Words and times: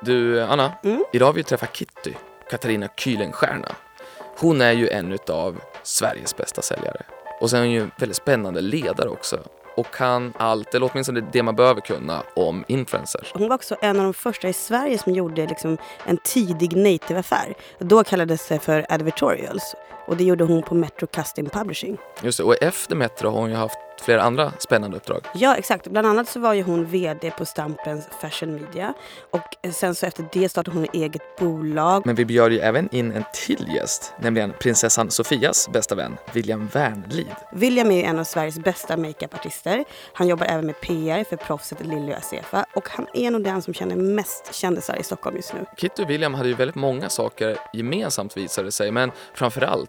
Du, 0.00 0.42
Anna. 0.42 0.72
Mm. 0.84 1.04
Idag 1.12 1.26
har 1.26 1.32
vi 1.32 1.42
träffat 1.42 1.76
Kitty, 1.76 2.12
Katarina 2.50 2.86
Kühlenstierna. 2.86 3.72
Hon 4.38 4.60
är 4.60 4.72
ju 4.72 4.88
en 4.88 5.18
av 5.28 5.60
Sveriges 5.82 6.36
bästa 6.36 6.62
säljare. 6.62 7.02
Och 7.40 7.50
sen 7.50 7.58
är 7.58 7.64
hon 7.64 7.72
ju 7.72 7.82
en 7.82 7.90
väldigt 7.98 8.16
spännande 8.16 8.60
ledare 8.60 9.08
också. 9.08 9.38
Och 9.76 9.94
kan 9.94 10.32
allt, 10.36 10.74
eller 10.74 10.90
åtminstone 10.92 11.20
det 11.32 11.42
man 11.42 11.56
behöver 11.56 11.80
kunna, 11.80 12.22
om 12.36 12.64
influencers. 12.68 13.32
Hon 13.34 13.48
var 13.48 13.54
också 13.54 13.76
en 13.82 13.96
av 13.96 14.04
de 14.04 14.14
första 14.14 14.48
i 14.48 14.52
Sverige 14.52 14.98
som 14.98 15.12
gjorde 15.12 15.46
liksom 15.46 15.78
en 16.04 16.16
tidig 16.16 16.76
native-affär. 16.76 17.54
Då 17.78 18.04
kallades 18.04 18.48
det 18.48 18.58
för 18.58 18.86
advertorials. 18.88 19.74
Och 20.06 20.16
det 20.16 20.24
gjorde 20.24 20.44
hon 20.44 20.62
på 20.62 20.74
Metro 20.74 21.06
Custom 21.06 21.46
Publishing. 21.46 21.98
Just 22.22 22.38
det, 22.38 22.44
och 22.44 22.62
efter 22.62 22.96
Metro 22.96 23.30
har 23.30 23.40
hon 23.40 23.50
ju 23.50 23.56
haft 23.56 23.78
flera 24.00 24.22
andra 24.22 24.52
spännande 24.58 24.96
uppdrag. 24.96 25.20
Ja, 25.34 25.56
exakt. 25.56 25.86
Bland 25.86 26.06
annat 26.06 26.28
så 26.28 26.40
var 26.40 26.54
ju 26.54 26.62
hon 26.62 26.84
VD 26.84 27.30
på 27.30 27.44
Stampens 27.44 28.08
Fashion 28.20 28.54
Media. 28.54 28.94
Och 29.30 29.72
sen 29.74 29.94
så 29.94 30.06
efter 30.06 30.24
det 30.32 30.48
startade 30.48 30.76
hon 30.76 30.86
eget 30.92 31.36
bolag. 31.38 32.06
Men 32.06 32.14
vi 32.14 32.24
bjöd 32.24 32.52
ju 32.52 32.58
även 32.58 32.94
in 32.94 33.12
en 33.12 33.24
till 33.34 33.68
gäst, 33.74 34.12
nämligen 34.20 34.52
prinsessan 34.60 35.10
Sofias 35.10 35.68
bästa 35.72 35.94
vän, 35.94 36.16
William 36.32 36.68
Wernlid. 36.72 37.34
William 37.52 37.90
är 37.90 37.96
ju 37.96 38.02
en 38.02 38.18
av 38.18 38.24
Sveriges 38.24 38.58
bästa 38.58 38.96
makeupartister. 38.96 39.84
Han 40.12 40.28
jobbar 40.28 40.46
även 40.46 40.66
med 40.66 40.80
PR 40.80 41.24
för 41.24 41.36
proffset 41.36 41.86
Lilly 41.86 42.12
och 42.12 42.18
Asefa. 42.18 42.66
Och 42.74 42.88
han 42.88 43.06
är 43.14 43.30
nog 43.30 43.44
den 43.44 43.62
som 43.62 43.74
känner 43.74 43.96
mest 43.96 44.54
kändisar 44.54 44.96
i 44.96 45.02
Stockholm 45.02 45.36
just 45.36 45.54
nu. 45.54 45.64
Kitty 45.76 46.02
och 46.02 46.10
William 46.10 46.34
hade 46.34 46.48
ju 46.48 46.54
väldigt 46.54 46.76
många 46.76 47.08
saker 47.08 47.56
gemensamt 47.72 48.36
visade 48.36 48.68
det 48.68 48.72
sig, 48.72 48.90
men 48.90 49.12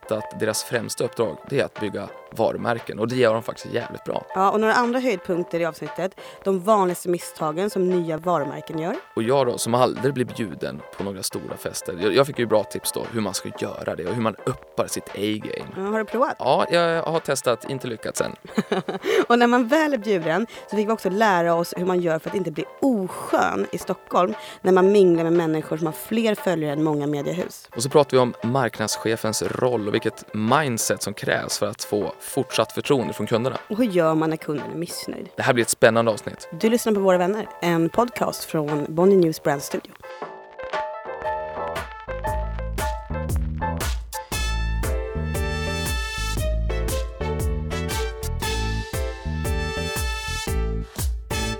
framförallt 0.07 0.33
att 0.33 0.39
deras 0.39 0.63
främsta 0.63 1.03
uppdrag 1.03 1.37
det 1.49 1.59
är 1.59 1.65
att 1.65 1.79
bygga 1.79 2.09
varumärken 2.31 2.99
och 2.99 3.07
det 3.07 3.15
gör 3.15 3.33
de 3.33 3.43
faktiskt 3.43 3.73
jävligt 3.73 4.03
bra. 4.03 4.25
Ja, 4.35 4.51
och 4.51 4.59
några 4.59 4.73
andra 4.73 4.99
höjdpunkter 4.99 5.59
i 5.59 5.65
avsnittet. 5.65 6.19
De 6.43 6.59
vanligaste 6.59 7.09
misstagen 7.09 7.69
som 7.69 7.89
nya 7.89 8.17
varumärken 8.17 8.79
gör. 8.79 8.95
Och 9.15 9.23
jag 9.23 9.47
då, 9.47 9.57
som 9.57 9.73
aldrig 9.73 10.13
blir 10.13 10.25
bjuden 10.25 10.81
på 10.97 11.03
några 11.03 11.23
stora 11.23 11.57
fester, 11.57 11.97
jag, 12.01 12.13
jag 12.15 12.27
fick 12.27 12.39
ju 12.39 12.45
bra 12.45 12.63
tips 12.63 12.91
då 12.91 13.03
hur 13.11 13.21
man 13.21 13.33
ska 13.33 13.49
göra 13.59 13.95
det 13.95 14.05
och 14.05 14.13
hur 14.13 14.21
man 14.21 14.35
uppar 14.45 14.87
sitt 14.87 15.09
A-game. 15.09 15.71
Ja, 15.77 15.81
har 15.81 15.99
du 15.99 16.05
provat? 16.05 16.35
Ja, 16.39 16.65
jag 16.71 17.03
har 17.03 17.19
testat, 17.19 17.69
inte 17.69 17.87
lyckats 17.87 18.21
än. 18.21 18.35
Och 19.27 19.39
när 19.39 19.47
man 19.47 19.67
väl 19.67 19.93
är 19.93 19.97
bjuden 19.97 20.47
så 20.69 20.75
fick 20.75 20.87
vi 20.87 20.91
också 20.91 21.09
lära 21.09 21.53
oss 21.55 21.73
hur 21.77 21.85
man 21.85 22.01
gör 22.01 22.19
för 22.19 22.29
att 22.29 22.35
inte 22.35 22.51
bli 22.51 22.65
oskön 22.81 23.67
i 23.71 23.77
Stockholm 23.77 24.33
när 24.61 24.71
man 24.71 24.91
minglar 24.91 25.23
med 25.23 25.33
människor 25.33 25.77
som 25.77 25.85
har 25.85 25.93
fler 25.93 26.35
följare 26.35 26.73
än 26.73 26.83
många 26.83 27.07
mediehus. 27.07 27.69
Och 27.75 27.83
så 27.83 27.89
pratar 27.89 28.11
vi 28.11 28.17
om 28.17 28.33
marknadschefens 28.43 29.41
roll 29.41 29.89
vilket 29.97 30.33
mindset 30.33 31.01
som 31.01 31.13
krävs 31.13 31.57
för 31.57 31.65
att 31.65 31.83
få 31.83 32.13
fortsatt 32.19 32.71
förtroende 32.71 33.13
från 33.13 33.27
kunderna. 33.27 33.57
Och 33.69 33.77
hur 33.77 33.85
gör 33.85 34.15
man 34.15 34.29
när 34.29 34.37
kunden 34.37 34.71
är 34.71 34.75
missnöjd? 34.75 35.29
Det 35.35 35.43
här 35.43 35.53
blir 35.53 35.63
ett 35.63 35.69
spännande 35.69 36.11
avsnitt. 36.11 36.49
Du 36.59 36.69
lyssnar 36.69 36.93
på 36.93 36.99
Våra 36.99 37.17
vänner, 37.17 37.47
en 37.61 37.89
podcast 37.89 38.43
från 38.43 38.85
Bonnie 38.89 39.15
News 39.15 39.43
Brand 39.43 39.61
Studio. 39.61 39.91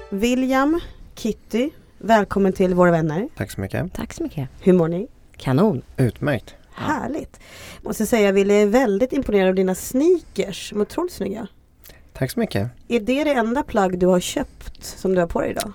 William, 0.09 0.79
Kitty, 1.15 1.69
välkommen 1.97 2.53
till 2.53 2.73
Våra 2.73 2.91
vänner. 2.91 3.29
Tack 3.35 3.51
så 3.51 3.61
mycket. 3.61 3.93
Tack 3.93 4.13
så 4.13 4.23
mycket. 4.23 4.49
Hur 4.61 4.73
mår 4.73 4.87
ni? 4.87 5.07
Kanon. 5.37 5.81
Utmärkt. 5.97 6.55
Härligt. 6.77 7.39
Måste 7.81 8.05
säga, 8.05 8.31
Wille 8.31 8.53
är 8.53 8.65
väldigt 8.65 9.13
imponerad 9.13 9.49
av 9.49 9.55
dina 9.55 9.75
sneakers. 9.75 10.69
De 10.69 10.79
är 10.79 10.81
otroligt 10.81 11.13
snygga. 11.13 11.47
Tack 12.13 12.31
så 12.31 12.39
mycket. 12.39 12.69
Är 12.87 12.99
det 12.99 13.23
det 13.23 13.33
enda 13.33 13.63
plagg 13.63 13.99
du 13.99 14.05
har 14.07 14.19
köpt 14.19 14.83
som 14.83 15.15
du 15.15 15.19
har 15.19 15.27
på 15.27 15.41
dig 15.41 15.51
idag? 15.51 15.71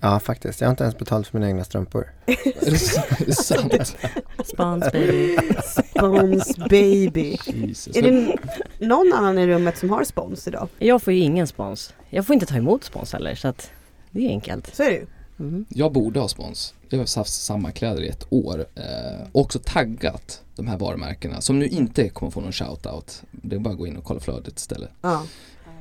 Ja, 0.00 0.20
faktiskt. 0.20 0.60
Jag 0.60 0.68
har 0.68 0.70
inte 0.70 0.84
ens 0.84 0.98
betalt 0.98 1.26
för 1.26 1.38
mina 1.38 1.48
egna 1.48 1.64
strumpor. 1.64 2.12
Är 2.26 2.36
det, 2.44 3.20
är 3.22 3.26
det 3.26 3.34
sant? 3.34 3.96
Spans 4.44 4.92
baby. 4.92 5.36
Spons 5.64 6.56
baby. 6.56 7.36
Jesus. 7.46 7.96
Är 7.96 8.02
det 8.02 8.36
någon 8.86 9.12
annan 9.12 9.38
i 9.38 9.46
rummet 9.46 9.78
som 9.78 9.90
har 9.90 10.04
spons 10.04 10.48
idag? 10.48 10.68
Jag 10.78 11.02
får 11.02 11.12
ju 11.12 11.20
ingen 11.20 11.46
spons. 11.46 11.94
Jag 12.10 12.26
får 12.26 12.34
inte 12.34 12.46
ta 12.46 12.56
emot 12.56 12.84
spons 12.84 13.12
heller 13.12 13.34
så 13.34 13.48
att 13.48 13.70
det 14.10 14.26
är 14.26 14.28
enkelt. 14.28 14.74
Så 14.76 14.82
är 14.82 14.90
det 14.90 14.96
ju. 14.96 15.06
Mm. 15.38 15.64
Jag 15.68 15.92
borde 15.92 16.20
ha 16.20 16.28
spons. 16.28 16.74
Jag 16.96 17.00
har 17.00 17.16
haft 17.20 17.32
samma 17.32 17.70
kläder 17.72 18.02
i 18.02 18.08
ett 18.08 18.26
år. 18.30 18.66
Eh, 18.74 19.26
också 19.32 19.58
taggat 19.64 20.42
de 20.56 20.66
här 20.66 20.78
varumärkena 20.78 21.40
som 21.40 21.58
nu 21.58 21.68
inte 21.68 22.08
kommer 22.08 22.30
få 22.30 22.40
någon 22.40 22.52
shoutout. 22.52 23.22
Det 23.30 23.56
är 23.56 23.60
bara 23.60 23.70
att 23.70 23.78
gå 23.78 23.86
in 23.86 23.96
och 23.96 24.04
kolla 24.04 24.20
flödet 24.20 24.58
istället. 24.58 24.90
Ja, 25.02 25.26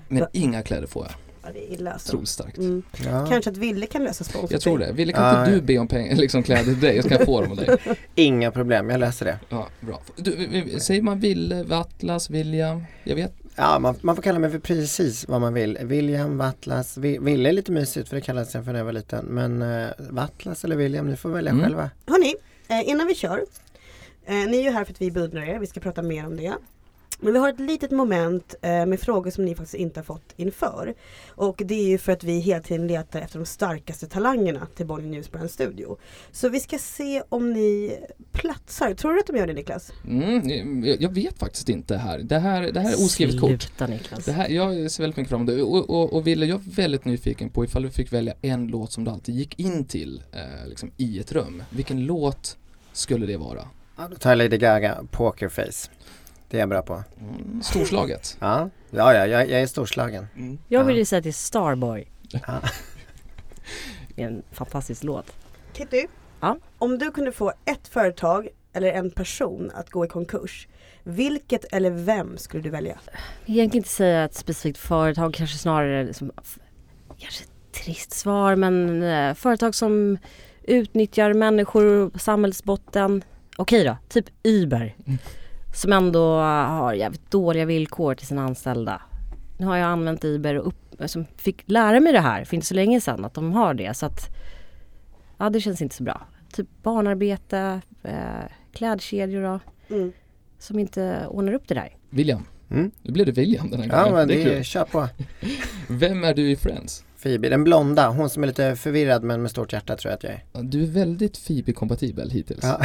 Men 0.07 0.25
inga 0.31 0.61
kläder 0.61 0.87
får 0.87 1.05
jag. 1.05 1.13
ja 1.43 1.49
det 1.53 1.69
är 1.69 1.73
illa 1.73 1.91
alltså. 1.91 2.09
Otroligt 2.11 2.29
starkt. 2.29 2.57
Mm. 2.57 2.83
Ja. 3.05 3.25
Kanske 3.29 3.49
att 3.51 3.57
Ville 3.57 3.85
kan 3.85 4.03
lösa 4.03 4.23
spons 4.23 4.51
Jag 4.51 4.61
tror 4.61 4.77
det. 4.79 4.91
Ville 4.91 5.13
kan 5.13 5.23
Ja. 5.23 5.39
inte 5.39 5.51
du 5.55 5.61
be 5.61 5.77
om 5.77 5.87
pengar, 5.87 6.15
liksom 6.15 6.43
kläder 6.43 6.63
till 6.63 6.79
dig? 6.79 6.95
Jag 6.95 7.05
ska 7.05 7.25
få 7.25 7.41
dem 7.41 7.51
av 7.51 7.57
dig. 7.57 7.77
Inga 8.15 8.51
problem, 8.51 8.89
jag 8.89 8.99
läser 8.99 9.25
det. 9.25 9.39
Ja, 9.49 9.67
bra. 9.81 10.01
Du, 10.15 10.35
vi- 10.35 10.61
vi- 10.61 10.79
säger 10.79 11.01
man 11.01 11.19
Ville, 11.19 11.63
Vatlas, 11.63 12.29
William? 12.29 12.83
Jag 13.03 13.15
vet. 13.15 13.33
Ja, 13.55 13.79
man, 13.79 13.95
man 14.01 14.15
får 14.15 14.23
kalla 14.23 14.39
mig 14.39 14.51
för 14.51 14.59
precis 14.59 15.27
vad 15.27 15.41
man 15.41 15.53
vill. 15.53 15.77
William, 15.81 16.37
Vattlas, 16.37 16.97
Vi- 16.97 17.17
Ville 17.17 17.49
är 17.49 17.53
lite 17.53 17.71
mysigt 17.71 18.09
för 18.09 18.15
det 18.15 18.21
kallades 18.21 18.53
jag 18.55 18.65
för 18.65 18.71
när 18.71 18.79
jag 18.79 18.85
var 18.85 18.93
liten. 18.93 19.25
Men 19.25 19.61
uh, 19.61 19.89
Vattlas 20.09 20.63
eller 20.65 20.75
William, 20.75 21.07
ni 21.07 21.15
får 21.15 21.29
välja 21.29 21.51
Mm. 21.51 21.63
själva. 21.63 21.89
Hörni, 22.07 22.35
eh, 22.67 22.89
innan 22.89 23.07
vi 23.07 23.15
kör. 23.15 23.45
Eh, 24.25 24.33
ni 24.35 24.57
är 24.57 24.63
ju 24.63 24.69
här 24.71 24.83
för 24.85 24.93
att 24.93 25.01
vi 25.01 25.11
beundrar 25.11 25.41
er. 25.49 25.59
Vi 25.59 25.67
ska 25.67 25.79
prata 25.79 26.01
mer 26.01 26.25
om 26.25 26.37
det. 26.37 26.53
Men 27.23 27.33
vi 27.33 27.39
har 27.39 27.49
ett 27.49 27.59
litet 27.59 27.91
moment 27.91 28.55
eh, 28.61 28.85
med 28.85 28.99
frågor 28.99 29.31
som 29.31 29.45
ni 29.45 29.55
faktiskt 29.55 29.75
inte 29.75 29.99
har 29.99 30.05
fått 30.05 30.33
inför. 30.35 30.93
Och 31.27 31.61
det 31.65 31.73
är 31.73 31.87
ju 31.87 31.97
för 31.97 32.11
att 32.11 32.23
vi 32.23 32.39
hela 32.39 32.61
tiden 32.61 32.87
letar 32.87 33.21
efter 33.21 33.39
de 33.39 33.45
starkaste 33.45 34.07
talangerna 34.07 34.67
till 34.75 34.85
Bonnie 34.85 35.09
News 35.09 35.31
Brand 35.31 35.51
Studio. 35.51 35.97
Så 36.31 36.49
vi 36.49 36.59
ska 36.59 36.77
se 36.77 37.23
om 37.29 37.53
ni 37.53 37.97
platsar. 38.31 38.93
Tror 38.93 39.13
du 39.13 39.19
att 39.19 39.27
de 39.27 39.37
gör 39.37 39.47
det 39.47 39.53
Niklas? 39.53 39.91
Mm, 40.07 40.83
jag, 40.85 41.01
jag 41.01 41.13
vet 41.13 41.39
faktiskt 41.39 41.69
inte 41.69 41.97
här. 41.97 42.19
Det 42.19 42.39
här, 42.39 42.71
det 42.71 42.79
här 42.79 42.89
är 42.91 43.05
oskrivet 43.05 43.39
kort. 43.39 43.61
Sluta 43.61 43.87
Niklas. 43.87 44.25
Det 44.25 44.31
här, 44.31 44.49
jag 44.49 44.91
ser 44.91 45.03
väldigt 45.03 45.17
mycket 45.17 45.29
fram 45.29 45.41
emot 45.41 45.55
det 45.55 45.63
och, 45.63 45.89
och, 45.89 46.13
och 46.13 46.27
Ville, 46.27 46.45
jag 46.45 46.59
är 46.59 46.71
väldigt 46.75 47.05
nyfiken 47.05 47.49
på 47.49 47.65
ifall 47.65 47.83
du 47.83 47.89
fick 47.89 48.13
välja 48.13 48.33
en 48.41 48.67
låt 48.67 48.91
som 48.91 49.03
du 49.03 49.11
alltid 49.11 49.35
gick 49.35 49.59
in 49.59 49.85
till 49.85 50.23
eh, 50.31 50.67
liksom 50.67 50.91
i 50.97 51.19
ett 51.19 51.31
rum. 51.31 51.63
Vilken 51.69 52.05
låt 52.05 52.57
skulle 52.93 53.25
det 53.25 53.37
vara? 53.37 53.67
Ja, 53.97 54.07
då 54.07 54.15
tar 54.15 54.29
jag 54.29 54.37
Lady 54.37 54.57
Gaga, 54.57 54.97
Pokerface. 55.11 55.89
Det 56.53 56.57
är 56.57 56.59
jag 56.59 56.69
bra 56.69 56.81
på. 56.81 57.03
Mm, 57.21 57.61
storslaget. 57.63 58.37
Ja, 58.39 58.69
ja, 58.89 59.13
ja 59.13 59.27
jag, 59.27 59.49
jag 59.49 59.61
är 59.61 59.67
storslagen. 59.67 60.27
Mm. 60.35 60.57
Jag 60.67 60.83
vill 60.83 60.97
ju 60.97 61.05
säga 61.05 61.21
till 61.21 61.33
Starboy. 61.33 62.07
Ja. 62.29 62.39
Det 64.15 64.23
är 64.23 64.27
en 64.27 64.43
fantastisk 64.51 65.03
låt. 65.03 65.33
Kitty, 65.73 66.05
Ja? 66.39 66.57
om 66.77 66.97
du 66.97 67.11
kunde 67.11 67.31
få 67.31 67.53
ett 67.65 67.87
företag 67.87 68.47
eller 68.73 68.91
en 68.91 69.11
person 69.11 69.71
att 69.75 69.89
gå 69.89 70.05
i 70.05 70.07
konkurs. 70.07 70.67
Vilket 71.03 71.73
eller 71.73 71.91
vem 71.91 72.37
skulle 72.37 72.63
du 72.63 72.69
välja? 72.69 72.97
Egentligen 73.45 73.79
inte 73.79 73.89
säga 73.89 74.23
ett 74.25 74.35
specifikt 74.35 74.77
företag, 74.77 75.33
kanske 75.33 75.57
snarare 75.57 76.03
liksom, 76.03 76.31
kanske 77.17 77.43
ett 77.43 77.83
trist 77.83 78.11
svar 78.11 78.55
men 78.55 79.03
eh, 79.03 79.33
företag 79.33 79.75
som 79.75 80.17
utnyttjar 80.63 81.33
människor 81.33 82.09
på 82.09 82.19
samhällsbotten. 82.19 83.23
Okej 83.57 83.83
då, 83.83 83.97
typ 84.09 84.25
Uber. 84.43 84.95
Mm. 85.05 85.17
Som 85.73 85.93
ändå 85.93 86.37
har 86.39 86.93
jävligt 86.93 87.31
dåliga 87.31 87.65
villkor 87.65 88.15
till 88.15 88.27
sina 88.27 88.43
anställda. 88.43 89.01
Nu 89.57 89.65
har 89.65 89.77
jag 89.77 89.85
använt 89.87 90.25
Uber 90.25 90.55
och 90.55 90.67
upp, 90.67 90.95
som 91.05 91.25
fick 91.37 91.63
lära 91.65 91.99
mig 91.99 92.13
det 92.13 92.19
här 92.19 92.43
för 92.45 92.55
inte 92.55 92.67
så 92.67 92.73
länge 92.73 93.01
sedan 93.01 93.25
att 93.25 93.33
de 93.33 93.51
har 93.53 93.73
det 93.73 93.93
så 93.97 94.05
att 94.05 94.29
ja 95.37 95.49
det 95.49 95.61
känns 95.61 95.81
inte 95.81 95.95
så 95.95 96.03
bra. 96.03 96.27
Typ 96.53 96.67
barnarbete, 96.83 97.81
eh, 98.03 98.13
klädkedjor 98.73 99.43
då, 99.43 99.59
Mm. 99.95 100.11
som 100.59 100.79
inte 100.79 101.27
ordnar 101.29 101.53
upp 101.53 101.67
det 101.67 101.75
där. 101.75 101.95
William. 102.09 102.45
Mm. 102.71 102.91
Nu 103.01 103.11
blev 103.11 103.25
det 103.25 103.31
William 103.31 103.69
den 103.69 103.81
här 103.81 103.87
Ja, 103.87 103.97
gången. 104.03 104.13
men 104.15 104.27
det 104.27 104.33
är 104.33 104.37
det 104.37 104.43
kul. 104.43 104.53
är, 104.59 104.63
kör 104.63 104.85
på. 104.85 105.07
Vem 105.89 106.23
är 106.23 106.33
du 106.33 106.51
i 106.51 106.55
Friends? 106.55 107.05
Phoebe, 107.23 107.49
den 107.49 107.63
blonda, 107.63 108.09
hon 108.09 108.29
som 108.29 108.43
är 108.43 108.47
lite 108.47 108.75
förvirrad 108.75 109.23
men 109.23 109.41
med 109.41 109.51
stort 109.51 109.73
hjärta 109.73 109.95
tror 109.95 110.09
jag 110.11 110.17
att 110.17 110.23
jag 110.23 110.33
är. 110.33 110.63
Du 110.63 110.83
är 110.83 110.87
väldigt 110.87 111.47
Phoebe-kompatibel 111.47 112.29
hittills. 112.29 112.63
Ja. 112.63 112.79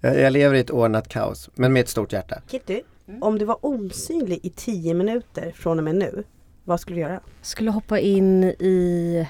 jag, 0.00 0.32
lever 0.32 0.54
i 0.54 0.60
ett 0.60 0.70
ordnat 0.70 1.08
kaos, 1.08 1.50
men 1.54 1.72
med 1.72 1.80
ett 1.80 1.88
stort 1.88 2.12
hjärta. 2.12 2.42
Kitty, 2.50 2.82
om 3.20 3.38
du 3.38 3.44
var 3.44 3.58
osynlig 3.66 4.40
i 4.42 4.50
10 4.50 4.94
minuter 4.94 5.52
från 5.56 5.78
och 5.78 5.84
med 5.84 5.94
nu. 5.94 6.24
Vad 6.64 6.80
skulle 6.80 6.96
du 6.96 7.00
göra? 7.00 7.20
skulle 7.42 7.70
hoppa 7.70 7.98
in 7.98 8.44
i 8.44 9.28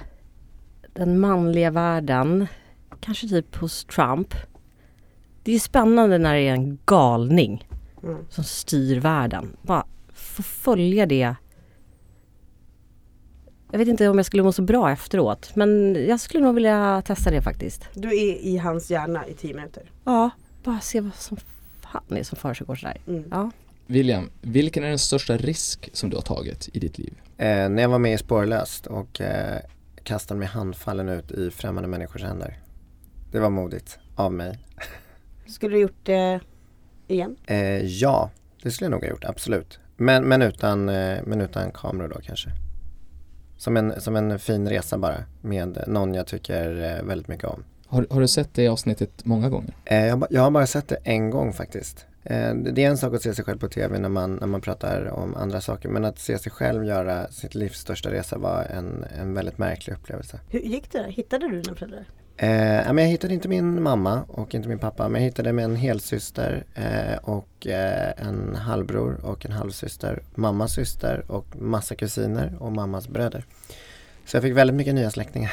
den 0.92 1.20
manliga 1.20 1.70
världen. 1.70 2.46
Kanske 3.00 3.28
typ 3.28 3.56
hos 3.56 3.84
Trump. 3.84 4.34
Det 5.42 5.52
är 5.54 5.58
spännande 5.58 6.18
när 6.18 6.34
det 6.34 6.40
är 6.40 6.52
en 6.52 6.78
galning 6.86 7.68
Mm. 8.02 8.24
som 8.30 8.44
styr 8.44 9.00
världen. 9.00 9.56
Bara 9.62 9.86
få 10.14 10.42
följa 10.42 11.06
det. 11.06 11.34
Jag 13.74 13.78
vet 13.78 13.88
inte 13.88 14.08
om 14.08 14.18
jag 14.18 14.26
skulle 14.26 14.42
må 14.42 14.52
så 14.52 14.62
bra 14.62 14.92
efteråt 14.92 15.56
men 15.56 15.96
jag 16.08 16.20
skulle 16.20 16.44
nog 16.44 16.54
vilja 16.54 17.02
testa 17.06 17.30
det 17.30 17.42
faktiskt. 17.42 17.88
Du 17.94 18.08
är 18.08 18.34
i 18.34 18.56
hans 18.56 18.90
hjärna 18.90 19.26
i 19.26 19.34
10 19.34 19.54
minuter. 19.54 19.90
Ja, 20.04 20.30
bara 20.64 20.80
se 20.80 21.00
vad 21.00 21.14
som 21.14 21.36
fan 21.80 22.16
är 22.16 22.22
som 22.22 22.36
försiggår 22.38 22.74
sådär. 22.74 22.96
Mm. 23.06 23.24
Ja. 23.30 23.50
William, 23.86 24.30
vilken 24.40 24.84
är 24.84 24.88
den 24.88 24.98
största 24.98 25.36
risk 25.36 25.90
som 25.92 26.10
du 26.10 26.16
har 26.16 26.22
tagit 26.22 26.68
i 26.72 26.78
ditt 26.78 26.98
liv? 26.98 27.14
Eh, 27.36 27.68
när 27.68 27.82
jag 27.82 27.88
var 27.88 27.98
med 27.98 28.14
i 28.14 28.18
Spårlöst 28.18 28.86
och 28.86 29.20
eh, 29.20 29.58
kastade 30.02 30.38
mig 30.38 30.48
handfallen 30.48 31.08
ut 31.08 31.30
i 31.30 31.50
främmande 31.50 31.88
människors 31.88 32.22
händer. 32.22 32.58
Det 33.32 33.40
var 33.40 33.50
modigt 33.50 33.98
av 34.14 34.32
mig. 34.32 34.58
Skulle 35.46 35.76
du 35.76 35.80
gjort 35.80 36.00
det 36.02 36.40
igen? 37.08 37.36
Eh, 37.46 37.84
ja, 37.84 38.30
det 38.62 38.70
skulle 38.70 38.86
jag 38.86 38.90
nog 38.90 39.02
ha 39.02 39.10
gjort, 39.10 39.24
absolut. 39.24 39.78
Men, 39.96 40.24
men, 40.24 40.42
utan, 40.42 40.88
eh, 40.88 41.18
men 41.24 41.40
utan 41.40 41.70
kameror 41.72 42.08
då 42.08 42.20
kanske. 42.20 42.50
Som 43.56 43.76
en, 43.76 44.00
som 44.00 44.16
en 44.16 44.38
fin 44.38 44.68
resa 44.68 44.98
bara 44.98 45.24
med 45.40 45.84
någon 45.86 46.14
jag 46.14 46.26
tycker 46.26 46.96
eh, 46.98 47.04
väldigt 47.04 47.28
mycket 47.28 47.44
om. 47.44 47.64
Har, 47.86 48.06
har 48.10 48.20
du 48.20 48.28
sett 48.28 48.54
det 48.54 48.68
avsnittet 48.68 49.24
många 49.24 49.48
gånger? 49.48 49.74
Eh, 49.84 50.06
jag, 50.06 50.26
jag 50.30 50.42
har 50.42 50.50
bara 50.50 50.66
sett 50.66 50.88
det 50.88 50.96
en 51.04 51.30
gång 51.30 51.52
faktiskt. 51.52 52.06
Eh, 52.24 52.54
det 52.54 52.84
är 52.84 52.90
en 52.90 52.98
sak 52.98 53.14
att 53.14 53.22
se 53.22 53.34
sig 53.34 53.44
själv 53.44 53.58
på 53.58 53.68
TV 53.68 53.98
när 53.98 54.08
man, 54.08 54.34
när 54.34 54.46
man 54.46 54.60
pratar 54.60 55.06
om 55.06 55.34
andra 55.34 55.60
saker. 55.60 55.88
Men 55.88 56.04
att 56.04 56.18
se 56.18 56.38
sig 56.38 56.52
själv 56.52 56.84
göra 56.84 57.28
sitt 57.30 57.54
livs 57.54 57.78
största 57.78 58.10
resa 58.10 58.38
var 58.38 58.62
en, 58.62 59.04
en 59.20 59.34
väldigt 59.34 59.58
märklig 59.58 59.94
upplevelse. 59.94 60.40
Hur 60.50 60.60
gick 60.60 60.92
det? 60.92 61.06
Hittade 61.08 61.48
du 61.48 61.60
dina 61.60 61.76
föräldrar? 61.76 62.04
Eh, 62.36 62.76
ja, 62.76 62.92
men 62.92 63.04
jag 63.04 63.10
hittade 63.10 63.34
inte 63.34 63.48
min 63.48 63.82
mamma 63.82 64.22
och 64.28 64.54
inte 64.54 64.68
min 64.68 64.78
pappa 64.78 65.08
men 65.08 65.20
jag 65.22 65.26
hittade 65.28 65.52
med 65.52 65.64
en 65.64 65.76
helsyster 65.76 66.64
eh, 66.74 67.18
och 67.22 67.66
eh, 67.66 68.12
en 68.28 68.54
halvbror 68.56 69.20
och 69.24 69.46
en 69.46 69.52
halvsyster, 69.52 70.22
mammas 70.34 70.72
syster 70.72 71.24
och 71.28 71.56
massa 71.56 71.94
kusiner 71.94 72.56
och 72.58 72.72
mammas 72.72 73.08
bröder. 73.08 73.44
Så 74.24 74.36
jag 74.36 74.42
fick 74.42 74.56
väldigt 74.56 74.76
mycket 74.76 74.94
nya 74.94 75.10
släktingar. 75.10 75.52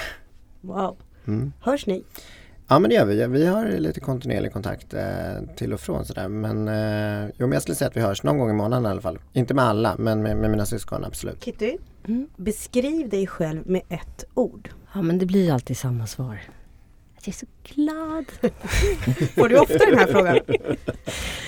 Wow. 0.61 0.97
Mm. 1.27 1.53
Hörs 1.61 1.85
ni? 1.87 2.03
Ja 2.67 2.79
men 2.79 2.89
det 2.89 2.95
gör 2.95 3.05
vi. 3.05 3.27
Vi 3.27 3.45
har 3.45 3.67
lite 3.67 3.99
kontinuerlig 3.99 4.53
kontakt 4.53 4.93
eh, 4.93 5.03
till 5.55 5.73
och 5.73 5.79
från 5.79 6.05
sådär. 6.05 6.27
Men, 6.27 6.67
eh, 6.67 7.29
jo, 7.37 7.47
men 7.47 7.51
jag 7.51 7.61
skulle 7.61 7.75
säga 7.75 7.87
att 7.87 7.97
vi 7.97 8.01
hörs 8.01 8.23
någon 8.23 8.37
gång 8.37 8.49
i 8.49 8.53
månaden 8.53 8.85
i 8.85 8.89
alla 8.89 9.01
fall. 9.01 9.19
Inte 9.33 9.53
med 9.53 9.65
alla 9.65 9.95
men 9.97 10.21
med, 10.23 10.37
med 10.37 10.49
mina 10.51 10.65
syskon 10.65 11.05
absolut. 11.05 11.43
Kitty, 11.43 11.77
Mm. 12.07 12.27
beskriv 12.37 13.09
dig 13.09 13.27
själv 13.27 13.61
med 13.69 13.81
ett 13.89 14.25
ord. 14.33 14.69
Ja 14.93 15.01
men 15.01 15.17
det 15.17 15.25
blir 15.25 15.53
alltid 15.53 15.77
samma 15.77 16.07
svar. 16.07 16.41
Att 17.21 17.27
jag 17.27 17.33
är 17.33 17.37
så 17.37 17.45
glad. 17.73 18.25
Får 19.35 19.49
du 19.49 19.59
ofta 19.59 19.77
den 19.85 19.97
här 19.97 20.07
frågan? 20.07 20.35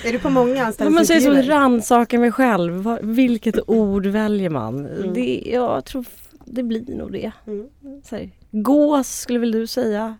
Är 0.05 0.11
du 0.11 0.19
på 0.19 0.29
många 0.29 0.55
Ja, 0.55 0.63
men 0.65 0.73
så 0.73 0.79
är 0.79 0.87
det 0.89 0.95
som 0.95 0.97
anställningsintervjuer? 0.97 1.43
rannsaka 1.59 2.19
mig 2.19 2.31
själv. 2.31 2.97
Vilket 3.01 3.69
ord 3.69 4.05
väljer 4.05 4.49
man? 4.49 4.85
Mm. 4.85 5.13
Det, 5.13 5.43
jag 5.45 5.85
tror 5.85 6.05
det 6.45 6.63
blir 6.63 6.95
nog 6.95 7.11
det. 7.11 7.31
Mm. 7.47 7.67
Så 8.03 8.15
här, 8.15 8.29
gås 8.51 9.09
skulle 9.19 9.39
väl 9.39 9.51
du 9.51 9.67
säga? 9.67 10.17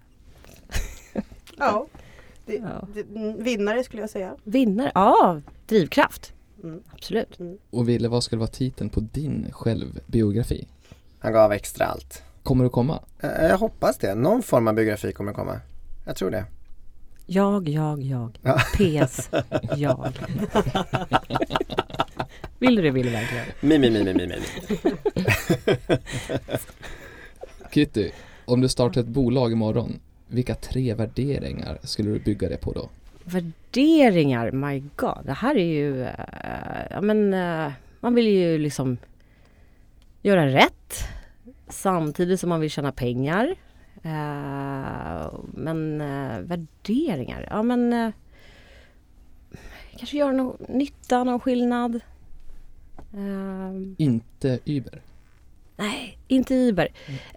Ja. 1.57 1.87
Det, 2.45 2.53
Ja. 2.55 2.87
det, 2.93 3.19
mm, 3.19 3.43
vinnare 3.43 3.83
skulle 3.83 4.01
jag 4.03 4.09
säga. 4.09 4.35
Vinnare? 4.43 4.91
Ja, 4.95 5.41
drivkraft. 5.67 6.33
Mm. 6.63 6.79
Absolut. 6.93 7.37
Och 7.69 7.89
Ville, 7.89 8.07
vad 8.07 8.23
skulle 8.23 8.39
vara 8.39 8.47
titeln 8.49 8.89
på 8.89 8.99
din 8.99 9.47
självbiografi? 9.51 10.67
Han 11.19 11.33
gav 11.33 11.51
extra 11.51 11.85
allt. 11.85 12.23
Kommer 12.43 12.63
det 12.63 12.69
komma? 12.69 12.99
Eh, 13.19 13.29
jag 13.29 13.57
hoppas 13.57 13.97
det. 13.97 14.15
Någon 14.15 14.43
form 14.43 14.67
av 14.67 14.73
biografi 14.75 15.11
kommer 15.11 15.33
komma. 15.33 15.59
Jag 16.05 16.15
tror 16.15 16.31
det. 16.31 16.45
Jag, 17.25 17.69
jag, 17.69 18.01
jag. 18.01 18.39
Ja. 18.41 18.59
PS, 18.73 19.29
jag. 19.77 20.13
Vill 22.59 22.75
du 22.75 22.81
det, 22.81 22.91
vill 22.91 23.05
du 23.05 23.11
verkligen? 23.11 23.45
Mi, 23.61 23.77
mi, 23.79 23.89
mi, 23.89 24.03
mi, 24.03 24.13
mi, 24.13 24.27
mi. 24.27 24.35
Kitty, 27.71 28.11
om 28.45 28.61
du 28.61 28.69
startar 28.69 29.01
ett 29.01 29.07
bolag 29.07 29.51
imorgon, 29.51 29.99
vilka 30.27 30.55
tre 30.55 30.93
värderingar 30.93 31.77
skulle 31.83 32.09
du 32.11 32.19
bygga 32.19 32.49
det 32.49 32.57
på 32.57 32.71
då? 32.73 32.89
Värderingar, 33.23 34.51
my 34.51 34.83
god. 34.95 35.25
Det 35.25 35.33
här 35.33 35.55
är 35.55 35.65
ju, 35.65 36.03
eh, 36.03 36.11
ja 36.89 37.01
men 37.01 37.33
eh, 37.33 37.71
man 37.99 38.15
vill 38.15 38.27
ju 38.27 38.57
liksom 38.57 38.97
göra 40.21 40.47
rätt 40.47 40.93
samtidigt 41.73 42.39
som 42.39 42.49
man 42.49 42.59
vill 42.59 42.69
tjäna 42.69 42.91
pengar. 42.91 43.55
Eh, 44.03 45.33
men 45.53 46.01
eh, 46.01 46.39
värderingar, 46.39 47.47
ja 47.49 47.63
men 47.63 47.93
eh, 47.93 48.11
kanske 49.97 50.17
göra 50.17 50.31
någon 50.31 50.57
nytta, 50.69 51.23
någon 51.23 51.39
skillnad. 51.39 51.99
Inte 53.97 54.59
Uber. 54.65 55.01
Nej, 55.75 56.17
inte 56.27 56.53
Uber. 56.53 56.87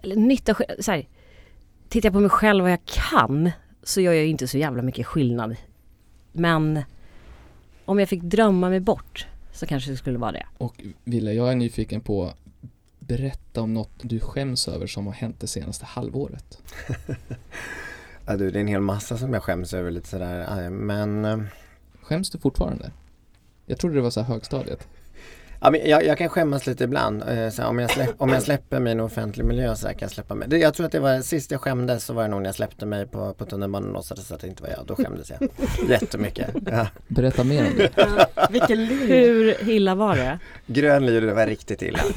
Eller 0.03 0.15
nytta, 0.15 0.55
så 0.79 0.91
här, 0.91 1.07
Tittar 1.89 2.07
jag 2.07 2.13
på 2.13 2.19
mig 2.19 2.29
själv 2.29 2.63
vad 2.63 2.71
jag 2.71 2.85
kan 2.85 3.51
så 3.83 4.01
gör 4.01 4.13
jag 4.13 4.27
inte 4.27 4.47
så 4.47 4.57
jävla 4.57 4.81
mycket 4.81 5.05
skillnad. 5.05 5.55
Men 6.31 6.81
om 7.85 7.99
jag 7.99 8.09
fick 8.09 8.21
drömma 8.21 8.69
mig 8.69 8.79
bort 8.79 9.27
så 9.51 9.65
kanske 9.65 9.91
det 9.91 9.97
skulle 9.97 10.17
vara 10.17 10.31
det. 10.31 10.45
Och 10.57 10.81
Ville, 11.03 11.33
jag 11.33 11.51
är 11.51 11.55
nyfiken 11.55 12.01
på 12.01 12.33
Berätta 13.07 13.61
om 13.61 13.73
något 13.73 13.91
du 14.01 14.19
skäms 14.19 14.67
över 14.67 14.87
som 14.87 15.05
har 15.05 15.13
hänt 15.13 15.39
det 15.39 15.47
senaste 15.47 15.85
halvåret. 15.85 16.57
Ja, 18.29 18.37
du, 18.37 18.51
det 18.51 18.59
är 18.59 18.61
en 18.61 18.67
hel 18.67 18.81
massa 18.81 19.17
som 19.17 19.33
jag 19.33 19.43
skäms 19.43 19.73
över 19.73 19.91
lite 19.91 20.07
sådär. 20.09 20.69
Men 20.69 21.25
eh, 21.25 21.39
Skäms 22.01 22.29
du 22.29 22.37
fortfarande? 22.37 22.91
Jag 23.65 23.79
trodde 23.79 23.95
det 23.95 24.01
var 24.01 24.09
så 24.09 24.21
här 24.21 24.27
högstadiet. 24.27 24.87
Ja, 25.61 25.71
men 25.71 25.89
jag, 25.89 26.05
jag 26.05 26.17
kan 26.17 26.29
skämmas 26.29 26.67
lite 26.67 26.83
ibland. 26.83 27.23
Eh, 27.23 27.49
Så 27.49 27.61
här, 27.61 27.69
om, 27.69 27.79
jag 27.79 27.91
släpp, 27.91 28.09
om 28.17 28.29
jag 28.29 28.43
släpper 28.43 28.79
mig 28.79 28.91
i 28.91 28.91
en 28.91 28.99
offentlig 28.99 29.45
miljö 29.45 29.75
så 29.75 29.87
här 29.87 29.93
kan 29.93 30.01
jag 30.05 30.11
släppa 30.11 30.35
mig. 30.35 30.47
Det, 30.47 30.57
jag 30.57 30.73
tror 30.73 30.85
att 30.85 30.91
det 30.91 30.99
var 30.99 31.21
sist 31.21 31.51
jag 31.51 31.61
skämdes 31.61 32.05
så 32.05 32.13
var 32.13 32.23
det 32.23 32.27
nog 32.29 32.41
när 32.41 32.47
jag 32.47 32.55
släppte 32.55 32.85
mig 32.85 33.07
på, 33.07 33.33
på 33.33 33.45
tunnelbanan 33.45 33.87
och 33.89 33.93
låtsades 33.93 34.31
att 34.31 34.39
det 34.39 34.47
inte 34.47 34.63
var 34.63 34.69
jag. 34.69 34.85
Då 34.85 34.95
skämdes 34.95 35.29
jag 35.39 35.49
jättemycket. 35.89 36.49
Ja. 36.65 36.87
Berätta 37.07 37.43
mer 37.43 37.67
om 37.67 37.77
det. 37.77 37.89
Ja, 37.95 38.47
vilken 38.49 38.85
linje. 38.85 39.05
Hur 39.19 39.69
illa 39.69 39.95
var 39.95 40.15
det? 40.15 40.39
Grön 40.65 41.05
lyr, 41.05 41.21
det 41.21 41.33
var 41.33 41.45
riktigt 41.47 41.81
illa. 41.81 41.99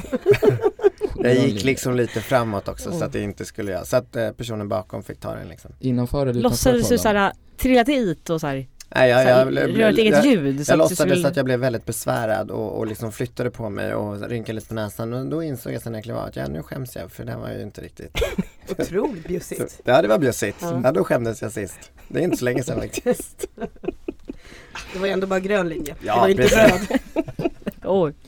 Jag 1.22 1.34
gick 1.34 1.64
liksom 1.64 1.96
lite 1.96 2.20
framåt 2.20 2.68
också 2.68 2.92
så 2.92 3.04
att 3.04 3.12
det 3.12 3.20
inte 3.20 3.44
skulle 3.44 3.72
jag. 3.72 3.86
Så 3.86 3.96
att 3.96 4.16
eh, 4.16 4.30
personen 4.30 4.68
bakom 4.68 5.02
fick 5.02 5.20
ta 5.20 5.34
den 5.34 5.48
liksom. 5.48 5.70
Innanför 5.80 6.22
eller 6.22 6.30
utanför 6.30 6.50
Låtsades 6.50 6.88
du 6.88 6.98
såhär 6.98 7.32
trilla 7.56 7.84
dit 7.84 8.30
och 8.30 8.40
såhär, 8.40 8.66
Nej, 8.94 9.10
jag, 9.10 9.24
jag, 9.24 9.52
jag, 9.78 9.90
ett 9.92 9.98
eget 9.98 10.14
jag, 10.14 10.24
ljud? 10.26 10.66
så 10.66 10.72
jag 10.72 10.78
låtsades 10.78 11.24
att 11.24 11.36
jag 11.36 11.44
blev 11.44 11.60
väldigt 11.60 11.86
besvärad 11.86 12.50
och, 12.50 12.78
och 12.78 12.86
liksom 12.86 13.12
flyttade 13.12 13.50
på 13.50 13.68
mig 13.70 13.94
och 13.94 14.28
rynkade 14.28 14.52
lite 14.56 14.68
på 14.68 14.74
näsan. 14.74 15.10
Men 15.10 15.30
då 15.30 15.42
insåg 15.42 15.72
jag 15.72 15.82
sen 15.82 15.92
när 15.92 15.98
jag 15.98 16.04
klev 16.04 16.16
av 16.16 16.24
att 16.26 16.36
ja, 16.36 16.48
nu 16.48 16.62
skäms 16.62 16.96
jag 16.96 17.10
för 17.12 17.24
det 17.24 17.32
här 17.32 17.38
var 17.38 17.50
ju 17.50 17.62
inte 17.62 17.80
riktigt 17.80 18.18
Otroligt 18.70 19.22
Så, 19.22 19.28
bjussigt. 19.28 19.80
ja 19.84 20.02
det 20.02 20.08
var 20.08 20.18
bjussigt. 20.18 20.58
Ja. 20.60 20.80
Ja. 20.84 20.92
då 20.92 21.04
skämdes 21.04 21.42
jag 21.42 21.52
sist. 21.52 21.90
Det 22.08 22.18
är 22.18 22.22
inte 22.22 22.36
så 22.36 22.44
länge 22.44 22.62
sedan 22.62 22.80
faktiskt. 22.80 23.46
Det 24.92 24.98
var 24.98 25.06
ju 25.06 25.12
ändå 25.12 25.26
bara 25.26 25.40
grön 25.40 25.68
linje. 25.68 25.94
Ja, 26.00 26.14
det 26.14 26.20
var 26.20 26.28
inte 26.28 26.42
röd. 26.42 26.98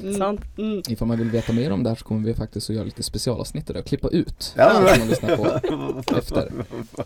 Mm. 0.00 0.14
sant. 0.18 0.40
Mm. 0.58 0.82
Ifall 0.88 1.08
man 1.08 1.18
vill 1.18 1.30
veta 1.30 1.52
mer 1.52 1.72
om 1.72 1.82
det 1.82 1.88
här 1.88 1.96
så 1.96 2.04
kommer 2.04 2.26
vi 2.26 2.34
faktiskt 2.34 2.70
att 2.70 2.76
göra 2.76 2.84
lite 2.84 3.02
specialavsnitt 3.02 3.66
där 3.66 3.76
och 3.76 3.84
klippa 3.84 4.08
ut 4.08 4.54
Ja, 4.56 4.64
allt 4.64 4.98
man 4.98 5.08
lyssnar 5.08 5.36
på 5.36 5.46
efter. 6.18 6.52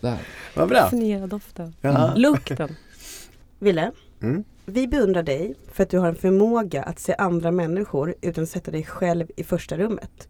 Där. 0.00 0.18
Vad 0.54 0.68
bra. 0.68 0.80
Fascinerad 0.82 1.28
doften. 1.28 1.74
Ja. 1.80 2.12
Lukten. 2.16 2.76
Ville, 3.58 3.92
Mm. 4.22 4.44
vi 4.66 4.88
beundrar 4.88 5.22
dig 5.22 5.54
för 5.72 5.82
att 5.82 5.90
du 5.90 5.98
har 5.98 6.08
en 6.08 6.14
förmåga 6.14 6.82
att 6.82 6.98
se 6.98 7.14
andra 7.18 7.50
människor 7.50 8.14
utan 8.22 8.44
att 8.44 8.50
sätta 8.50 8.70
dig 8.70 8.84
själv 8.84 9.26
i 9.36 9.44
första 9.44 9.76
rummet. 9.76 10.28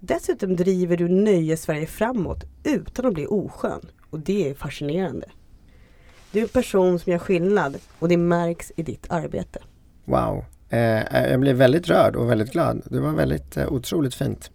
Dessutom 0.00 0.56
driver 0.56 0.96
du 0.96 1.08
Nöjes-Sverige 1.08 1.86
framåt 1.86 2.44
utan 2.64 3.06
att 3.06 3.14
bli 3.14 3.26
oskön 3.26 3.80
och 4.10 4.18
det 4.20 4.50
är 4.50 4.54
fascinerande. 4.54 5.26
Du 6.32 6.38
är 6.38 6.42
en 6.42 6.48
person 6.48 6.98
som 6.98 7.12
gör 7.12 7.18
skillnad 7.18 7.76
och 7.98 8.08
det 8.08 8.16
märks 8.16 8.72
i 8.76 8.82
ditt 8.82 9.06
arbete. 9.10 9.58
Wow. 10.04 10.44
Eh, 10.68 11.30
jag 11.30 11.40
blev 11.40 11.56
väldigt 11.56 11.88
rörd 11.88 12.16
och 12.16 12.30
väldigt 12.30 12.52
glad. 12.52 12.82
Det 12.84 13.00
var 13.00 13.12
väldigt 13.12 13.56
eh, 13.56 13.72
otroligt 13.72 14.14
fint. 14.14 14.50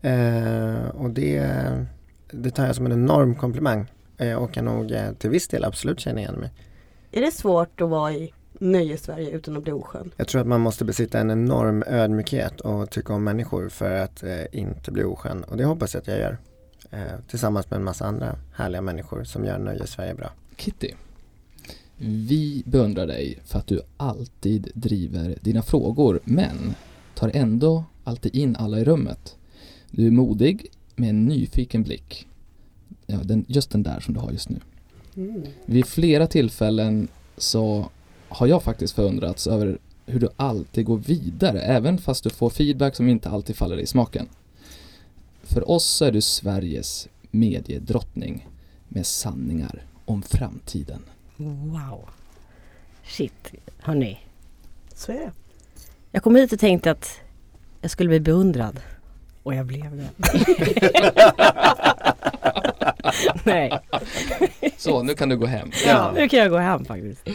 Eh, 0.00 0.88
och 0.94 1.10
det, 1.10 1.46
det 2.30 2.50
tar 2.50 2.66
jag 2.66 2.74
som 2.76 2.86
en 2.86 2.92
enorm 2.92 3.34
komplimang. 3.34 3.86
Eh, 4.18 4.34
och 4.34 4.52
kan 4.52 4.64
nog 4.64 4.90
eh, 4.92 5.12
till 5.12 5.30
viss 5.30 5.48
del 5.48 5.64
absolut 5.64 6.00
känna 6.00 6.20
igen 6.20 6.34
mig. 6.34 6.50
Är 7.12 7.20
det 7.20 7.30
svårt 7.30 7.80
att 7.80 7.88
vara 7.88 8.12
i 8.12 8.32
Nöjes-Sverige 8.58 9.30
utan 9.30 9.56
att 9.56 9.62
bli 9.62 9.72
oskön? 9.72 10.10
Jag 10.16 10.28
tror 10.28 10.40
att 10.40 10.46
man 10.46 10.60
måste 10.60 10.84
besitta 10.84 11.18
en 11.18 11.30
enorm 11.30 11.84
ödmjukhet 11.86 12.60
och 12.60 12.90
tycka 12.90 13.12
om 13.12 13.24
människor 13.24 13.68
för 13.68 13.90
att 13.90 14.22
eh, 14.22 14.44
inte 14.52 14.90
bli 14.90 15.04
oskön. 15.04 15.44
Och 15.44 15.56
det 15.56 15.64
hoppas 15.64 15.94
jag 15.94 16.00
att 16.00 16.08
jag 16.08 16.18
gör. 16.18 16.38
Eh, 16.90 17.20
tillsammans 17.28 17.70
med 17.70 17.76
en 17.76 17.84
massa 17.84 18.04
andra 18.04 18.36
härliga 18.54 18.82
människor 18.82 19.24
som 19.24 19.44
gör 19.44 19.58
Nöje 19.58 19.86
Sverige 19.86 20.14
bra. 20.14 20.30
Kitty, 20.56 20.90
vi 21.96 22.62
beundrar 22.66 23.06
dig 23.06 23.38
för 23.44 23.58
att 23.58 23.66
du 23.66 23.80
alltid 23.96 24.70
driver 24.74 25.38
dina 25.40 25.62
frågor 25.62 26.20
men 26.24 26.74
tar 27.14 27.30
ändå 27.34 27.84
alltid 28.04 28.36
in 28.36 28.56
alla 28.56 28.80
i 28.80 28.84
rummet. 28.84 29.36
Du 29.90 30.06
är 30.06 30.10
modig 30.10 30.66
med 30.96 31.10
en 31.10 31.26
nyfiken 31.26 31.82
blick. 31.82 32.26
Ja, 33.06 33.18
den, 33.24 33.44
just 33.48 33.70
den 33.70 33.82
där 33.82 34.00
som 34.00 34.14
du 34.14 34.20
har 34.20 34.30
just 34.30 34.48
nu. 34.48 34.60
Mm. 35.18 35.46
Vid 35.64 35.86
flera 35.86 36.26
tillfällen 36.26 37.08
så 37.36 37.90
har 38.28 38.46
jag 38.46 38.62
faktiskt 38.62 38.94
förundrats 38.94 39.46
över 39.46 39.78
hur 40.06 40.20
du 40.20 40.28
alltid 40.36 40.84
går 40.84 40.98
vidare 40.98 41.60
även 41.60 41.98
fast 41.98 42.24
du 42.24 42.30
får 42.30 42.50
feedback 42.50 42.96
som 42.96 43.08
inte 43.08 43.28
alltid 43.28 43.56
faller 43.56 43.76
dig 43.76 43.82
i 43.82 43.86
smaken. 43.86 44.28
För 45.42 45.70
oss 45.70 45.84
så 45.84 46.04
är 46.04 46.12
du 46.12 46.20
Sveriges 46.20 47.08
mediedrottning 47.30 48.48
med 48.88 49.06
sanningar 49.06 49.82
om 50.04 50.22
framtiden. 50.22 51.02
Wow. 51.36 52.08
Shit, 53.04 53.52
hörni. 53.78 54.18
Så 54.94 55.12
är 55.12 55.16
det. 55.16 55.32
Jag 56.12 56.22
kom 56.22 56.36
hit 56.36 56.52
och 56.52 56.60
tänkte 56.60 56.90
att 56.90 57.20
jag 57.80 57.90
skulle 57.90 58.08
bli 58.08 58.20
beundrad. 58.20 58.80
Och 59.42 59.54
jag 59.54 59.66
blev 59.66 59.96
det. 59.96 60.10
Nej, 63.44 63.80
Så, 64.76 65.02
nu 65.02 65.14
kan 65.14 65.28
du 65.28 65.36
gå 65.36 65.46
hem. 65.46 65.70
Ja. 65.86 66.12
nu 66.14 66.28
kan 66.28 66.38
jag 66.38 66.50
gå 66.50 66.56
hem 66.56 66.84
faktiskt. 66.84 67.28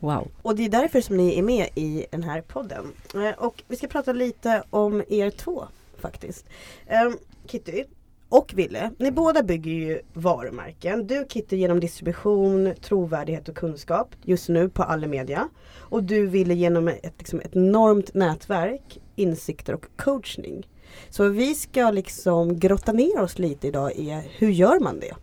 Wow. 0.00 0.28
Och 0.42 0.56
det 0.56 0.64
är 0.64 0.68
därför 0.68 1.00
som 1.00 1.16
ni 1.16 1.38
är 1.38 1.42
med 1.42 1.68
i 1.74 2.06
den 2.10 2.22
här 2.22 2.40
podden. 2.40 2.92
Eh, 3.14 3.38
Och 3.44 3.62
vi 3.68 3.76
ska 3.76 3.86
prata 3.86 4.12
lite 4.12 4.62
om 4.70 5.02
er 5.08 5.30
två 5.30 5.64
faktiskt. 6.00 6.46
Ehm, 6.88 7.16
Kitty 7.46 7.84
och 8.28 8.52
Ville, 8.54 8.90
ni 8.98 9.10
båda 9.10 9.42
bygger 9.42 9.72
ju 9.72 10.00
varumärken. 10.12 11.06
Du 11.06 11.26
Kitty 11.28 11.56
genom 11.56 11.80
distribution, 11.80 12.74
trovärdighet 12.80 13.48
och 13.48 13.56
kunskap 13.56 14.08
just 14.22 14.48
nu 14.48 14.68
på 14.68 14.82
Allemedia. 14.82 15.48
Och 15.78 16.02
du 16.04 16.26
Ville 16.26 16.54
genom 16.54 16.88
ett, 16.88 17.14
liksom, 17.18 17.40
ett 17.40 17.56
enormt 17.56 18.14
nätverk, 18.14 18.98
insikter 19.16 19.74
och 19.74 19.84
coachning. 19.96 20.66
Så 21.10 21.28
vi 21.28 21.54
ska 21.54 21.90
liksom 21.90 22.58
grotta 22.58 22.92
ner 22.92 23.20
oss 23.20 23.38
lite 23.38 23.68
idag 23.68 23.92
i 23.92 24.22
hur 24.38 24.50
gör 24.50 24.80
man 24.80 25.00
det? 25.00 25.14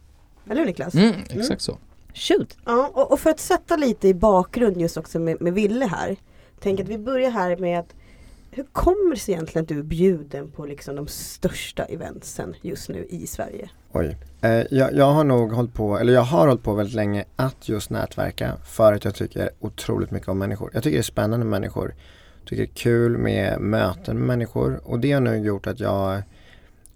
Eller 0.46 0.60
hur 0.60 0.66
Niklas? 0.66 0.96
Mm, 0.96 1.16
exakt 1.30 1.62
så. 1.62 1.78
Shoot. 2.14 2.58
Ja, 2.66 2.92
och, 2.94 3.12
och 3.12 3.20
för 3.20 3.30
att 3.30 3.40
sätta 3.40 3.76
lite 3.76 4.08
i 4.08 4.14
bakgrund 4.14 4.82
just 4.82 4.98
också 4.98 5.20
med, 5.20 5.42
med 5.42 5.54
Ville 5.54 5.86
här. 5.86 6.16
Tänk 6.60 6.80
att 6.80 6.88
vi 6.88 6.98
börjar 6.98 7.32
här 7.32 7.58
med 7.58 7.80
att 7.80 7.96
hur 8.52 8.64
kommer 8.64 9.16
det 9.16 9.20
sig 9.20 9.34
egentligen 9.34 9.64
att 9.64 9.70
du 9.70 9.80
är 9.80 9.84
bjuden 9.84 10.52
på 10.52 10.66
liksom 10.66 10.96
de 10.96 11.08
största 11.08 11.84
eventsen 11.84 12.56
just 12.62 12.90
nu 12.90 13.06
i 13.10 13.28
Sverige? 13.28 13.70
Oj. 13.92 14.18
Eh, 14.42 14.50
jag, 14.50 14.94
jag 14.94 15.12
har 15.12 15.24
nog 15.24 15.52
hållit 15.52 15.74
på, 15.74 15.98
eller 15.98 16.14
jag 16.14 16.22
har 16.22 16.48
hållit 16.48 16.64
på 16.64 16.74
väldigt 16.74 16.96
länge 16.96 17.26
att 17.36 17.70
just 17.70 17.90
nätverka 17.90 18.58
för 18.66 18.94
att 18.94 19.06
jag 19.06 19.16
tycker 19.16 19.50
otroligt 19.60 20.12
mycket 20.12 20.30
om 20.30 20.38
människor. 20.38 20.72
Jag 20.74 20.84
tycker 20.84 20.98
det 20.98 21.02
är 21.02 21.04
spännande 21.04 21.46
med 21.46 21.62
människor. 21.62 21.96
Tycker 22.50 22.64
det 22.64 22.72
är 22.72 22.74
kul 22.74 23.18
med 23.18 23.62
möten 23.62 24.18
med 24.18 24.28
människor 24.28 24.82
och 24.84 25.00
det 25.00 25.12
har 25.12 25.22
nu 25.22 25.38
gjort 25.38 25.68
att 25.68 25.80
jag 25.80 26.22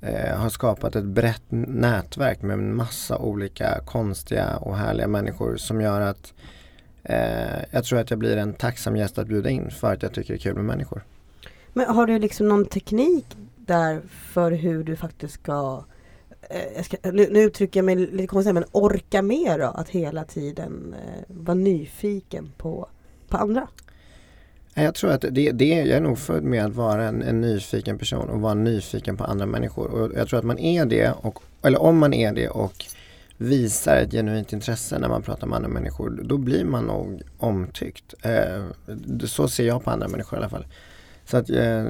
eh, 0.01 0.37
har 0.37 0.49
skapat 0.49 0.95
ett 0.95 1.05
brett 1.05 1.43
nätverk 1.49 2.41
med 2.41 2.53
en 2.53 2.75
massa 2.75 3.17
olika 3.17 3.79
konstiga 3.85 4.57
och 4.57 4.77
härliga 4.77 5.07
människor 5.07 5.57
som 5.57 5.81
gör 5.81 6.01
att 6.01 6.33
eh, 7.03 7.63
jag 7.71 7.83
tror 7.83 7.99
att 7.99 8.09
jag 8.09 8.19
blir 8.19 8.37
en 8.37 8.53
tacksam 8.53 8.95
gäst 8.95 9.17
att 9.17 9.27
bjuda 9.27 9.49
in 9.49 9.71
för 9.71 9.93
att 9.93 10.03
jag 10.03 10.13
tycker 10.13 10.33
det 10.33 10.37
är 10.37 10.41
kul 10.41 10.55
med 10.55 10.65
människor. 10.65 11.03
Men 11.73 11.87
har 11.87 12.07
du 12.07 12.19
liksom 12.19 12.47
någon 12.47 12.65
teknik 12.65 13.25
där 13.55 14.01
för 14.07 14.51
hur 14.51 14.83
du 14.83 14.95
faktiskt 14.95 15.33
ska, 15.33 15.83
eh, 16.49 16.73
jag 16.75 16.85
ska 16.85 16.97
nu, 17.03 17.27
nu 17.31 17.39
uttrycker 17.39 17.79
jag 17.79 17.85
mig 17.85 17.95
lite 17.95 18.27
konstigt 18.27 18.53
men 18.53 18.65
orka 18.71 19.21
med 19.21 19.59
då 19.59 19.67
att 19.67 19.89
hela 19.89 20.23
tiden 20.23 20.95
eh, 20.97 21.23
vara 21.27 21.55
nyfiken 21.55 22.51
på, 22.57 22.89
på 23.27 23.37
andra? 23.37 23.67
Jag 24.75 24.95
tror 24.95 25.11
att 25.11 25.25
det, 25.31 25.51
det, 25.51 25.65
jag 25.65 25.87
är 25.87 26.01
nog 26.01 26.19
född 26.19 26.43
med 26.43 26.65
att 26.65 26.75
vara 26.75 27.03
en, 27.03 27.21
en 27.21 27.41
nyfiken 27.41 27.97
person 27.97 28.29
och 28.29 28.41
vara 28.41 28.53
nyfiken 28.53 29.17
på 29.17 29.23
andra 29.23 29.45
människor. 29.45 29.87
Och 29.87 30.11
jag 30.15 30.27
tror 30.27 30.39
att 30.39 30.45
man 30.45 30.59
är 30.59 30.85
det, 30.85 31.11
och, 31.11 31.39
eller 31.61 31.81
om 31.81 31.97
man 31.97 32.13
är 32.13 32.33
det 32.33 32.49
och 32.49 32.85
visar 33.37 33.97
ett 33.97 34.11
genuint 34.11 34.53
intresse 34.53 34.99
när 34.99 35.09
man 35.09 35.21
pratar 35.21 35.47
med 35.47 35.55
andra 35.55 35.69
människor, 35.69 36.19
då 36.23 36.37
blir 36.37 36.65
man 36.65 36.83
nog 36.83 37.21
omtyckt. 37.37 38.13
Eh, 38.21 38.63
så 39.25 39.47
ser 39.47 39.67
jag 39.67 39.83
på 39.83 39.91
andra 39.91 40.07
människor 40.07 40.39
i 40.39 40.41
alla 40.41 40.49
fall. 40.49 40.65
Så 41.25 41.37
att 41.37 41.49
eh, 41.49 41.83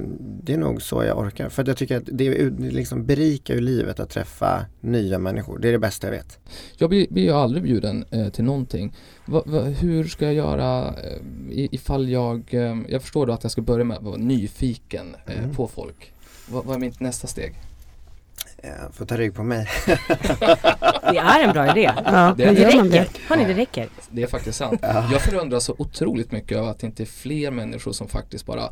det 0.44 0.54
är 0.54 0.58
nog 0.58 0.82
så 0.82 1.04
jag 1.04 1.18
orkar. 1.18 1.50
För 1.50 1.62
att 1.62 1.68
jag 1.68 1.78
tycker 1.78 1.98
att 1.98 2.04
det 2.06 2.50
det 2.50 2.72
liksom 2.72 3.06
berikar 3.06 3.54
ju 3.54 3.62
livet 3.62 4.00
att 4.00 4.10
träffa 4.10 4.66
nya 4.82 5.20
människor. 5.20 5.60
Det 5.60 5.68
är 5.68 5.72
det 5.72 5.80
bästa 5.80 6.08
jag 6.08 6.12
vet. 6.12 6.40
Jag 6.78 6.90
blir, 6.90 7.08
blir 7.10 7.24
ju 7.24 7.32
aldrig 7.32 7.64
bjuden 7.64 8.06
eh, 8.12 8.30
till 8.30 8.44
någonting. 8.44 8.94
Va, 9.26 9.44
va, 9.46 9.62
hur 9.62 10.04
ska 10.08 10.26
jag 10.26 10.34
göra 10.34 10.88
eh, 10.88 11.52
i- 11.52 11.70
ifall 11.72 12.10
jag, 12.10 12.44
eh, 12.54 12.78
jag 12.90 13.02
förstår 13.02 13.26
då 13.28 13.34
att 13.34 13.44
jag 13.44 13.52
ska 13.52 13.62
börja 13.62 13.84
med 13.86 13.98
att 13.98 14.04
vara 14.04 14.18
nyfiken 14.18 15.16
eh, 15.28 15.38
Mm. 15.44 15.56
på 15.56 15.68
folk. 15.68 16.14
Va, 16.50 16.62
vad 16.66 16.76
är 16.76 16.80
mitt 16.80 17.00
nästa 17.00 17.28
steg? 17.28 17.54
Eh, 18.58 18.70
får 18.92 19.06
ta 19.06 19.18
rygg 19.18 19.34
på 19.36 19.44
mig. 19.44 19.68
Det 21.12 21.18
är 21.18 21.44
en 21.48 21.54
bra 21.54 21.72
idé. 21.72 21.92
Ja, 22.06 22.34
Det- 22.38 22.46
Det 22.46 22.52
det? 22.52 22.66
räcker. 22.68 23.08
Hörni, 23.30 23.46
det 23.46 23.54
räcker. 23.54 23.90
Det 24.12 24.24
är 24.24 24.28
faktiskt 24.28 24.58
sant. 24.58 24.80
Jag 25.12 25.22
förundras 25.22 25.64
så 25.66 25.76
otroligt 25.78 26.32
mycket 26.32 26.58
över 26.58 26.68
att 26.70 26.80
det 26.80 26.88
inte 26.88 27.04
är 27.04 27.08
fler 27.08 27.52
människor 27.52 27.92
som 27.92 28.08
faktiskt 28.08 28.46
bara 28.46 28.70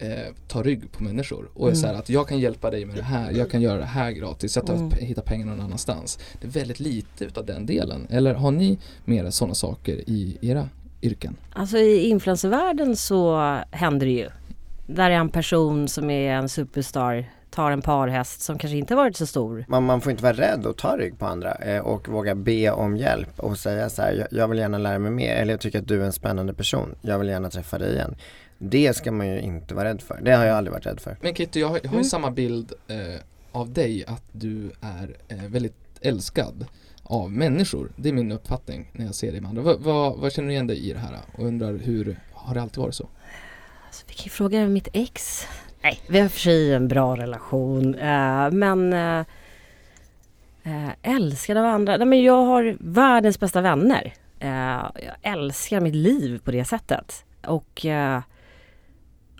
eh, 0.00 0.34
tar 0.48 0.64
rygg 0.64 0.92
på 0.92 1.02
människor 1.04 1.48
och 1.54 1.70
är 1.70 1.74
så 1.74 1.86
här 1.86 1.94
att 1.94 2.08
jag 2.08 2.28
kan 2.28 2.38
hjälpa 2.38 2.70
dig 2.70 2.84
med 2.84 2.96
det 2.96 3.02
här, 3.02 3.30
jag 3.32 3.50
kan 3.50 3.60
göra 3.62 3.78
det 3.78 3.84
här 3.84 4.10
gratis, 4.10 4.56
jag 4.56 4.66
tar, 4.66 4.74
Mm. 4.74 4.90
hittar 4.90 5.22
pengar 5.22 5.46
någon 5.46 5.60
annanstans. 5.60 6.18
Det 6.40 6.46
är 6.46 6.50
väldigt 6.50 6.80
lite 6.80 7.24
utav 7.24 7.46
den 7.46 7.66
delen. 7.66 8.06
Eller 8.10 8.34
har 8.34 8.50
ni 8.50 8.78
mer 9.04 9.30
sådana 9.30 9.54
saker 9.54 9.92
i 9.92 10.38
era 10.40 10.68
yrken? 11.02 11.36
Alltså 11.52 11.78
i 11.78 12.08
influencervärlden 12.08 12.96
så 12.96 13.36
händer 13.70 14.06
det 14.06 14.12
ju. 14.12 14.28
Där 14.86 15.10
är 15.10 15.14
en 15.14 15.28
person 15.28 15.88
som 15.88 16.10
är 16.10 16.32
en 16.32 16.48
superstar, 16.48 17.30
tar 17.50 17.70
en 17.70 17.82
parhäst 17.82 18.40
som 18.42 18.58
kanske 18.58 18.76
inte 18.76 18.94
varit 18.94 19.16
så 19.16 19.26
stor. 19.26 19.64
Man, 19.68 19.84
man 19.84 20.00
får 20.00 20.10
inte 20.10 20.22
vara 20.22 20.32
rädd 20.32 20.66
att 20.66 20.76
ta 20.78 20.96
rygg 20.96 21.18
på 21.18 21.26
andra 21.26 21.54
eh, 21.54 21.80
och 21.80 22.08
våga 22.08 22.34
be 22.34 22.70
om 22.70 22.96
hjälp 22.96 23.40
och 23.40 23.58
säga 23.58 23.90
så 23.90 24.02
här, 24.02 24.12
jag, 24.12 24.26
jag 24.40 24.48
vill 24.48 24.58
gärna 24.58 24.78
lära 24.78 24.98
mig 24.98 25.10
mer 25.10 25.34
eller 25.34 25.52
jag 25.52 25.60
tycker 25.60 25.78
att 25.78 25.88
du 25.88 26.00
är 26.02 26.06
en 26.06 26.12
spännande 26.12 26.54
person, 26.54 26.94
jag 27.02 27.18
vill 27.18 27.28
gärna 27.28 27.50
träffa 27.50 27.78
dig 27.78 27.94
igen. 27.94 28.14
Det 28.62 28.96
ska 28.96 29.12
man 29.12 29.26
ju 29.28 29.40
inte 29.40 29.74
vara 29.74 29.88
rädd 29.88 30.02
för, 30.02 30.18
det 30.22 30.32
har 30.32 30.44
jag 30.44 30.56
aldrig 30.56 30.72
varit 30.72 30.86
rädd 30.86 31.00
för. 31.00 31.16
Men 31.20 31.34
Kitty, 31.34 31.60
jag 31.60 31.68
har, 31.68 31.74
jag 31.82 31.88
har 31.90 31.94
ju 31.96 32.00
Mm. 32.00 32.04
samma 32.04 32.30
bild 32.30 32.72
eh, 32.88 33.20
av 33.52 33.72
dig 33.72 34.04
att 34.06 34.24
du 34.32 34.70
är 34.80 35.16
eh, 35.28 35.36
väldigt 35.48 35.76
älskad 36.00 36.66
av 37.02 37.30
människor. 37.32 37.92
Det 37.96 38.08
är 38.08 38.12
min 38.12 38.32
uppfattning 38.32 38.90
när 38.92 39.04
jag 39.04 39.14
ser 39.14 39.32
dig 39.32 39.40
med 39.40 39.48
andra. 39.48 39.62
Vad, 39.62 39.80
vad, 39.80 40.18
vad 40.18 40.32
känner 40.32 40.48
du 40.48 40.54
igen 40.54 40.66
dig 40.66 40.90
i 40.90 40.92
det 40.92 40.98
här? 40.98 41.16
Och 41.38 41.44
undrar 41.46 41.78
hur, 41.78 42.20
har 42.32 42.54
det 42.54 42.62
alltid 42.62 42.78
varit 42.78 42.94
så? 42.94 43.08
Alltså, 43.86 44.04
vi 44.08 44.14
kan 44.14 44.24
ju 44.24 44.30
fråga 44.30 44.66
mitt 44.68 44.88
ex. 44.92 45.46
Nej, 45.82 46.00
vi 46.08 46.20
har 46.20 46.28
för 46.28 46.40
sig 46.40 46.74
en 46.74 46.88
bra 46.88 47.16
relation. 47.16 47.94
eh, 47.94 48.50
men 48.50 48.92
eh, 48.92 49.24
eh, 50.62 50.90
älskad 51.02 51.56
av 51.56 51.64
andra. 51.64 51.96
Nej, 51.96 52.06
men 52.06 52.22
jag 52.22 52.44
har 52.44 52.76
världens 52.80 53.40
bästa 53.40 53.60
vänner. 53.60 54.14
Eh, 54.38 54.50
jag 55.06 55.14
älskar 55.22 55.80
mitt 55.80 55.94
liv 55.94 56.40
på 56.44 56.50
det 56.50 56.64
sättet. 56.64 57.24
Och 57.46 57.86
eh, 57.86 58.20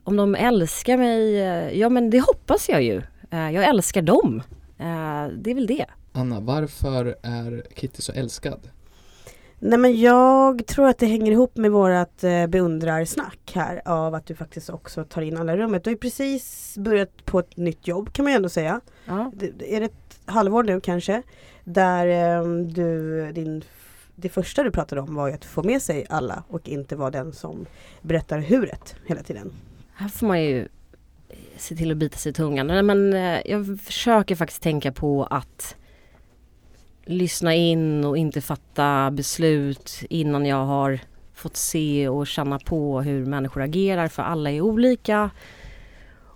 om 0.05 0.17
de 0.17 0.35
älskar 0.35 0.97
mig, 0.97 1.41
eh, 1.41 1.79
ja 1.79 1.89
men 1.89 2.11
det 2.11 2.21
hoppas 2.21 2.69
jag 2.69 2.83
ju. 2.83 3.03
Eh, 3.31 3.51
jag 3.51 3.65
älskar 3.65 4.03
dem. 4.03 4.43
Eh, 4.79 5.27
det 5.37 5.51
är 5.51 5.55
väl 5.55 5.67
det. 5.67 5.87
Anna, 6.13 6.41
varför 6.41 7.17
är 7.23 7.67
Kitty 7.75 8.03
så 8.03 8.13
älskad? 8.13 8.71
Nej 9.63 9.79
men 9.79 10.01
jag 10.01 10.67
tror 10.67 10.89
att 10.89 10.99
det 10.99 11.07
hänger 11.07 11.33
ihop 11.33 11.57
med 11.57 11.71
vårat 11.71 12.25
eh, 12.25 12.47
beundrarsnack 12.47 13.53
här 13.55 13.83
av 13.85 14.15
att 14.15 14.27
du 14.27 14.35
faktiskt 14.35 14.71
också 14.71 15.05
tar 15.05 15.23
in 15.23 15.37
alla 15.37 15.53
i 15.53 15.57
rummet. 15.57 15.85
Du 15.85 15.91
har 15.91 15.93
ju 15.93 15.99
precis 15.99 16.75
börjat 16.79 17.25
på 17.25 17.39
ett 17.39 17.57
nytt 17.57 17.87
jobb 17.87 18.13
kan 18.13 18.23
man 18.25 18.33
ju 18.33 18.37
ändå 18.37 18.49
säga. 18.49 18.81
Ja. 19.05 19.33
Det, 19.35 19.51
det 19.59 19.77
är 19.77 19.81
ett 19.81 20.21
halvår 20.25 20.63
nu 20.63 20.81
kanske. 20.81 21.23
Där 21.65 22.07
eh, 22.07 22.49
du, 22.53 23.33
din, 23.33 23.65
det 24.17 24.29
första 24.29 24.63
du 24.63 24.71
pratade 24.71 25.01
om 25.01 25.15
var 25.15 25.29
ju 25.29 25.35
att 25.35 25.45
få 25.45 25.63
med 25.63 25.83
sig 25.83 26.07
alla 26.09 26.45
och 26.49 26.69
inte 26.69 26.97
vara 26.97 27.11
den 27.11 27.33
som 27.33 27.67
berättar 28.03 28.39
huret 28.39 28.95
hela 29.07 29.23
tiden. 29.23 29.53
Här 30.01 30.09
får 30.09 30.27
man 30.27 30.43
ju 30.43 30.61
eh, 31.29 31.37
se 31.57 31.77
till 31.77 31.91
att 31.91 31.97
bita 31.97 32.19
sig 32.19 32.31
i 32.31 32.33
tungan. 32.33 32.67
Nej, 32.67 32.83
Men 32.83 33.13
eh, 33.13 33.41
jag 33.45 33.81
försöker 33.81 34.37
faktiskt 34.37 34.63
tänka 34.63 34.93
på 34.93 35.25
att 35.25 35.77
lyssna 37.05 37.55
in 37.55 38.05
och 38.05 38.19
inte 38.19 38.41
fatta 38.41 39.11
beslut 39.11 40.03
innan 40.11 40.47
jag 40.47 40.65
har 40.67 41.01
fått 41.35 41.57
se 41.57 42.09
och 42.09 42.27
känna 42.27 42.59
på 42.59 43.01
hur 43.01 43.27
människor 43.27 43.63
agerar 43.63 44.09
för 44.09 44.23
alla 44.23 44.51
är 44.51 44.61
olika. 44.61 45.31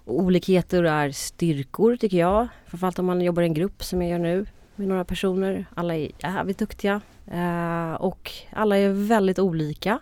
Och 0.05 0.21
olikheter 0.21 0.85
är 0.85 1.11
styrkor 1.11 1.97
tycker 1.97 2.19
jag. 2.19 2.49
Framförallt 2.67 2.99
om 2.99 3.07
man 3.07 3.21
jobbar 3.21 3.43
i 3.43 3.47
en 3.47 3.55
grupp 3.55 3.85
som 3.85 4.03
jag 4.03 4.11
gör 4.11 4.19
nu 4.19 4.47
med 4.77 4.89
några 4.89 5.05
personer. 5.05 5.67
Alla 5.75 5.97
är 5.97 6.11
jävligt 6.19 6.59
duktiga 6.59 7.01
eh, 7.33 7.95
och 7.95 8.31
alla 8.51 8.77
är 8.77 8.89
väldigt 9.09 9.39
olika. 9.39 9.99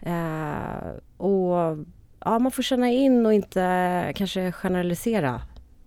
Eh, 0.00 0.90
och 1.16 1.78
ja, 2.24 2.38
man 2.38 2.52
får 2.52 2.62
känna 2.62 2.90
in 2.90 3.26
och 3.26 3.34
inte 3.34 4.12
kanske 4.16 4.52
generalisera 4.52 5.42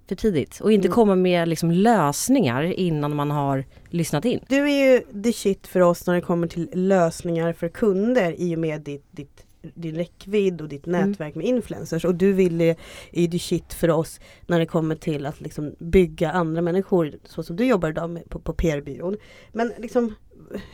för 0.08 0.16
tidigt 0.16 0.60
och 0.62 0.72
inte 0.72 0.88
Mm. 0.88 0.96
komma 0.96 1.16
med 1.16 1.48
liksom 1.48 1.72
lösningar 1.72 2.64
innan 2.64 3.16
man 3.16 3.32
har 3.32 3.64
lyssnat 3.90 4.26
in. 4.26 4.40
Du 4.48 4.70
är 4.72 4.94
ju 4.94 5.22
the 5.24 5.34
shit 5.34 5.68
för 5.68 5.80
oss 5.80 6.08
när 6.08 6.14
det 6.16 6.22
kommer 6.22 6.48
till 6.48 6.70
lösningar 6.74 7.54
för 7.54 7.70
kunder 7.70 8.36
i 8.38 8.56
och 8.56 8.60
med 8.60 8.82
ditt, 8.82 9.06
ditt, 9.12 9.46
din 9.76 9.96
räckvidd 9.96 10.62
och 10.62 10.70
ditt 10.70 10.88
Mm. 10.88 11.10
nätverk 11.10 11.36
med 11.36 11.46
influencers. 11.46 12.06
Och 12.06 12.16
du 12.16 12.34
vill 12.34 12.62
är 12.62 12.76
ju 13.12 13.28
the 13.28 13.40
shit 13.40 13.74
för 13.74 13.90
oss 13.90 14.20
när 14.48 14.60
det 14.60 14.66
kommer 14.66 14.96
till 14.96 15.26
att 15.26 15.42
liksom 15.42 15.76
bygga 15.80 16.32
andra 16.32 16.62
människor 16.62 17.14
så 17.24 17.44
som 17.44 17.56
du 17.56 17.66
jobbar 17.66 17.90
idag 17.90 18.10
med, 18.10 18.30
på, 18.30 18.40
på 18.40 18.54
PR-byrån. 18.54 19.18
Men 19.52 19.72
liksom, 19.78 20.16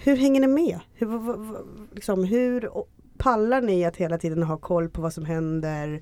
hur 0.04 0.16
hänger 0.18 0.42
ni 0.42 0.48
med? 0.48 0.80
Hur, 0.94 1.10
liksom, 1.96 2.24
hur 2.24 2.70
pallar 3.20 3.62
ni 3.62 3.86
att 3.86 3.98
hela 3.98 4.18
tiden 4.18 4.44
ha 4.44 4.58
koll 4.58 4.90
på 4.90 5.02
vad 5.02 5.14
som 5.14 5.26
händer 5.26 6.02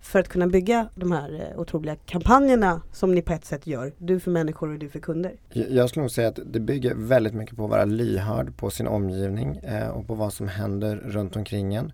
för 0.00 0.18
att 0.18 0.28
kunna 0.28 0.46
bygga 0.46 0.88
de 0.94 1.12
här 1.12 1.50
eh, 1.52 1.60
otroliga 1.60 1.96
kampanjerna 1.96 2.82
som 2.92 3.14
ni 3.14 3.22
på 3.22 3.32
ett 3.32 3.44
sätt 3.44 3.66
gör. 3.66 3.92
Du 3.98 4.20
för 4.20 4.30
människor 4.30 4.72
och 4.72 4.78
du 4.78 4.88
för 4.88 4.98
kunder. 4.98 5.32
Jag 5.52 5.88
skulle 5.88 6.02
nog 6.02 6.10
säga 6.10 6.28
att 6.28 6.38
det 6.46 6.60
bygger 6.60 6.94
väldigt 6.94 7.34
mycket 7.34 7.56
på 7.56 7.64
att 7.64 7.70
vara 7.70 7.84
lyhörd 7.84 8.56
på 8.56 8.70
sin 8.70 8.86
omgivning 8.86 9.56
eh, 9.56 9.88
och 9.88 10.06
på 10.06 10.14
vad 10.14 10.32
som 10.32 10.48
händer 10.48 10.96
runt 10.96 11.36
omkring 11.36 11.74
en. 11.74 11.92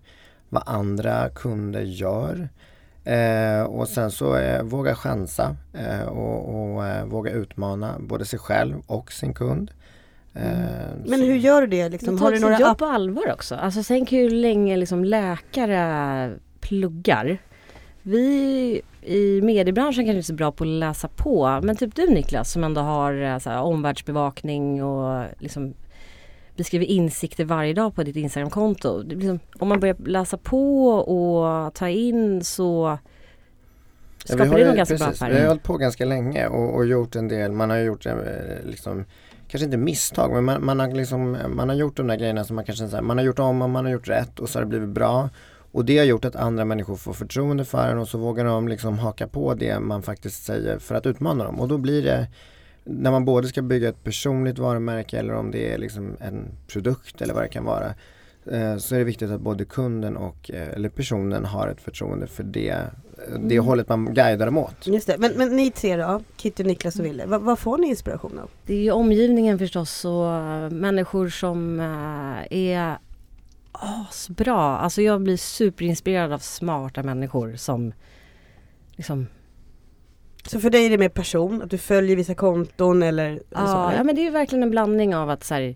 Vad 0.49 0.63
andra 0.65 1.29
kunder 1.29 1.81
gör. 1.81 2.49
Eh, 3.03 3.63
och 3.63 3.87
sen 3.87 4.11
så 4.11 4.37
eh, 4.37 4.63
våga 4.63 4.95
chansa 4.95 5.55
eh, 5.73 6.07
och, 6.07 6.73
och 6.73 6.85
eh, 6.85 7.05
våga 7.05 7.31
utmana 7.31 7.95
både 7.99 8.25
sig 8.25 8.39
själv 8.39 8.75
och 8.87 9.11
sin 9.11 9.33
kund. 9.33 9.71
Eh, 10.35 10.41
Men 11.05 11.21
hur 11.21 11.35
gör 11.35 11.61
du 11.61 11.67
det 11.67 11.89
liksom? 11.89 12.17
Har 12.17 12.31
du 12.31 12.39
några 12.39 12.59
jobb 12.59 12.77
på 12.77 12.85
allvar 12.85 13.31
också. 13.33 13.55
Alltså 13.55 13.83
tänk 13.87 14.11
hur 14.11 14.29
länge 14.29 14.77
liksom 14.77 15.03
läkare 15.03 16.31
pluggar. 16.59 17.37
Vi 18.01 18.81
i 19.01 19.41
mediebranschen 19.41 19.93
kanske 20.05 20.09
inte 20.09 20.19
är 20.19 20.21
så 20.21 20.33
bra 20.33 20.51
på 20.51 20.63
att 20.63 20.67
läsa 20.67 21.07
på. 21.07 21.59
Men 21.63 21.75
typ 21.75 21.95
du 21.95 22.09
Niklas 22.09 22.51
som 22.51 22.63
ändå 22.63 22.81
har 22.81 23.21
eh, 23.21 23.37
så 23.37 23.49
här, 23.49 23.61
omvärldsbevakning 23.61 24.83
och 24.83 25.25
liksom 25.39 25.73
beskriver 26.55 26.85
insikter 26.85 27.45
varje 27.45 27.73
dag 27.73 27.95
på 27.95 28.03
ditt 28.03 28.15
Instagramkonto. 28.15 29.01
Liksom, 29.03 29.39
om 29.59 29.67
man 29.67 29.79
börjar 29.79 29.95
läsa 30.05 30.37
på 30.37 30.87
och 30.89 31.73
ta 31.73 31.89
in 31.89 32.43
så 32.43 32.97
Ja, 34.27 34.35
skapar 34.35 34.45
har 34.45 34.57
det 34.59 34.65
nog 34.67 34.75
ganska 34.75 34.95
bra 34.95 35.07
precis, 35.07 35.21
Vi 35.21 35.25
har 35.25 35.31
affärer. 35.31 35.47
hållit 35.47 35.63
på 35.63 35.77
ganska 35.77 36.05
länge 36.05 36.47
och, 36.47 36.75
och 36.75 36.85
gjort 36.85 37.15
en 37.15 37.27
del, 37.27 37.51
man 37.51 37.69
har 37.69 37.77
gjort 37.77 38.05
eh, 38.05 38.13
liksom 38.63 39.05
Kanske 39.47 39.65
inte 39.65 39.77
misstag 39.77 40.31
men 40.33 40.43
man, 40.43 40.65
man, 40.65 40.79
har 40.79 40.87
liksom, 40.87 41.37
man 41.55 41.69
har 41.69 41.75
gjort 41.75 41.97
de 41.97 42.07
där 42.07 42.15
grejerna 42.15 42.43
som 42.43 42.55
man 42.55 42.65
kanske 42.65 42.87
så 42.87 42.95
här, 42.95 43.03
man 43.03 43.17
har 43.17 43.25
gjort 43.25 43.39
om 43.39 43.61
och 43.61 43.69
man 43.69 43.85
har 43.85 43.91
gjort 43.91 44.07
rätt 44.07 44.39
och 44.39 44.49
så 44.49 44.59
har 44.59 44.63
det 44.63 44.69
blivit 44.69 44.89
bra. 44.89 45.29
Och 45.71 45.85
det 45.85 45.97
har 45.97 46.05
gjort 46.05 46.25
att 46.25 46.35
andra 46.35 46.65
människor 46.65 46.95
får 46.95 47.13
förtroende 47.13 47.65
för 47.65 47.91
en 47.91 47.97
och 47.97 48.07
så 48.07 48.17
vågar 48.17 48.45
de 48.45 48.67
liksom 48.67 48.99
haka 48.99 49.27
på 49.27 49.53
det 49.53 49.79
man 49.79 50.03
faktiskt 50.03 50.45
säger 50.45 50.79
för 50.79 50.95
att 50.95 51.05
utmana 51.05 51.43
dem. 51.43 51.59
Och 51.59 51.67
då 51.67 51.77
blir 51.77 52.03
det 52.03 52.27
när 52.83 53.11
man 53.11 53.25
både 53.25 53.47
ska 53.47 53.61
bygga 53.61 53.89
ett 53.89 54.03
personligt 54.03 54.59
varumärke 54.59 55.19
eller 55.19 55.33
om 55.33 55.51
det 55.51 55.73
är 55.73 55.77
liksom 55.77 56.17
en 56.19 56.47
produkt 56.67 57.21
eller 57.21 57.33
vad 57.33 57.43
det 57.43 57.47
kan 57.47 57.65
vara 57.65 57.93
eh, 58.51 58.77
så 58.77 58.95
är 58.95 58.99
det 58.99 59.05
viktigt 59.05 59.31
att 59.31 59.41
både 59.41 59.65
kunden 59.65 60.17
och 60.17 60.51
eh, 60.51 60.69
eller 60.69 60.89
personen 60.89 61.45
har 61.45 61.67
ett 61.67 61.81
förtroende 61.81 62.27
för 62.27 62.43
det, 62.43 62.75
det 63.39 63.55
Mm. 63.55 63.65
hållet 63.65 63.89
man 63.89 64.13
guidar 64.13 64.45
dem 64.45 64.57
åt. 64.57 64.87
Just 64.87 65.07
det. 65.07 65.17
Men, 65.17 65.31
men 65.31 65.55
ni 65.55 65.71
tre 65.71 65.97
då? 65.97 66.21
Kitty, 66.37 66.63
Niklas 66.63 66.99
och 66.99 67.05
Wille. 67.05 67.25
Vad, 67.25 67.41
vad 67.41 67.59
får 67.59 67.77
ni 67.77 67.87
inspiration 67.87 68.39
av? 68.39 68.49
Det 68.65 68.73
är 68.73 68.83
ju 68.83 68.91
omgivningen 68.91 69.59
förstås 69.59 70.05
och 70.05 70.31
eh, 70.33 70.69
människor 70.69 71.29
som 71.29 71.79
eh, 71.79 72.57
är 72.57 72.97
asbra. 73.71 74.77
Alltså 74.77 75.01
jag 75.01 75.21
blir 75.21 75.37
superinspirerad 75.37 76.33
av 76.33 76.39
smarta 76.39 77.03
människor 77.03 77.55
som 77.55 77.93
liksom 78.95 79.27
Så 80.45 80.59
för 80.59 80.69
dig 80.69 80.85
är 80.85 80.89
det 80.89 80.97
mer 80.97 81.09
person? 81.09 81.61
Att 81.61 81.69
du 81.69 81.77
följer 81.77 82.15
vissa 82.15 82.35
konton 82.35 83.03
eller, 83.03 83.35
så? 83.35 83.43
Ja, 83.49 83.93
ja 83.93 84.03
men 84.03 84.15
det 84.15 84.21
är 84.21 84.23
ju 84.23 84.29
verkligen 84.29 84.63
en 84.63 84.71
blandning 84.71 85.15
av 85.15 85.29
att 85.29 85.43
så 85.43 85.53
här, 85.53 85.75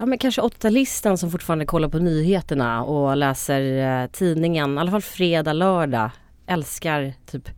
Ja 0.00 0.06
men 0.06 0.18
kanske 0.18 0.40
80-talisten 0.40 1.16
som 1.16 1.30
fortfarande 1.30 1.66
kollar 1.66 1.88
på 1.88 1.98
nyheterna 1.98 2.84
och 2.84 3.16
läser 3.16 3.62
eh, 4.02 4.06
tidningen, 4.06 4.74
i 4.76 4.80
alla 4.80 4.90
fall 4.90 5.02
fredag, 5.02 5.52
lördag. 5.52 6.10
Älskar 6.50 7.12
typ 7.26 7.48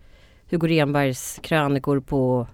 Hugo 0.50 0.66
Renbergs 0.66 1.40
krönikor 1.42 2.00
på 2.00 2.46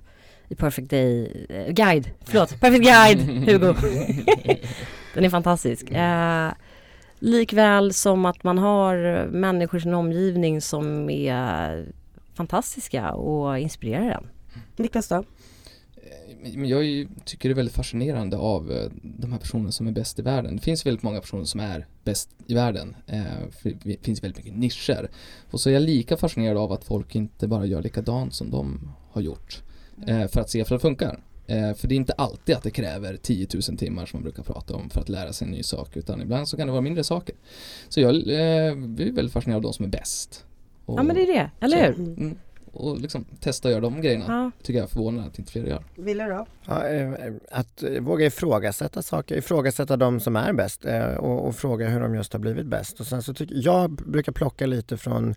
i 0.49 0.54
Perfect 0.54 0.90
Day, 0.90 1.47
eh, 1.49 1.73
Guide, 1.73 2.11
förlåt, 2.25 2.61
Perfect 2.61 2.85
Guide, 2.85 3.49
Hugo. 3.49 3.75
Den 5.14 5.25
är 5.25 5.30
fantastisk. 5.30 5.90
Eh, 5.90 6.50
likväl 7.18 7.92
som 7.92 8.25
att 8.25 8.45
man 8.45 8.59
har 8.59 9.26
människor 9.26 9.78
i 9.78 9.83
sin 9.83 9.95
omgivning 9.95 10.61
som 10.61 11.11
är 11.11 11.87
fantastiska 12.35 13.12
och 13.12 13.59
inspirerar 13.59 14.11
en. 14.11 14.28
Niklas 14.76 15.09
då? 15.09 15.25
Jag 16.45 17.09
tycker 17.25 17.49
det 17.49 17.52
är 17.52 17.57
väldigt 17.57 17.75
fascinerande 17.75 18.37
av 18.37 18.73
eh, 18.73 18.90
de 19.02 19.33
här 19.33 19.38
personerna 19.38 19.73
som 19.73 19.87
är 19.87 19.92
bäst 19.92 20.18
i 20.18 20.23
världen. 20.23 20.57
Det 20.57 20.62
finns 20.62 20.87
väldigt 20.87 21.02
många 21.02 21.21
personer 21.21 21.45
som 21.45 21.61
är 21.61 21.87
bäst 22.04 22.30
i 22.47 22.54
världen. 22.54 22.97
Eh, 23.07 23.23
Det 23.85 23.97
finns 24.04 24.23
väldigt 24.25 24.45
mycket 24.45 24.59
nischer. 24.59 25.11
Och 25.50 25.61
så 25.61 25.68
är 25.71 25.75
jag 25.75 25.83
lika 25.83 26.16
fascinerad 26.16 26.57
av 26.57 26.73
att 26.73 26.85
folk 26.85 27.14
inte 27.14 27.49
bara 27.49 27.66
gör 27.66 27.83
likadant 27.83 28.35
som 28.35 28.50
de 28.50 28.90
har 29.11 29.21
gjort. 29.23 29.62
eh, 30.07 30.26
För 30.26 30.40
att 30.40 30.50
se 30.50 30.64
för 30.64 30.75
att 30.75 30.80
det 30.80 30.83
funkar. 30.88 31.21
För 31.76 31.88
det 31.88 31.95
är 31.95 31.97
inte 31.97 32.12
alltid 32.12 32.54
att 32.57 32.62
det 32.62 32.71
kräver 32.71 33.16
10 33.16 33.47
000 33.68 33.78
timmar 33.78 34.07
som 34.07 34.16
man 34.16 34.23
brukar 34.23 34.42
prata 34.42 34.75
om 34.75 34.90
för 34.90 35.00
att 35.00 35.09
lära 35.09 35.33
sig 35.33 35.45
en 35.47 35.50
ny 35.52 35.62
sak. 35.62 35.96
Utan 35.96 36.22
ibland 36.22 36.48
så 36.48 36.57
kan 36.57 36.66
det 36.66 36.70
vara 36.72 36.81
mindre 36.83 37.05
saker. 37.05 37.35
Så 37.88 38.01
jag 38.01 38.14
blir 38.79 39.12
väldigt 39.12 39.33
fascinerad 39.33 39.57
av 39.57 39.62
de 39.62 39.72
som 39.72 39.85
är 39.85 39.88
bäst. 39.88 40.44
Och, 40.85 40.98
Ja 40.98 41.03
men 41.03 41.16
det 41.16 41.22
är 41.22 41.27
det, 41.27 41.51
eller 41.61 41.87
hur? 41.87 41.94
Mm, 41.98 42.38
och 42.72 43.00
liksom 43.00 43.24
testa 43.40 43.68
att 43.68 43.72
göra 43.72 43.81
de 43.81 44.00
grejerna. 44.00 44.24
Ja. 44.28 44.50
Tycker 44.62 44.78
jag 44.78 44.85
är 44.85 44.88
förvånande 44.88 45.28
att 45.28 45.38
inte 45.38 45.52
fler 45.52 45.64
gör. 45.64 45.85
Wille 45.96 46.24
då? 46.24 46.46
Ja, 46.66 46.88
eh, 46.88 47.12
att 47.50 47.83
eh, 47.83 48.00
våga 48.02 48.26
ifrågasätta 48.26 49.02
saker, 49.02 49.37
ifrågasätta 49.37 49.96
de 49.96 50.20
som 50.20 50.37
är 50.37 50.52
bäst 50.52 50.85
eh, 50.85 51.14
och, 51.14 51.48
och 51.48 51.57
fråga 51.57 51.88
hur 51.88 52.00
de 52.00 52.14
just 52.14 52.33
har 52.33 52.40
blivit 52.40 52.66
bäst. 52.66 53.00
Och 53.00 53.07
sen 53.07 53.22
så 53.22 53.35
tycker 53.35 53.54
jag 53.59 53.90
brukar 53.90 54.33
plocka 54.33 54.66
lite 54.66 54.96
från 54.96 55.35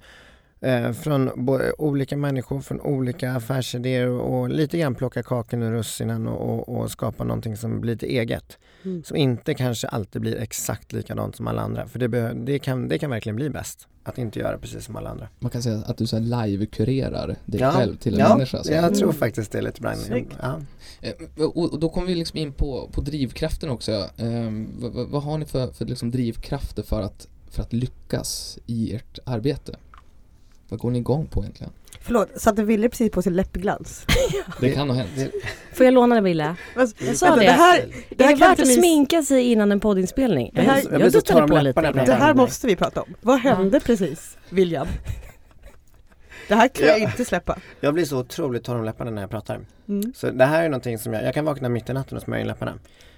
eh, 0.62 0.92
från 0.92 1.48
olika 1.78 2.18
människor, 2.18 2.62
från 2.62 2.82
olika 2.82 3.32
affärsidéer 3.34 4.08
och 4.08 4.50
lite 4.50 4.78
grann 4.78 4.96
plocka 4.96 5.24
kakan 5.24 5.64
ur 5.64 5.72
russinen 5.72 6.28
och, 6.28 6.70
och, 6.70 6.78
och 6.82 6.92
skapa 6.92 7.24
någonting 7.24 7.58
som 7.58 7.82
blir 7.82 7.94
lite 7.94 8.06
eget. 8.06 8.58
Mm. 8.84 9.04
Som 9.04 9.18
inte 9.18 9.54
kanske 9.54 9.88
alltid 9.88 10.22
blir 10.22 10.36
exakt 10.36 10.94
likadant 10.94 11.36
som 11.36 11.48
alla 11.48 11.62
andra. 11.62 11.88
För 11.88 12.00
det, 12.00 12.34
det, 12.34 12.60
kan, 12.60 12.88
det 12.88 12.98
kan 13.00 13.10
verkligen 13.10 13.36
bli 13.36 13.50
bäst. 13.50 13.88
Att 14.04 14.18
inte 14.18 14.40
göra 14.40 14.58
precis 14.58 14.86
som 14.86 14.96
alla 14.96 15.10
andra. 15.10 15.28
Man 15.40 15.52
kan 15.52 15.62
säga 15.64 15.78
att 15.86 15.98
du 15.98 16.08
så 16.08 16.20
live-kurerar 16.20 17.36
dig 17.46 17.62
Ja, 17.62 17.72
själv 17.72 17.96
till 17.96 18.14
en 18.14 18.20
ja, 18.20 18.36
människa. 18.36 18.64
Så. 18.64 18.72
jag 18.74 18.96
tror 18.96 19.04
Mm. 19.10 19.16
faktiskt 19.16 19.52
det 19.52 19.58
är 19.58 19.62
lite 19.62 19.82
bra. 19.82 19.96
Snyggt. 19.96 20.36
Ja. 20.42 20.60
Eh, 21.02 21.14
Och, 21.46 21.58
och 21.74 21.80
då 21.80 21.90
kommer 21.90 22.08
vi 22.08 22.16
liksom 22.16 22.38
in 22.40 22.54
på, 22.54 22.90
på 22.94 23.02
drivkraften 23.02 23.70
också. 23.70 24.10
Vad, 24.80 24.94
vad- 24.94 25.08
vad 25.08 25.24
har 25.24 25.38
ni 25.38 25.46
för, 25.46 25.68
för 25.72 25.86
liksom 25.86 26.12
drivkrafter 26.12 26.84
för 26.84 27.02
att, 27.02 27.28
för 27.50 27.62
att 27.62 27.74
lyckas 27.74 28.60
i 28.66 28.96
ert 28.96 29.20
arbete? 29.26 29.76
Vad 30.72 30.80
går 30.80 30.92
ni 30.92 31.00
igång 31.00 31.28
på 31.28 31.40
egentligen? 31.42 31.74
Förlåt, 32.02 32.42
satte 32.42 32.64
Wille 32.64 32.90
precis 32.90 33.12
på 33.12 33.22
sin 33.22 33.34
läppglans? 33.36 34.06
Det 34.08 34.14
Det- 34.68 34.74
kan 34.76 34.90
ha 34.90 34.96
hänt. 34.96 35.10
det- 35.16 35.32
Får 35.74 35.86
jag 35.86 35.94
låna 35.94 36.16
den 36.16 36.24
Wille? 36.24 36.56
Jag 36.76 36.90
sa 37.18 37.36
det. 37.36 37.42
det 37.42 37.52
här, 37.52 37.86
det 38.10 38.24
Är 38.24 38.28
här 38.28 38.34
det 38.34 38.40
kan 38.40 38.50
värt 38.50 38.60
att 38.60 38.68
min- 38.68 38.78
sminka 38.78 39.24
sig 39.24 39.52
innan 39.52 39.72
en 39.72 39.80
poddinspelning? 39.80 40.52
Det 40.54 40.62
här- 40.62 40.82
jag, 40.84 40.94
jag 40.94 41.02
jag, 41.02 41.12
duttade 41.12 41.48
på 41.48 41.58
lite. 41.62 41.82
jag 41.96 42.06
Det 42.06 42.14
här 42.14 42.34
måste 42.34 42.68
vi 42.68 42.76
prata 42.76 43.02
om. 43.02 43.14
Vad 43.22 43.40
hände 43.40 43.80
precis, 43.80 44.38
William? 44.50 44.88
Det 46.48 46.56
här 46.56 46.68
kan 46.68 46.88
jag 46.88 47.00
Ja. 47.00 47.04
inte 47.04 47.26
släppa. 47.26 47.58
Jag 47.80 47.94
blir 47.94 48.06
så 48.06 48.18
otroligt 48.20 48.64
torr 48.64 48.76
om 48.76 48.86
läpparna 48.86 49.12
när 49.12 49.22
jag 49.22 49.30
pratar. 49.30 49.60
Mm. 49.90 50.14
Så 50.16 50.30
det 50.32 50.46
här 50.46 50.64
är 50.64 50.70
någonting 50.70 50.98
som 50.98 51.14
jag, 51.14 51.24
jag 51.24 51.34
kan 51.34 51.46
vakna 51.46 51.70
mitt 51.70 51.90
i 51.90 51.94
natten 51.94 52.18
och 52.18 52.24
smörja 52.24 52.42
in 52.42 52.48
läpparna. 52.48 52.74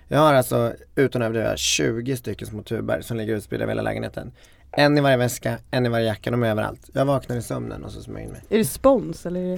Jag 0.07 0.19
har 0.19 0.33
alltså, 0.33 0.73
utan 0.95 1.21
att 1.21 1.25
överdriva, 1.25 1.57
20 1.57 2.17
stycken 2.17 2.47
små 2.47 2.61
tuber 2.63 3.01
som 3.01 3.17
ligger 3.17 3.35
utspridda 3.35 3.63
över 3.63 3.71
hela 3.73 3.81
lägenheten. 3.81 4.31
En 4.77 4.97
i 4.97 5.01
varje 5.01 5.17
väska, 5.17 5.57
en 5.71 5.85
i 5.85 5.89
varje 5.89 6.05
jacka, 6.05 6.31
de 6.31 6.43
är 6.43 6.49
överallt. 6.49 6.89
Jag 6.93 7.05
vaknar 7.05 7.35
i 7.37 7.41
sömnen 7.41 7.83
och 7.83 7.91
så 7.91 8.01
smörjer 8.01 8.19
jag 8.21 8.27
in 8.27 8.31
mig. 8.33 8.41
Är 8.49 8.57
det 8.57 8.65
spons 8.65 9.25
eller? 9.25 9.39
Är 9.39 9.45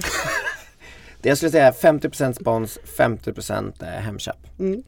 Det 1.22 1.28
jag 1.28 1.38
skulle 1.38 1.50
säga 1.50 1.66
är 1.66 1.72
50% 1.72 2.32
spons, 2.32 2.78
50% 2.98 3.72
är 3.84 4.00
Hemköp. 4.00 4.36
Mm. 4.58 4.82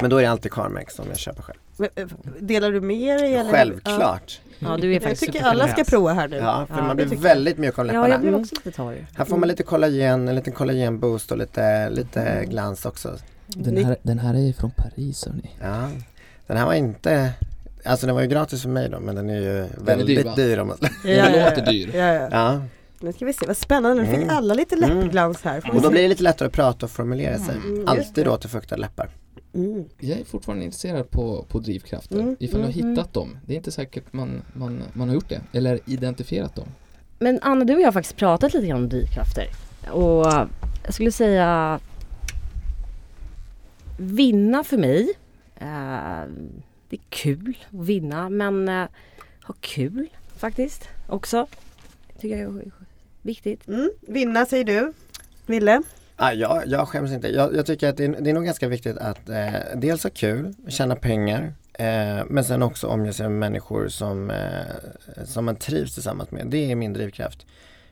Men 0.00 0.10
då 0.10 0.16
är 0.16 0.22
det 0.22 0.30
alltid 0.30 0.52
Carmex 0.52 0.94
som 0.94 1.04
jag 1.08 1.18
köper 1.18 1.42
själv. 1.42 1.58
Eh, 1.96 2.06
Delar 2.40 2.72
du 2.72 2.80
med 2.80 3.20
dig? 3.20 3.34
Eller? 3.34 3.50
Självklart! 3.50 4.40
Ja, 4.58 4.76
du 4.76 4.88
är 4.88 4.92
Jag 4.92 5.02
faktiskt 5.02 5.32
tycker 5.32 5.44
alla 5.44 5.68
ska 5.68 5.84
prova 5.84 6.12
här 6.12 6.28
nu. 6.28 6.36
Ja, 6.36 6.66
för 6.68 6.76
Ja, 6.76 6.82
man 6.82 6.96
blir 6.96 7.12
jag. 7.12 7.18
väldigt 7.20 7.58
mjuk 7.58 7.78
om 7.78 7.86
Ja, 7.86 7.92
läpparna. 7.92 8.08
jag 8.08 8.20
blev 8.20 8.32
Mm. 8.32 8.40
också 8.42 8.54
lite 8.54 8.70
torr. 8.76 9.06
Här 9.16 9.24
får 9.24 9.36
man 9.36 9.48
lite 9.48 9.62
kollagen, 9.62 10.28
en 10.28 10.34
liten 10.34 10.52
kollagenboost 10.52 11.30
och 11.32 11.38
lite, 11.38 11.90
lite 11.90 12.44
glans 12.48 12.86
också. 12.86 13.16
Den 13.46 13.84
här, 13.84 13.96
den 14.02 14.18
här 14.18 14.34
är 14.34 14.52
från 14.52 14.70
Paris 14.70 15.24
hörni. 15.26 15.50
Ja, 15.62 15.88
den 16.46 16.56
här 16.56 16.66
var 16.66 16.74
inte 16.74 17.32
Alltså 17.84 18.06
den 18.06 18.14
var 18.14 18.22
ju 18.22 18.28
gratis 18.28 18.62
för 18.62 18.68
mig 18.68 18.88
då 18.88 19.00
men 19.00 19.14
den 19.14 19.30
är 19.30 19.40
ju 19.40 19.66
väldigt 19.78 20.36
dyr, 20.36 20.58
om 20.58 20.68
man 20.68 20.76
Den 21.02 21.32
låter 21.44 21.66
dyr. 21.72 21.90
Ja, 21.94 22.14
ja. 22.14 22.28
Ja, 22.30 22.62
Nu 23.00 23.12
ska 23.12 23.24
vi 23.24 23.32
se, 23.32 23.46
vad 23.46 23.56
spännande. 23.56 24.02
Nu 24.02 24.08
fick 24.08 24.16
Mm. 24.22 24.36
alla 24.36 24.54
lite 24.54 24.74
Mm. 24.76 25.00
läppglans 25.00 25.42
här. 25.42 25.70
Och 25.74 25.82
då 25.82 25.90
blir 25.90 26.02
det 26.02 26.08
lite 26.08 26.22
lättare 26.22 26.46
att 26.46 26.52
prata 26.52 26.86
och 26.86 26.90
formulera 26.92 27.38
sig. 27.38 27.54
Mm, 27.66 27.88
Alltid 27.88 28.24
det. 28.24 28.30
återfuktade 28.30 28.80
läppar. 28.80 29.10
Mm. 29.54 29.84
Jag 29.98 30.20
är 30.20 30.24
fortfarande 30.24 30.64
intresserad 30.64 31.10
på, 31.10 31.44
på 31.48 31.58
drivkrafter. 31.58 32.14
Mm, 32.20 32.36
Ifall 32.38 32.60
mm, 32.60 32.72
du 32.72 32.82
har 32.82 32.90
hittat 32.90 33.12
dem. 33.12 33.36
Det 33.46 33.52
är 33.52 33.56
inte 33.56 33.70
säkert 33.72 34.12
man, 34.12 34.42
man, 34.52 34.82
man 34.92 35.08
har 35.08 35.14
gjort 35.14 35.28
det. 35.28 35.40
Eller 35.52 35.80
identifierat 35.86 36.54
dem. 36.54 36.66
Men 37.18 37.38
Anna, 37.42 37.64
du 37.64 37.74
och 37.74 37.80
jag 37.80 37.86
har 37.86 37.92
faktiskt 37.92 38.16
pratat 38.16 38.54
lite 38.54 38.66
grann 38.66 38.82
om 38.82 38.88
drivkrafter. 38.88 39.46
Och 39.90 40.26
jag 40.84 40.94
skulle 40.94 41.12
säga 41.12 41.80
vinna 43.98 44.64
för 44.64 44.76
mig. 44.78 45.08
Eh, 45.56 46.22
det 46.90 46.96
är 46.96 47.00
kul 47.08 47.58
att 47.68 47.86
vinna 47.86 48.28
men 48.28 48.68
eh, 48.68 48.88
ha 49.42 49.54
kul 49.60 50.08
faktiskt 50.36 50.88
också. 51.06 51.46
Tycker 52.20 52.36
jag 52.36 52.56
är 52.56 52.70
viktigt. 53.22 53.68
Mm. 53.68 53.90
Vinna 54.00 54.46
säger 54.46 54.64
du. 54.64 54.92
Ville? 55.46 55.82
Ah, 56.16 56.32
jag, 56.32 56.62
jag 56.66 56.88
skäms 56.88 57.12
inte. 57.12 57.28
Jag, 57.28 57.54
jag 57.54 57.66
tycker 57.66 57.88
att 57.88 57.96
det 57.96 58.04
är, 58.04 58.16
det 58.20 58.30
är 58.30 58.34
nog 58.34 58.44
ganska 58.44 58.68
viktigt 58.68 58.96
att 58.96 59.28
eh, 59.28 59.52
dels 59.76 60.02
ha 60.02 60.10
kul, 60.10 60.54
tjäna 60.68 60.96
pengar 60.96 61.52
eh, 61.72 62.24
men 62.26 62.44
sen 62.44 62.62
också 62.62 62.86
omge 62.86 63.12
sig 63.12 63.28
med 63.28 63.38
människor 63.38 63.88
som, 63.88 64.30
eh, 64.30 65.24
som 65.24 65.44
man 65.44 65.56
trivs 65.56 65.94
tillsammans 65.94 66.30
med. 66.30 66.46
Det 66.46 66.70
är 66.70 66.76
min 66.76 66.92
drivkraft. 66.92 67.46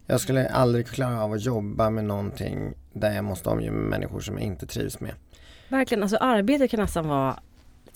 Jag 0.06 0.20
skulle 0.20 0.48
aldrig 0.48 0.86
klara 0.86 1.22
av 1.22 1.32
att 1.32 1.44
jobba 1.44 1.90
med 1.90 2.04
någonting 2.04 2.74
där 2.92 3.14
jag 3.14 3.24
måste 3.24 3.48
omge 3.48 3.70
mig 3.70 3.80
med 3.80 3.90
människor 3.90 4.20
som 4.20 4.34
jag 4.34 4.44
inte 4.44 4.66
trivs 4.66 5.00
med. 5.00 5.14
Verkligen, 5.68 6.02
alltså 6.02 6.16
arbetet 6.16 6.70
kan 6.70 6.80
nästan 6.80 7.08
vara 7.08 7.40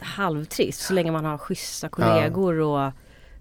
halvtrist 0.02 0.80
så 0.80 0.94
länge 0.94 1.10
man 1.12 1.24
har 1.24 1.38
schyssta 1.38 1.88
kollegor 1.88 2.58
och 2.60 2.92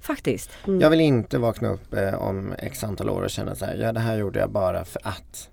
Faktiskt. 0.01 0.49
Mm. 0.67 0.81
Jag 0.81 0.89
vill 0.89 1.01
inte 1.01 1.37
vakna 1.37 1.69
upp 1.69 1.93
eh, 1.93 2.13
om 2.13 2.53
x 2.57 2.83
antal 2.83 3.09
år 3.09 3.21
och 3.21 3.29
känna 3.29 3.55
så 3.55 3.65
här, 3.65 3.75
ja 3.75 3.91
det 3.93 3.99
här 3.99 4.17
gjorde 4.17 4.39
jag 4.39 4.49
bara 4.49 4.85
för 4.85 5.01
att. 5.07 5.49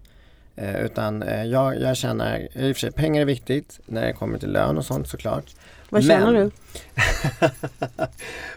Eh, 0.57 0.81
utan 0.81 1.23
eh, 1.23 1.45
jag, 1.45 1.81
jag 1.81 1.97
känner, 1.97 2.49
i 2.59 2.73
och 2.73 2.77
för 2.77 2.81
sig 2.81 2.93
pengar 2.93 3.21
är 3.21 3.25
viktigt 3.25 3.81
när 3.87 4.07
det 4.07 4.13
kommer 4.13 4.39
till 4.39 4.53
lön 4.53 4.79
och 4.79 4.85
sånt 4.85 5.09
såklart. 5.09 5.45
Vad 5.91 6.05
tjänar 6.05 6.33
Men- 6.33 6.35
du? 6.45 6.51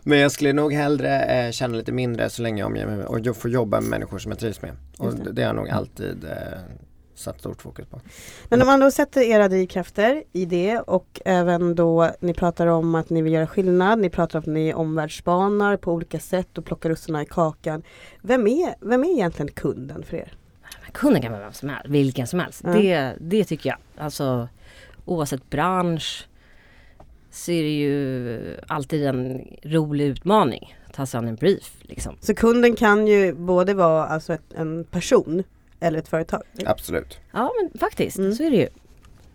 Men 0.03 0.19
jag 0.19 0.31
skulle 0.31 0.53
nog 0.53 0.73
hellre 0.73 1.21
eh, 1.21 1.51
tjäna 1.51 1.75
lite 1.77 1.91
mindre 1.91 2.29
så 2.29 2.41
länge 2.41 2.59
jag 2.61 2.67
omger 2.67 2.85
mig 2.87 3.05
och 3.05 3.19
jo- 3.19 3.33
få 3.33 3.49
jobba 3.49 3.81
med 3.81 3.89
människor 3.89 4.19
som 4.19 4.31
jag 4.31 4.39
trivs 4.39 4.61
med. 4.61 4.71
Och 4.97 5.13
det 5.15 5.41
har 5.41 5.47
jag 5.47 5.55
nog 5.55 5.69
alltid 5.69 6.23
eh, 6.23 6.59
satt 7.21 7.39
stort 7.39 7.61
fokus 7.61 7.87
på. 7.87 8.01
Men 8.49 8.61
om 8.61 8.67
man 8.67 8.79
då 8.79 8.91
sätter 8.91 9.21
era 9.21 9.47
drivkrafter 9.47 10.23
i 10.33 10.45
det 10.45 10.79
och 10.79 11.21
även 11.25 11.75
då 11.75 12.11
ni 12.19 12.33
pratar 12.33 12.67
om 12.67 12.95
att 12.95 13.09
ni 13.09 13.21
vill 13.21 13.33
göra 13.33 13.47
skillnad, 13.47 13.99
ni 13.99 14.09
pratar 14.09 14.39
om 14.39 14.41
att 14.41 14.47
ni 14.47 14.73
omvärldsspanar 14.73 15.77
på 15.77 15.93
olika 15.93 16.19
sätt 16.19 16.57
och 16.57 16.65
plockar 16.65 16.89
russinen 16.89 17.21
i 17.21 17.25
kakan. 17.25 17.83
Vem 18.21 18.47
är, 18.47 18.75
vem 18.79 19.03
är 19.03 19.09
egentligen 19.09 19.51
kunden 19.51 20.03
för 20.03 20.17
er? 20.17 20.33
Kunden 20.91 21.21
kan 21.21 21.31
vara 21.31 21.43
vem 21.43 21.53
som 21.53 21.69
helst, 21.69 21.89
vilken 21.89 22.27
som 22.27 22.39
helst. 22.39 22.61
Ja. 22.63 22.73
Det, 22.73 23.13
det 23.19 23.43
tycker 23.43 23.69
jag. 23.69 23.77
Alltså 24.05 24.47
oavsett 25.05 25.49
bransch 25.49 26.27
så 27.31 27.51
är 27.51 27.63
det 27.63 27.69
ju 27.69 28.57
alltid 28.67 29.05
en 29.05 29.47
rolig 29.63 30.05
utmaning. 30.05 30.77
Ta 30.93 31.05
sig 31.05 31.17
an 31.17 31.27
en 31.27 31.35
brief 31.35 31.73
liksom. 31.81 32.17
Så 32.19 32.35
kunden 32.35 32.75
kan 32.75 33.07
ju 33.07 33.33
både 33.33 33.73
vara 33.73 34.05
alltså 34.05 34.33
ett, 34.33 34.53
en 34.55 34.83
person 34.83 35.43
eller 35.81 35.99
ett 35.99 36.07
företag. 36.07 36.41
Absolut. 36.65 37.19
Ja 37.31 37.51
men 37.61 37.79
faktiskt, 37.79 38.17
Mm. 38.17 38.31
så 38.33 38.43
är 38.43 38.51
det 38.51 38.57
ju. 38.57 38.67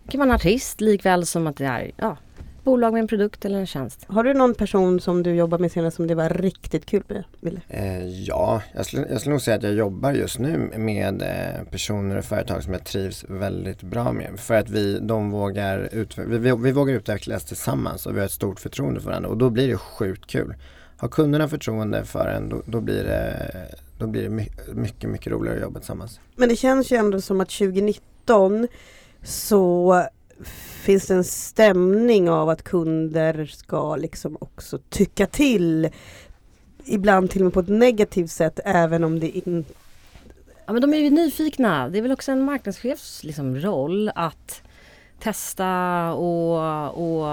Det 0.03 0.11
kan 0.11 0.19
vara 0.19 0.29
en 0.29 0.35
artist 0.35 0.81
likväl 0.81 1.25
som 1.25 1.47
att 1.47 1.57
det 1.57 1.65
är 1.65 1.91
ja, 1.97 2.17
bolag 2.63 2.93
med 2.93 2.99
en 2.99 3.07
produkt 3.07 3.45
eller 3.45 3.59
en 3.59 3.65
tjänst. 3.67 4.05
Har 4.07 4.23
du 4.23 4.33
någon 4.33 4.53
person 4.55 4.99
som 4.99 5.23
du 5.23 5.35
jobbar 5.35 5.57
med 5.59 5.71
senast 5.71 5.95
som 5.97 6.07
det 6.07 6.15
var 6.15 6.29
riktigt 6.29 6.85
kul 6.85 7.03
med? 7.07 7.23
Ville? 7.41 7.61
Eh, 7.69 8.07
ja, 8.07 8.61
jag 8.75 8.85
skulle, 8.85 9.07
jag 9.09 9.19
skulle 9.19 9.33
nog 9.33 9.41
säga 9.41 9.57
att 9.57 9.63
jag 9.63 9.73
jobbar 9.73 10.11
just 10.11 10.39
nu 10.39 10.57
med 10.77 11.21
eh, 11.21 11.63
personer 11.71 12.17
och 12.17 12.25
företag 12.25 12.63
som 12.63 12.73
jag 12.73 12.83
trivs 12.83 13.25
väldigt 13.29 13.81
bra 13.81 14.11
med. 14.11 14.39
För 14.39 14.53
att 14.53 14.69
vi, 14.69 14.99
de 14.99 15.31
vågar, 15.31 15.89
utve- 15.91 16.25
vi, 16.27 16.37
vi, 16.37 16.55
vi 16.63 16.71
vågar 16.71 16.93
utvecklas 16.93 17.45
tillsammans 17.45 18.05
och 18.05 18.15
vi 18.15 18.19
har 18.19 18.25
ett 18.25 18.31
stort 18.31 18.59
förtroende 18.59 18.99
för 18.99 19.07
varandra 19.09 19.29
och 19.29 19.37
då 19.37 19.49
blir 19.49 19.67
det 19.67 19.77
sjukt 19.77 20.27
kul. 20.27 20.53
Har 20.97 21.07
kunderna 21.07 21.47
förtroende 21.47 22.05
för 22.05 22.27
en 22.27 22.49
då, 22.49 22.61
då 22.65 22.81
blir 22.81 23.03
det, 23.03 23.51
då 23.97 24.07
blir 24.07 24.23
det 24.23 24.29
my, 24.29 24.47
mycket, 24.73 25.09
mycket 25.09 25.31
roligare 25.31 25.57
att 25.57 25.63
jobba 25.63 25.79
tillsammans. 25.79 26.19
Men 26.35 26.49
det 26.49 26.55
känns 26.55 26.91
ju 26.91 26.97
ändå 26.97 27.21
som 27.21 27.41
att 27.41 27.49
2019 27.49 28.67
så 29.23 30.03
finns 30.83 31.07
det 31.07 31.13
en 31.13 31.23
stämning 31.23 32.29
av 32.29 32.49
att 32.49 32.63
kunder 32.63 33.45
ska 33.45 33.95
liksom 33.95 34.37
också 34.39 34.79
tycka 34.89 35.27
till. 35.27 35.89
Ibland 36.85 37.29
till 37.29 37.41
och 37.41 37.45
med 37.45 37.53
på 37.53 37.59
ett 37.59 37.69
negativt 37.69 38.31
sätt 38.31 38.59
även 38.65 39.03
om 39.03 39.19
det 39.19 39.37
inte 39.37 39.73
Ja 40.67 40.73
men 40.73 40.81
de 40.81 40.93
är 40.93 40.97
ju 40.97 41.09
nyfikna. 41.09 41.89
Det 41.89 41.97
är 41.97 42.01
väl 42.01 42.11
också 42.11 42.31
en 42.31 42.45
marknadschefs 42.45 43.23
liksom, 43.23 43.55
roll 43.55 44.11
att 44.15 44.61
testa 45.19 46.11
och, 46.13 46.57
och 46.97 47.27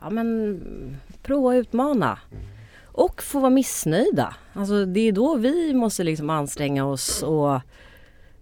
ja, 0.00 0.10
men, 0.10 0.60
prova 1.22 1.48
och 1.48 1.52
utmana. 1.52 2.18
Och 2.84 3.22
få 3.22 3.38
vara 3.40 3.50
missnöjda. 3.50 4.34
Alltså 4.52 4.84
det 4.84 5.00
är 5.00 5.12
då 5.12 5.36
vi 5.36 5.74
måste 5.74 6.04
liksom 6.04 6.30
anstränga 6.30 6.86
oss 6.86 7.22
och 7.22 7.60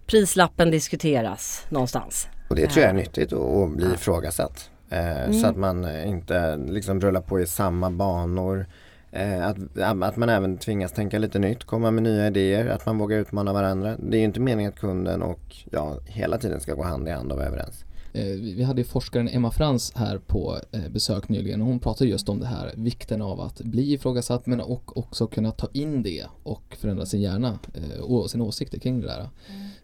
prislappen 0.05 0.71
diskuteras 0.71 1.65
någonstatt 1.69 2.27
Och 2.49 2.55
det 2.55 2.67
tror 2.67 2.81
jag 2.81 2.89
är 2.89 2.93
nyttigt 2.93 3.33
att 3.33 3.69
bli 3.75 3.93
ifrågasatt. 3.93 4.69
Eh, 4.89 5.31
Så 5.31 5.47
att 5.47 5.57
man 5.57 5.85
eh, 5.85 6.09
inte 6.09 6.57
liksom 6.57 7.01
rullar 7.01 7.21
på 7.21 7.39
i 7.39 7.47
samma 7.47 7.89
banor. 7.89 8.65
Eh, 9.11 9.47
att, 9.47 9.57
att 10.01 10.17
man 10.17 10.29
även 10.29 10.57
tvingas 10.57 10.91
tänka 10.91 11.19
lite 11.19 11.39
nytt, 11.39 11.63
komma 11.63 11.91
med 11.91 12.03
nya 12.03 12.27
idéer, 12.27 12.67
att 12.67 12.85
man 12.85 12.97
vågar 12.97 13.17
utmana 13.17 13.53
varandra. 13.53 13.95
Det 13.99 14.17
är 14.17 14.19
ju 14.19 14.25
inte 14.25 14.39
meningen 14.39 14.69
att 14.71 14.79
kunden 14.79 15.21
och 15.21 15.55
jag 15.71 15.99
hela 16.05 16.37
tiden 16.37 16.59
ska 16.59 16.73
gå 16.73 16.83
hand 16.83 17.07
i 17.07 17.11
hand 17.11 17.31
och 17.31 17.37
vara 17.37 17.47
överens. 17.47 17.85
Eh, 18.13 18.25
Vi 18.25 18.63
hade 18.63 18.81
ju 18.81 18.85
forskaren 18.85 19.27
Emma 19.27 19.51
Frans 19.51 19.93
här 19.95 20.17
på 20.17 20.59
eh, 20.71 20.89
besök 20.89 21.29
nyligen 21.29 21.61
och 21.61 21.67
hon 21.67 21.79
pratade 21.79 22.09
just 22.09 22.29
om 22.29 22.39
det 22.39 22.45
här, 22.45 22.73
vikten 22.77 23.21
av 23.21 23.41
att 23.41 23.61
bli 23.61 23.93
ifrågasatt 23.93 24.45
men 24.45 24.59
och 24.61 24.97
också 24.97 25.27
kunna 25.27 25.51
ta 25.51 25.67
in 25.73 26.03
det 26.03 26.25
och 26.43 26.75
förändra 26.79 27.05
sin 27.05 27.21
hjärna 27.21 27.59
eh, 27.73 27.99
och 27.99 28.31
sina 28.31 28.43
åsikter 28.43 28.79
kring 28.79 29.01
det 29.01 29.07
där. 29.07 29.29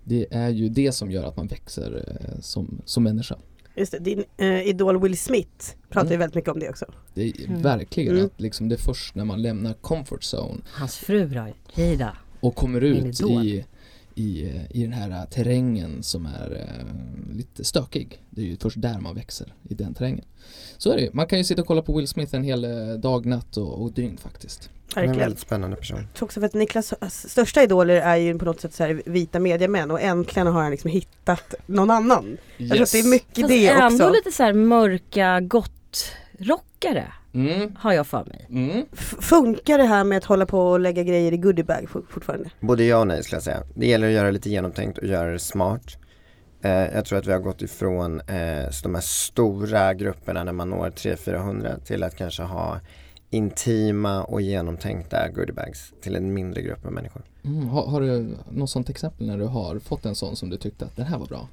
Det 0.03 0.27
är 0.31 0.49
ju 0.49 0.69
det 0.69 0.91
som 0.91 1.11
gör 1.11 1.23
att 1.23 1.37
man 1.37 1.47
växer 1.47 2.03
eh, 2.07 2.39
som, 2.41 2.81
som 2.85 3.03
människa. 3.03 3.35
Just 3.75 3.91
det, 3.91 3.99
din 3.99 4.23
eh, 4.37 4.61
idol 4.67 5.01
Will 5.01 5.17
Smith 5.17 5.75
pratar 5.89 6.07
ju 6.09 6.15
Mm. 6.15 6.19
väldigt 6.19 6.35
mycket 6.35 6.51
om 6.53 6.59
det 6.59 6.69
också. 6.69 6.85
Det 7.13 7.23
är 7.29 7.45
Mm. 7.47 7.61
verkligen 7.61 8.13
Mm. 8.13 8.25
att 8.25 8.41
liksom 8.41 8.69
det 8.69 8.75
är 8.75 8.79
först 8.79 9.15
när 9.15 9.25
man 9.25 9.41
lämnar 9.41 9.73
comfort 9.73 10.21
zone 10.33 10.61
Hans 10.65 10.95
fru 10.97 11.25
då, 11.27 11.47
Hejda. 11.73 12.17
och 12.39 12.55
kommer 12.55 12.81
ut 12.81 13.21
i, 13.21 13.65
i, 14.19 14.61
i 14.69 14.81
den 14.81 14.93
här 14.93 15.25
terrängen 15.25 16.03
som 16.03 16.25
är 16.25 16.55
eh, 16.55 17.35
lite 17.35 17.63
stökig. 17.63 18.23
Det 18.29 18.41
är 18.41 18.45
ju 18.45 18.57
först 18.57 18.81
där 18.81 18.99
man 18.99 19.15
växer, 19.15 19.53
i 19.69 19.73
den 19.73 19.93
terrängen. 19.93 20.25
Så 20.77 20.91
är 20.91 20.95
det 20.95 21.01
ju. 21.01 21.09
Man 21.13 21.27
kan 21.27 21.37
ju 21.37 21.43
sitta 21.43 21.61
och 21.61 21.67
kolla 21.67 21.81
på 21.81 21.97
Will 21.97 22.07
Smith 22.07 22.35
en 22.35 22.43
hel 22.43 22.63
eh, 22.63 22.93
dag, 22.93 23.25
natt 23.25 23.57
och, 23.57 23.81
och 23.81 23.91
dygn 23.91 24.17
faktiskt. 24.17 24.69
Han 24.93 25.03
är 25.03 25.07
en 25.07 25.17
väldigt 25.17 25.39
spännande 25.39 25.75
person. 25.75 25.97
Jag 25.97 26.13
tror 26.13 26.27
också 26.27 26.39
för 26.39 26.47
att 26.47 26.53
Niklas 26.53 26.93
största 27.09 27.63
idoler 27.63 27.95
är 27.95 28.15
ju 28.15 28.39
på 28.39 28.45
något 28.45 28.61
sätt 28.61 28.73
så 28.73 28.83
här 28.83 29.01
vita 29.05 29.39
mediamän 29.39 29.91
och 29.91 30.01
äntligen 30.01 30.47
har 30.47 30.61
han 30.61 30.71
liksom 30.71 30.91
hittat 30.91 31.53
någon 31.65 31.89
annan. 31.89 32.37
Jag 32.57 32.69
tror 32.69 32.81
att 32.81 32.91
det 32.91 32.99
är 32.99 33.09
mycket 33.09 33.41
Fast 33.41 33.49
det 33.49 33.67
ändå 33.67 34.05
också. 34.05 34.09
lite 34.09 34.31
så 34.31 34.43
här 34.43 34.53
mörka 34.53 35.39
gott-rockare 35.39 37.11
Mm, 37.33 37.75
har 37.79 37.93
jag 37.93 38.07
för 38.07 38.25
mig. 38.25 38.45
mm. 38.49 38.85
Funkar 39.21 39.77
det 39.77 39.83
här 39.83 40.03
med 40.03 40.17
att 40.17 40.23
hålla 40.23 40.45
på 40.45 40.59
och 40.59 40.79
lägga 40.79 41.03
grejer 41.03 41.31
i 41.31 41.37
goodiebag 41.37 41.89
for- 41.89 42.03
fortfarande? 42.09 42.49
Både 42.59 42.83
ja 42.83 42.97
och 42.97 43.07
nej 43.07 43.23
skulle 43.23 43.35
jag 43.35 43.43
säga. 43.43 43.63
Det 43.75 43.87
gäller 43.87 44.07
att 44.07 44.13
göra 44.13 44.25
det 44.25 44.31
lite 44.31 44.49
genomtänkt 44.49 44.97
och 44.97 45.07
göra 45.07 45.31
det 45.31 45.39
smart. 45.39 45.97
Eh, 46.61 46.71
jag 46.71 47.05
tror 47.05 47.19
att 47.19 47.27
vi 47.27 47.31
har 47.31 47.39
gått 47.39 47.61
ifrån 47.61 48.19
eh, 48.19 48.65
de 48.83 48.95
här 48.95 49.01
stora 49.01 49.93
grupperna 49.93 50.43
när 50.43 50.51
man 50.53 50.69
når 50.69 50.89
300-400 50.89 51.79
till 51.85 52.03
att 52.03 52.15
kanske 52.15 52.43
ha 52.43 52.79
intima 53.29 54.23
och 54.23 54.41
genomtänkta 54.41 55.27
goodiebags 55.29 55.93
till 56.01 56.15
en 56.15 56.33
mindre 56.33 56.61
grupp 56.61 56.85
av 56.85 56.91
människor. 56.91 57.21
Mm. 57.45 57.67
Har, 57.67 57.87
har 57.87 58.01
du 58.01 58.29
något 58.51 58.69
sånt 58.69 58.89
exempel 58.89 59.27
när 59.27 59.37
du 59.37 59.45
har 59.45 59.79
fått 59.79 60.05
en 60.05 60.15
sån 60.15 60.35
som 60.35 60.49
du 60.49 60.57
tyckte 60.57 60.85
att 60.85 60.95
den 60.95 61.05
här 61.05 61.17
var 61.17 61.25
bra? 61.27 61.47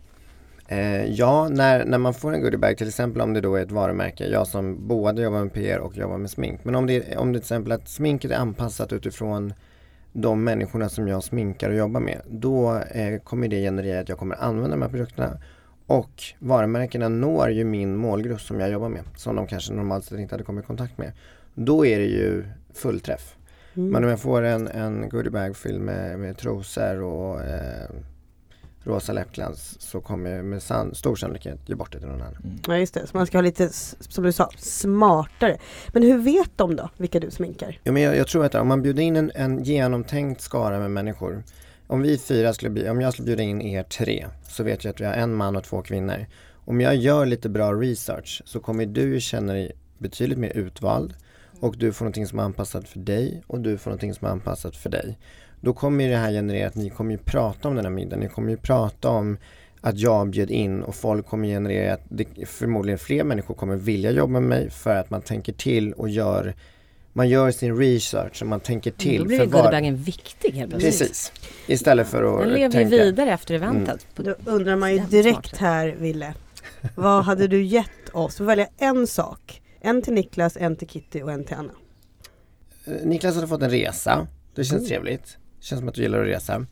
Eh, 0.69 1.05
ja, 1.05 1.49
när, 1.49 1.85
när 1.85 1.99
man 1.99 2.15
får 2.15 2.35
en 2.35 2.41
goodiebag, 2.41 2.79
till 2.79 2.89
exempel 2.89 3.23
om 3.23 3.33
det 3.33 3.41
då 3.41 3.55
är 3.55 3.63
ett 3.63 3.71
varumärke, 3.71 4.27
jag 4.27 4.47
som 4.47 4.89
både 4.89 5.23
jobbar 5.23 5.41
med 5.41 5.53
PR 5.53 5.79
och 5.79 5.97
jobbar 5.97 6.19
med 6.19 6.31
smink. 6.31 6.61
Men 6.65 6.75
om 6.75 6.87
det, 6.87 7.17
om 7.17 7.33
det 7.33 7.39
till 7.39 7.45
exempel 7.45 7.73
att 7.73 7.89
sminket 7.89 8.31
är 8.31 8.37
anpassat 8.37 8.93
utifrån 8.93 9.55
de 10.13 10.45
människorna 10.45 10.89
som 10.89 11.09
jag 11.09 11.25
sminkar 11.25 11.71
och 11.71 11.77
jobbar 11.77 12.01
med, 12.01 12.21
då 12.29 12.75
eh, 12.77 13.19
kommer 13.19 13.49
det 13.49 13.63
generera 13.63 14.01
att 14.01 14.09
jag 14.09 14.19
kommer 14.19 14.43
använda 14.43 14.71
de 14.71 14.83
här 14.83 14.89
produkterna. 14.89 15.39
Och 15.87 16.23
varumärkena 16.39 17.09
når 17.09 17.51
ju 17.51 17.65
min 17.65 17.97
målgrupp 17.97 18.41
som 18.41 18.61
jag 18.61 18.71
jobbar 18.71 18.89
med, 18.89 19.03
som 19.17 19.37
de 19.37 19.47
kanske 19.47 19.73
normalt 19.73 20.05
sett 20.05 20.19
inte 20.19 20.35
hade 20.35 20.45
kommit 20.45 20.65
i 20.65 20.67
kontakt 20.67 20.99
med. 20.99 21.13
Då 21.55 21.87
är 21.87 21.99
det 21.99 22.07
ju 22.07 22.45
fullträff. 22.75 23.37
Mm. 23.75 23.89
Men 23.89 24.05
om 24.05 24.11
jag 24.11 24.21
får 24.21 24.43
en, 24.43 24.69
en 24.69 25.09
goodiebag 25.09 25.57
fylld 25.57 25.81
med, 25.81 26.19
med 26.19 26.37
trosor 26.39 27.03
och 27.03 27.41
eh, 27.41 27.91
rosa 28.87 29.13
läppglans 29.13 29.81
så 29.81 30.01
kommer 30.01 30.31
jag 30.31 30.45
med 30.45 30.63
san, 30.63 30.95
stor 30.95 31.17
sannolikhet 31.17 31.59
ge 31.67 31.75
bort 31.75 31.93
det 31.93 31.99
till 31.99 32.09
någon 32.09 32.23
annan. 32.23 32.61
Ja 32.67 32.79
just 32.79 32.95
det, 32.95 33.07
så 33.07 33.17
man 33.17 33.27
ska 33.27 33.39
ha 33.39 33.43
lite, 33.43 33.69
som 34.01 34.25
du 34.25 34.33
sa, 34.33 34.51
smartare. 34.57 35.59
Men 35.89 36.03
hur 36.03 36.19
vet 36.19 36.51
de 36.57 36.77
då 36.77 36.91
vilka 36.97 37.21
du 37.21 37.31
sminkar? 37.31 37.81
Ja, 37.83 37.93
men 37.93 38.03
jag, 38.03 38.17
jag 38.17 38.27
tror 38.27 38.45
att 38.45 38.55
om 38.55 38.69
man 38.69 38.83
bjuder 38.83 39.03
in 39.03 39.17
en, 39.17 39.31
en 39.35 39.65
genomtänkt 39.65 40.41
skara 40.41 40.79
med 40.79 40.91
människor 40.91 41.43
om 41.87 42.03
vi 42.03 42.19
fyra 42.19 42.53
skulle 42.53 42.71
bli, 42.71 42.89
om 42.89 43.01
jag 43.01 43.13
skulle 43.13 43.27
bjuda 43.27 43.43
in 43.43 43.63
er 43.63 43.83
tre 43.83 44.27
så 44.49 44.63
vet 44.63 44.85
jag 44.85 44.91
att 44.91 45.01
vi 45.01 45.05
har 45.05 45.13
en 45.13 45.35
man 45.35 45.57
och 45.57 45.65
två 45.65 45.83
kvinnor. 45.83 46.27
Om 46.65 46.81
jag 46.81 46.97
gör 46.97 47.27
lite 47.27 47.49
bra 47.49 47.73
research 47.73 48.43
så 48.45 48.61
kommer 48.61 48.87
du 48.87 49.21
känna 49.21 49.53
dig 49.53 49.73
betydligt 49.99 50.39
mer 50.39 50.57
utvald 50.57 51.15
och 51.61 51.77
du 51.79 51.93
får 51.93 52.05
någonting 52.05 52.27
som 52.27 52.39
är 52.39 52.43
anpassat 52.43 52.89
för 52.89 52.99
dig 52.99 53.43
och 53.47 53.61
du 53.61 53.79
får 53.79 53.91
någonting 53.91 54.15
som 54.15 54.27
är 54.27 54.31
anpassat 54.31 54.77
för 54.77 54.91
dig. 54.91 55.19
Då 55.67 55.73
kommer 55.73 56.05
ju 56.05 56.11
det 56.11 56.17
här 56.17 56.31
generera 56.33 56.67
att 56.69 56.75
ni 56.75 56.91
kommer 56.91 57.11
ju 57.13 57.19
prata 57.19 57.69
om 57.69 57.75
den 57.77 57.85
här 57.85 57.93
middagen, 57.93 58.21
ni 58.21 58.29
kommer 58.29 58.51
ju 58.51 58.57
prata 58.57 59.09
om 59.09 59.39
att 59.81 59.99
jag 59.99 60.31
bjöd 60.31 60.51
in 60.51 60.83
och 60.83 60.95
folk 60.95 61.27
kommer 61.27 61.49
generera 61.49 61.95
att 61.95 62.01
det, 62.09 62.27
förmodligen 62.49 62.99
fler 62.99 63.25
människor 63.25 63.55
kommer 63.55 63.77
vilja 63.77 64.11
jobba 64.11 64.33
med 64.33 64.43
mig 64.43 64.71
för 64.71 64.97
att 64.97 65.11
man 65.11 65.21
tänker 65.23 65.53
till 65.53 65.93
och 65.93 66.09
gör 66.09 66.55
man 67.13 67.29
gör 67.29 67.51
sin 67.51 67.77
research 67.77 68.43
och 68.43 68.49
man 68.49 68.61
tänker 68.61 68.91
till. 68.91 69.19
Då 69.19 69.25
blir 69.25 69.41
ju 69.41 69.47
var- 69.47 69.63
goodiebagen 69.63 69.97
viktig 69.97 70.51
helt 70.53 70.71
plötsligt. 70.71 70.99
Precis. 70.99 71.33
Istället 71.67 72.07
för 72.09 72.23
att 72.25 72.41
Den 72.41 72.49
lever 72.49 72.61
ju 72.67 72.71
tänka. 72.73 72.97
vidare 72.97 73.31
efter 73.33 73.55
eventet. 73.55 74.07
På- 74.15 74.23
Då 74.23 74.35
undrar 74.45 74.77
man 74.77 74.93
ju 74.95 74.99
direkt 74.99 75.57
här 75.57 75.89
Ville, 75.89 76.35
vad 76.95 77.25
hade 77.25 77.47
du 77.49 77.63
gett 77.65 78.09
oss? 78.13 78.41
Välja 78.41 78.67
en 78.79 79.07
sak. 79.07 79.63
En 79.81 80.03
till 80.03 80.13
Niklas, 80.15 80.57
en 80.61 80.77
till 80.77 80.89
Kitty 80.89 81.23
och 81.23 81.33
en 81.33 81.45
till 81.45 81.57
Anna. 81.57 81.73
Eh, 82.85 82.93
Niklas 83.07 83.35
hade 83.35 83.49
fått 83.49 83.63
en 83.63 83.71
resa. 83.71 84.27
Det 84.55 84.65
känns 84.65 84.79
Mm. 84.81 84.89
trevligt. 84.89 85.39
Det 85.67 85.69
känns 85.69 85.79
som 85.81 85.89
att 85.89 85.95
du 85.95 86.03
gillar 86.03 86.21
att 86.21 86.27
resa. 86.27 86.67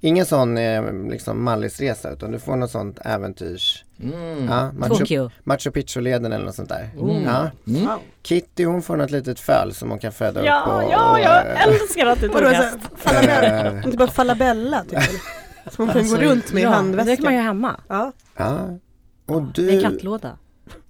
Ingen 0.00 0.26
sån 0.26 0.58
eh, 0.58 0.92
liksom 1.10 1.44
mallisresa 1.44 2.10
utan 2.10 2.32
du 2.32 2.38
får 2.38 2.56
något 2.56 2.70
sånt 2.70 2.98
äventyrs... 3.04 3.84
Mm. 4.02 4.44
Ja, 4.48 4.72
Machu. 4.72 5.30
Machu 5.44 5.70
Picchu-leden 5.70 6.32
eller 6.32 6.44
något 6.44 6.54
sånt 6.54 6.68
där. 6.68 6.90
Mm. 7.00 7.22
Ja. 7.24 7.50
Mm. 7.66 7.88
Kitty 8.22 8.64
hon 8.64 8.82
får 8.82 8.96
något 8.96 9.10
litet 9.10 9.40
föl 9.40 9.74
som 9.74 9.90
hon 9.90 9.98
kan 9.98 10.12
föda 10.12 10.40
upp 10.40 10.46
Ja, 10.46 10.76
och, 10.76 10.92
ja, 10.92 11.12
och, 11.12 11.20
jag 11.20 11.46
eh, 11.46 11.66
älskar 11.66 12.06
att 12.06 12.20
du 12.20 12.28
tog 12.28 12.42
häst. 12.42 12.76
falabella? 12.96 13.66
eh, 13.72 13.84
Inte 13.84 13.96
bara 13.96 14.08
falabella 14.08 14.84
typ? 14.84 14.98
Som 15.72 15.86
man 15.86 15.92
kan 15.94 16.02
Alltså, 16.02 16.16
gå 16.16 16.22
runt 16.22 16.52
med 16.52 16.60
i 16.60 16.64
Ja, 16.64 16.70
det 16.70 16.74
kan 16.76 16.86
man 16.86 16.96
handväskan? 16.96 17.34
göra 17.34 17.42
hemma. 17.42 17.80
Ja. 17.88 18.12
Ja. 18.36 18.78
Och 19.26 19.40
I 19.40 19.44
en 19.44 19.52
du, 19.54 19.82
kattlåda. 19.82 20.38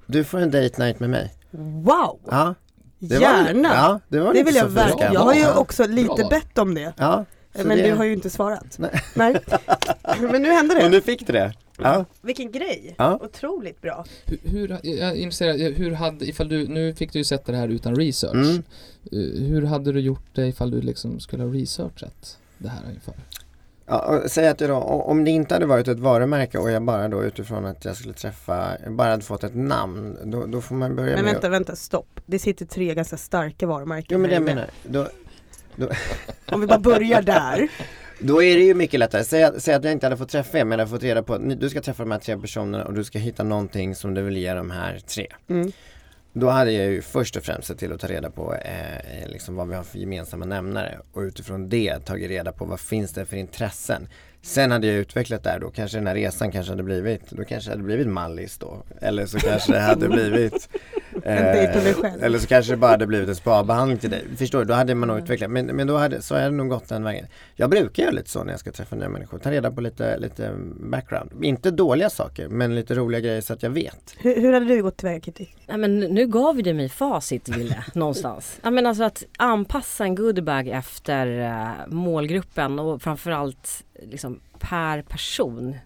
du 0.07 0.25
får 0.25 0.39
en 0.39 0.51
date 0.51 0.85
night 0.85 1.01
med 1.01 1.11
mig. 1.11 1.35
Wow! 1.85 2.21
Ja, 2.31 2.55
det 3.09 3.15
var, 3.19 3.23
Gärna! 3.23 3.69
Ja, 3.75 4.01
det 4.09 4.21
var 4.21 4.35
det 4.35 4.43
vill 4.43 4.55
jag 4.55 4.67
verkligen. 4.69 5.13
Jag 5.13 5.21
har 5.21 5.35
ju 5.35 5.53
också 5.53 5.87
lite 5.87 6.15
Bra. 6.15 6.29
bett 6.29 6.59
om 6.59 6.75
det. 6.75 6.93
Ja, 6.97 7.25
Men 7.53 7.69
det- 7.79 7.83
du 7.91 7.93
har 7.95 8.05
ju 8.05 8.13
inte 8.13 8.31
svarat. 8.31 8.77
Nej. 8.79 8.91
Nej. 9.15 9.37
Men 10.21 10.43
nu 10.43 10.51
hände 10.51 10.75
Men 10.75 10.91
det. 10.91 10.97
du 10.99 11.01
fick 11.03 11.27
det? 11.27 11.53
Ja. 11.79 12.05
Vilken 12.23 12.53
grej! 12.53 12.95
Ja. 12.99 13.19
Otroligt 13.23 13.81
bra. 13.83 14.05
Hur, 14.25 14.39
hur, 14.45 14.69
jag 14.83 14.99
är 15.11 15.15
intresserad, 15.15 15.57
hur 15.61 15.93
hade, 15.93 16.25
ifall 16.29 16.49
du, 16.49 16.69
nu 16.69 16.95
fick 16.95 17.13
du 17.13 17.19
ju 17.19 17.25
sätta 17.25 17.53
det 17.53 17.59
här 17.59 17.69
utan 17.69 17.97
research. 17.97 18.35
Mm. 18.35 18.63
Eh, 19.13 19.49
Hur 19.49 19.63
hade 19.63 19.93
du 19.93 20.01
gjort 20.01 20.27
det 20.35 20.47
ifall 20.47 20.71
du 20.71 20.81
liksom 20.81 21.21
skulle 21.21 21.43
ha 21.43 21.51
researchat 21.55 22.39
det 22.59 22.69
här 22.69 22.81
ungefär? 22.89 23.15
Ja, 23.87 24.23
säg 24.27 24.49
att 24.49 24.61
jag 24.61 24.71
då, 24.71 24.77
om 24.77 25.25
det 25.25 25.31
inte 25.31 25.55
hade 25.55 25.67
varit 25.67 25.89
ett 25.89 25.99
varumärke 25.99 26.59
och 26.59 26.71
jag 26.71 26.83
bara 26.83 27.09
då 27.09 27.25
utifrån 27.25 27.67
att 27.67 27.85
jag 27.85 27.97
skulle 27.97 28.15
träffa, 28.15 28.77
bara 28.89 29.11
hade 29.11 29.23
fått 29.23 29.45
ett 29.45 29.55
namn, 29.55 30.19
då, 30.25 30.47
då 30.47 30.61
får 30.61 30.75
man 30.75 30.97
börja 30.97 31.17
Men 31.17 31.25
med 31.25 31.33
vänta, 31.33 31.49
vänta, 31.49 31.77
stopp. 31.77 32.21
Det 32.27 32.39
sitter 32.39 32.67
tre 32.67 32.95
ganska 32.95 33.17
starka 33.17 33.67
varumärken. 33.67 34.09
Jo 34.11 34.19
men 34.19 34.31
det 34.31 34.35
jag 34.35 34.43
menar, 34.43 34.71
då, 34.83 35.07
Om 36.53 36.61
vi 36.61 36.67
bara 36.67 36.79
börjar 36.79 37.23
där. 37.23 37.69
då 38.21 38.43
är 38.43 38.57
det 38.57 38.65
ju 38.65 38.75
mycket 38.75 39.01
lättare. 39.01 39.25
Säg 39.25 39.45
att, 39.45 39.63
säg 39.63 39.75
att 39.75 39.85
jag 39.85 39.93
inte 39.93 40.07
hade 40.07 40.17
fått 40.17 40.29
träffa 40.29 40.59
er 40.59 40.65
men 40.65 40.79
jag 40.79 40.79
hade 40.79 40.91
fått 40.91 41.03
reda 41.03 41.23
på 41.23 41.35
att 41.35 41.61
du 41.61 41.71
ska 41.71 41.81
träffa 41.81 42.03
de 42.03 42.11
här 42.11 42.19
tre 42.19 42.37
personerna 42.37 42.85
och 42.85 42.95
du 42.95 43.05
ska 43.05 43.19
hitta 43.19 43.43
någonting 43.43 43.95
som 43.95 44.15
du 44.15 44.23
vill 44.23 44.37
ge 44.37 44.55
de 44.55 44.71
här 44.71 44.99
tre. 44.99 45.27
Mm. 45.49 45.73
Då 46.39 46.49
hade 46.49 46.73
jag 46.73 46.93
ju 46.93 47.03
först 47.03 47.37
och 47.37 47.43
främst 47.43 47.69
sett 47.69 47.79
till 47.79 47.93
att 47.93 48.01
ta 48.01 48.07
reda 48.07 48.31
på 48.31 48.55
eh, 48.55 49.29
liksom 49.29 49.57
vad 49.57 49.69
vi 49.69 49.75
har 49.75 49.83
för 49.83 49.99
gemensamma 49.99 50.45
nämnare 50.45 50.99
och 51.13 51.21
utifrån 51.21 51.69
det 51.69 51.99
tagit 51.99 52.29
reda 52.29 52.53
på 52.53 52.65
vad 52.65 52.81
finns 52.81 53.13
det 53.13 53.27
för 53.27 53.37
intressen. 53.37 54.09
Sen 54.43 54.71
hade 54.71 54.87
jag 54.87 54.97
utvecklat 54.97 55.43
där 55.43 55.59
då, 55.61 55.71
kanske 55.71 55.99
den 55.99 56.07
här 56.07 56.15
resan 56.15 56.53
kanske 56.53 56.73
hade 56.73 56.83
blivit, 56.83 57.31
då 57.31 57.45
kanske 57.45 57.71
det 57.71 57.73
hade 57.73 57.83
blivit 57.83 58.07
Mallis 58.07 58.59
då. 58.59 58.83
Eller 59.01 59.27
så 59.27 59.39
kanske 59.39 59.73
det 59.73 59.81
hade 59.81 60.09
blivit 60.17 60.69
En 61.25 61.45
dejt 61.45 61.75
med 61.75 61.85
dig 61.85 61.95
själv. 61.95 62.25
Eller 62.25 62.39
så 62.39 62.47
kanske 62.47 62.73
det 62.73 62.77
bara 62.77 62.91
hade 62.91 63.07
blivit 63.07 63.29
en 63.29 63.37
spabehandling 63.37 63.99
till 63.99 64.11
dig. 64.11 64.25
Förstår 64.37 64.59
du? 64.59 64.65
Då 64.65 64.75
hade 64.75 64.95
man 64.95 65.09
nog 65.09 65.19
utvecklat. 65.19 65.51
Men, 65.51 65.67
men 65.67 65.87
då 65.87 65.97
hade, 65.97 66.23
så 66.23 66.35
hade 66.35 66.45
jag 66.47 66.55
nog 66.55 66.69
gått 66.69 66.89
den 66.89 67.05
vägen. 67.05 67.27
Jag 67.55 67.71
brukar 67.71 68.03
göra 68.03 68.13
lite 68.13 68.31
så 68.31 68.45
när 68.45 68.53
jag 68.53 68.61
ska 68.61 68.73
träffa 68.73 68.97
nya 68.97 69.09
människor. 69.09 69.39
Ta 69.39 69.51
reda 69.51 69.71
på 69.71 69.81
lite, 69.81 70.19
lite 70.19 70.53
background. 70.81 71.45
Inte 71.45 71.71
dåliga 71.71 72.11
saker, 72.11 72.49
men 72.49 72.75
lite 72.75 72.95
roliga 72.95 73.21
grejer 73.21 73.41
så 73.41 73.53
att 73.53 73.63
jag 73.63 73.71
vet. 73.71 74.15
Hur, 74.19 74.41
hur 74.41 74.53
hade 74.53 74.67
du 74.67 74.83
gått 74.83 74.97
tillväga 74.97 75.21
Kitty? 75.21 75.47
Nej, 75.67 75.79
men 75.79 76.01
nu 76.01 76.27
gav 76.27 76.63
du 76.63 76.75
mig 76.75 76.89
facit 76.89 77.49
Ville, 77.49 77.85
någonstans. 77.95 78.59
Ja, 78.63 78.71
men 78.71 78.87
alltså 78.87 79.05
att 79.05 79.25
anpassa 79.37 80.05
en 80.05 80.15
goodiebag 80.15 80.69
efter 80.69 81.41
eh, 81.41 81.87
målgruppen 81.87 82.79
och 82.79 83.03
framförallt 83.03 83.85
liksom 84.03 84.41
per 84.59 85.03
person 85.03 85.77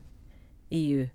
är 0.71 0.81
ju 0.81 1.09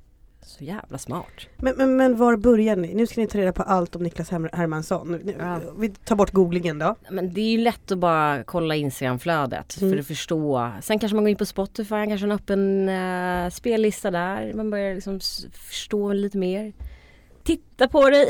så 0.46 0.64
jävla 0.64 0.98
smart. 0.98 1.26
Men, 1.58 1.74
men, 1.78 1.96
men 1.98 2.18
var 2.18 2.38
börjar 2.38 2.76
ni? 2.76 2.94
Nu 2.94 3.08
ska 3.08 3.22
ni 3.22 3.28
ta 3.28 3.38
reda 3.38 3.52
på 3.54 3.64
allt 3.64 3.96
om 3.96 4.04
Niklas 4.04 4.32
Herm- 4.32 4.50
Hermansson. 4.54 5.12
Nu- 5.12 5.36
Ja. 5.40 5.60
Vi 5.78 5.90
tar 5.90 6.16
bort 6.16 6.32
googlingen 6.32 6.80
då. 6.80 6.96
Men 7.12 7.34
det 7.34 7.42
är 7.42 7.52
ju 7.52 7.58
lätt 7.58 7.92
att 7.92 7.98
bara 7.98 8.44
kolla 8.44 8.76
Instagramflödet 8.76 9.78
Mm. 9.82 9.94
för 9.94 10.00
att 10.00 10.08
förstå. 10.08 10.72
Sen 10.82 11.00
kanske 11.00 11.16
man 11.16 11.24
går 11.24 11.30
in 11.30 11.36
på 11.38 11.46
Spotify, 11.46 11.90
kanske 12.08 12.26
en 12.26 12.32
öppen 12.32 12.90
uh, 12.90 13.50
spellista 13.50 14.12
där. 14.12 14.54
Man 14.54 14.70
börjar 14.70 14.96
liksom 14.96 15.20
förstå 15.54 16.14
lite 16.14 16.38
mer. 16.38 16.74
Titta 17.46 17.88
på 17.88 18.10
dig! 18.10 18.28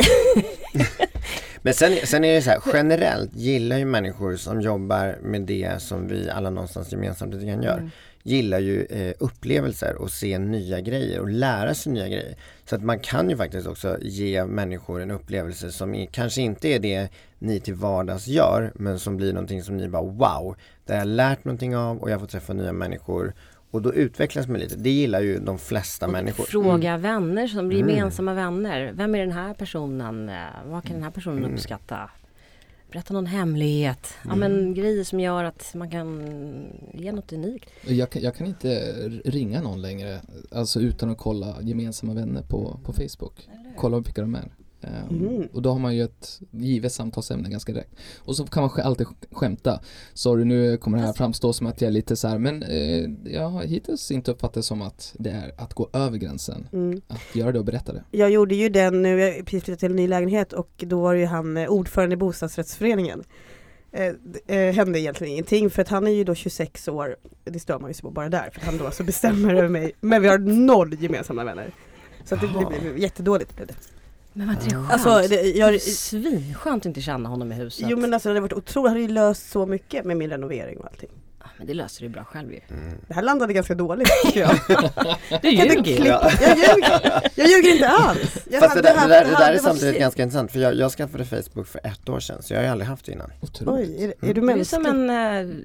Men 1.61 1.73
sen, 1.73 1.97
sen 2.03 2.23
är 2.23 2.35
det 2.35 2.41
så 2.41 2.49
här, 2.49 2.61
generellt 2.73 3.35
gillar 3.35 3.77
ju 3.77 3.85
människor 3.85 4.35
som 4.35 4.61
jobbar 4.61 5.17
med 5.21 5.41
det 5.41 5.81
som 5.81 6.07
vi 6.07 6.29
alla 6.29 6.49
någonstans 6.49 6.91
gemensamt 6.91 7.33
lite 7.33 7.45
grann 7.45 7.63
gör. 7.63 7.77
Mm. 7.77 7.89
Gillar 8.23 8.59
ju 8.59 8.85
eh, 8.85 9.13
upplevelser 9.19 9.95
och 9.95 10.11
se 10.11 10.39
nya 10.39 10.79
grejer 10.81 11.19
och 11.19 11.29
lära 11.29 11.73
sig 11.73 11.93
nya 11.93 12.07
grejer. 12.07 12.35
Så 12.65 12.75
att 12.75 12.83
man 12.83 12.99
kan 12.99 13.29
ju 13.29 13.37
faktiskt 13.37 13.67
också 13.67 13.97
ge 14.01 14.45
människor 14.45 15.01
en 15.01 15.11
upplevelse 15.11 15.71
som 15.71 15.95
är, 15.95 16.05
kanske 16.05 16.41
inte 16.41 16.67
är 16.67 16.79
det 16.79 17.07
ni 17.39 17.59
till 17.59 17.75
vardags 17.75 18.27
gör 18.27 18.71
men 18.75 18.99
som 18.99 19.17
blir 19.17 19.33
någonting 19.33 19.63
som 19.63 19.77
ni 19.77 19.87
bara 19.87 20.03
wow, 20.03 20.55
det 20.85 20.93
har 20.93 20.99
jag 20.99 21.07
lärt 21.07 21.45
någonting 21.45 21.77
av 21.77 21.97
och 21.97 22.09
jag 22.09 22.19
får 22.19 22.27
träffa 22.27 22.53
nya 22.53 22.73
människor. 22.73 23.33
Och 23.75 23.81
då 23.81 23.93
utvecklas 23.93 24.47
man 24.47 24.59
lite. 24.59 24.75
Det 24.75 24.89
gillar 24.89 25.21
ju 25.21 25.39
de 25.39 25.57
flesta 25.59 26.07
människor. 26.07 26.43
Fråga 26.43 26.97
vänner 26.97 27.47
som 27.47 27.67
blir 27.67 27.81
Mm. 27.81 27.95
gemensamma 27.95 28.33
vänner. 28.33 28.91
Vem 28.95 29.15
är 29.15 29.19
den 29.19 29.31
här 29.31 29.53
personen? 29.53 30.29
Eh, 30.29 30.35
Vad 30.65 30.83
kan 30.83 30.93
den 30.93 31.03
här 31.03 31.11
personen 31.11 31.37
Mm. 31.37 31.53
uppskatta? 31.53 32.09
Berätta 32.91 33.13
någon 33.13 33.25
hemlighet. 33.25 34.13
Ja 34.25 34.35
men 34.35 34.73
grejer 34.73 35.03
som 35.03 35.19
gör 35.19 35.43
att 35.43 35.71
man 35.75 35.89
kan 35.91 36.23
ge 36.93 37.11
något 37.11 37.33
unikt. 37.33 37.69
Jag 37.87 38.09
kan, 38.09 38.21
jag 38.21 38.35
kan 38.35 38.47
inte 38.47 38.93
ringa 39.25 39.61
någon 39.61 39.81
längre, 39.81 40.21
alltså 40.51 40.79
utan 40.79 41.09
att 41.09 41.17
kolla 41.17 41.55
gemensamma 41.61 42.13
vänner 42.13 42.41
på, 42.41 42.79
på 42.83 42.93
Facebook. 42.93 43.49
Kolla 43.77 43.99
vilka 43.99 44.21
de 44.21 44.35
är. 44.35 44.51
Ehm, 44.85 45.19
Mm. 45.27 45.47
Och 45.53 45.61
då 45.61 45.71
har 45.71 45.79
man 45.79 45.95
ju 45.95 46.03
ett 46.03 46.39
givet 46.51 46.91
samtalsämne 46.91 47.49
ganska 47.49 47.71
direkt. 47.73 47.91
Och 48.19 48.35
så 48.35 48.45
kan 48.45 48.63
man 48.63 48.71
alltid 48.83 49.07
sk- 49.07 49.27
skämta. 49.35 49.79
Sorry 50.13 50.43
nu 50.45 50.77
kommer 50.77 50.97
det 50.97 51.03
här 51.03 51.13
framstå 51.13 51.53
som 51.53 51.67
att 51.67 51.81
jag 51.81 51.87
är 51.87 51.91
lite 51.91 52.15
så 52.15 52.27
här, 52.27 52.37
men 52.37 52.63
eh, 52.63 53.05
jag 53.33 53.49
har 53.49 53.63
hittills 53.63 54.11
inte 54.11 54.31
uppfattat 54.31 54.53
det 54.53 54.63
som 54.63 54.81
att 54.81 55.13
det 55.19 55.29
är 55.29 55.51
att 55.57 55.73
gå 55.73 55.89
över 55.93 56.17
gränsen. 56.17 56.67
Mm. 56.73 57.01
Att 57.07 57.35
göra 57.35 57.51
det 57.51 57.59
och 57.59 57.65
berätta 57.65 57.93
det. 57.93 58.03
Jag 58.11 58.31
gjorde 58.31 58.55
ju 58.55 58.69
den 58.69 59.01
nu, 59.01 59.19
jag 59.19 59.45
precis 59.45 59.63
flyttat 59.63 59.79
till 59.79 59.89
en 59.89 59.95
ny 59.95 60.07
lägenhet 60.07 60.53
och 60.53 60.69
då 60.77 61.01
var 61.01 61.13
ju 61.13 61.25
han 61.25 61.57
eh, 61.57 61.67
ordförande 61.69 62.13
i 62.13 62.17
bostadsrättsföreningen. 62.17 63.23
Eh, 63.91 64.13
eh, 64.57 64.73
hände 64.73 64.99
egentligen 64.99 65.33
ingenting 65.33 65.69
för 65.69 65.81
att 65.81 65.87
han 65.89 66.07
är 66.07 66.11
ju 66.11 66.23
då 66.23 66.35
26 66.35 66.87
år, 66.87 67.15
det 67.43 67.59
stör 67.59 67.79
man 67.79 67.89
ju 67.89 67.93
sig 67.93 68.01
på 68.01 68.11
bara 68.11 68.29
där 68.29 68.49
för 68.53 68.59
att 68.59 68.65
han 68.65 68.77
då 68.77 68.85
alltså 68.85 69.03
bestämmer 69.03 69.53
över 69.53 69.69
mig. 69.69 69.91
Men 70.01 70.21
vi 70.21 70.27
har 70.27 70.37
noll 70.37 70.93
gemensamma 71.03 71.43
vänner. 71.43 71.73
Så 72.25 72.35
det, 72.35 72.47
det 72.71 72.79
blev 72.81 72.97
jättedåligt. 72.97 73.55
Blev 73.55 73.67
det. 73.67 73.73
Men 74.37 74.47
vad 74.47 74.55
det 74.57 74.65
är 74.65 74.69
skönt. 74.69 74.91
Alltså, 74.91 75.27
det, 75.35 75.41
jag, 75.41 75.81
Svinskönt 75.81 76.81
att 76.81 76.85
inte 76.85 77.01
känna 77.01 77.29
honom 77.29 77.51
i 77.51 77.55
huset. 77.55 77.85
jo 77.89 77.97
men 77.97 78.13
alltså 78.13 78.29
det 78.29 78.33
hade 78.33 78.41
varit 78.41 78.53
otroligt, 78.53 78.89
hade 78.89 79.01
ju 79.01 79.07
löst 79.07 79.49
så 79.51 79.65
mycket 79.65 80.05
med 80.05 80.17
min 80.17 80.29
renovering 80.29 80.77
och 80.77 80.85
allting. 80.85 81.09
Ja, 81.39 81.45
men 81.57 81.67
det 81.67 81.73
löser 81.73 82.03
du 82.03 82.09
bra 82.09 82.23
själv 82.23 82.51
ju. 82.51 82.59
Mm. 82.69 82.97
Det 83.07 83.13
här 83.13 83.21
landade 83.21 83.53
ganska 83.53 83.75
dåligt 83.75 84.07
tycker 84.25 84.39
jag. 84.39 84.49
Du 85.41 85.49
Jag, 85.51 85.65
inte 85.65 85.89
ljuger 85.89 85.91
ju. 85.91 85.95
klippa, 85.97 86.31
jag, 86.41 86.57
ljuger, 86.57 87.21
jag 87.35 87.47
ljuger 87.47 87.71
inte 87.73 87.87
alls. 87.89 88.37
Jag 88.51 88.63
Fast 88.63 88.83
det, 88.83 88.89
hade 88.89 88.89
där, 88.89 88.93
det, 88.93 88.99
haft- 88.99 89.09
där, 89.09 89.25
det 89.25 89.45
där 89.45 89.53
är 89.53 89.57
samtidigt 89.57 89.99
ganska 89.99 90.23
intressant 90.23 90.51
för 90.51 90.59
jag, 90.59 90.75
jag 90.75 90.91
skaffade 90.91 91.25
Facebook 91.25 91.67
för 91.67 91.81
ett 91.83 92.09
år 92.09 92.19
sedan 92.19 92.41
så 92.43 92.53
jag 92.53 92.59
har 92.59 92.63
ju 92.65 92.69
aldrig 92.71 92.87
haft 92.87 93.05
det 93.05 93.11
innan. 93.11 93.31
Otroligt. 93.41 93.89
Oj, 93.89 94.03
är, 94.03 94.29
är 94.29 94.33
du 94.33 94.41
Du 94.41 94.51
är 94.51 94.63
som 94.63 94.83
mänsklig? 94.83 94.89
en 94.89 95.09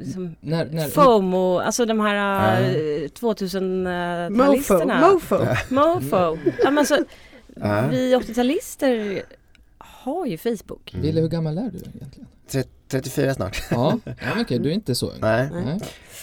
eh, 0.04 0.12
som 0.12 0.36
När, 0.40 0.64
när, 0.64 0.88
FOMO, 0.88 1.58
alltså 1.58 1.84
de 1.86 2.00
här 2.00 2.14
Ja. 2.14 2.60
uh, 2.60 3.08
2000-talisterna. 3.08 5.00
Mofo, 5.00 5.38
mofo. 5.38 5.44
Mofo. 5.68 6.38
Ja, 6.58 6.70
men 6.70 6.78
alltså, 6.78 6.98
Ja. 7.62 7.86
vi 7.90 8.14
80-talister 8.16 9.22
har 9.78 10.26
ju 10.26 10.38
Facebook. 10.38 10.94
Ville, 10.94 11.20
hur 11.20 11.28
gammal 11.28 11.58
är 11.58 11.70
du 11.70 11.78
egentligen? 11.78 12.28
Tre- 12.50 12.64
34 12.88 13.34
snart. 13.34 13.62
Ja, 13.70 13.98
ja 14.04 14.12
men 14.34 14.40
okej, 14.44 14.58
du 14.58 14.68
är 14.70 14.74
inte 14.74 14.94
så. 14.94 15.12
Nej. 15.20 15.48
Nej. 15.52 15.80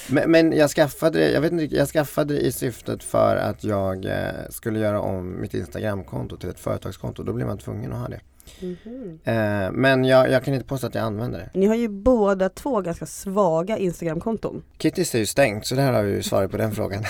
Men, 0.10 0.32
men 0.32 0.52
jag 0.58 0.69
skaffade 0.69 1.19
det, 1.19 1.32
jag 1.32 1.41
vet 1.41 1.52
inte, 1.52 1.76
jag 1.76 1.88
skaffade 1.88 2.34
det 2.34 2.39
i 2.39 2.52
syftet 2.52 3.04
för 3.04 3.36
att 3.36 3.63
jag 3.63 4.06
eh, 4.06 4.28
skulle 4.50 4.80
göra 4.80 5.02
om 5.02 5.41
mitt 5.41 5.54
Instagramkonto 5.54 6.38
till 6.38 6.50
ett 6.50 6.60
företagskonto. 6.60 7.23
Då 7.23 7.34
blev 7.34 7.47
man 7.47 7.58
tvungen 7.58 7.93
att 7.93 8.00
ha 8.00 8.08
det. 8.08 8.19
Mhm. 8.62 9.19
Eh, 9.23 9.71
men 9.71 10.06
jag, 10.06 10.32
jag 10.32 10.43
kan 10.43 10.54
inte 10.54 10.65
påstå 10.67 10.88
att 10.88 10.95
jag 10.95 11.04
använder 11.04 11.39
det. 11.39 11.60
Ni 11.60 11.65
har 11.65 11.76
ju 11.76 11.88
båda 11.89 12.50
två 12.50 12.82
ganska 12.82 13.06
svaga 13.06 13.78
Instagramkonton. 13.78 14.63
Kittys 14.80 15.15
är 15.15 15.19
ju 15.19 15.26
stängt 15.26 15.65
så 15.65 15.76
där 15.76 15.91
har 15.91 16.04
vi 16.04 16.12
ju 16.15 16.23
svaret 16.23 16.52
på 16.52 16.58
den 16.58 16.71
frågan. 16.71 17.04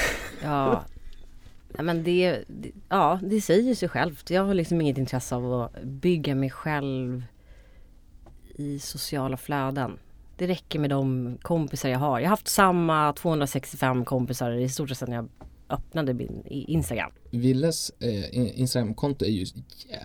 Ja. 0.44 0.84
Ja, 1.76 1.84
men 1.84 2.04
det, 2.04 2.44
det, 2.48 2.72
ja, 2.90 3.20
det 3.24 3.42
säger 3.42 3.76
sig 3.76 3.90
självt. 3.90 4.30
Jag 4.30 4.44
har 4.44 4.54
liksom 4.54 4.82
inget 4.82 4.98
intresse 4.98 5.36
av 5.36 5.54
att 5.54 5.84
bygga 5.84 6.36
mig 6.36 6.50
själv 6.50 7.24
i 8.56 8.80
sociala 8.80 9.38
flöden. 9.38 10.00
Det 10.36 10.48
räcker 10.48 10.80
med 10.80 10.90
de 10.90 11.38
kompisar 11.42 11.90
jag 11.90 12.00
har. 12.00 12.20
Jag 12.20 12.26
har 12.26 12.30
haft 12.30 12.48
samma 12.48 13.14
265 13.14 14.06
kompisar 14.06 14.52
i 14.52 14.70
stort 14.70 14.90
sett 14.90 14.98
sedan 14.98 15.14
jag 15.14 15.30
öppnade 15.70 16.14
min 16.14 16.44
i- 16.46 16.74
Instagram. 16.74 17.12
Villes 17.32 17.92
eh, 18.00 18.36
in- 18.38 18.48
Instagramkonto 18.54 19.26
är 19.26 19.30
ju 19.30 19.46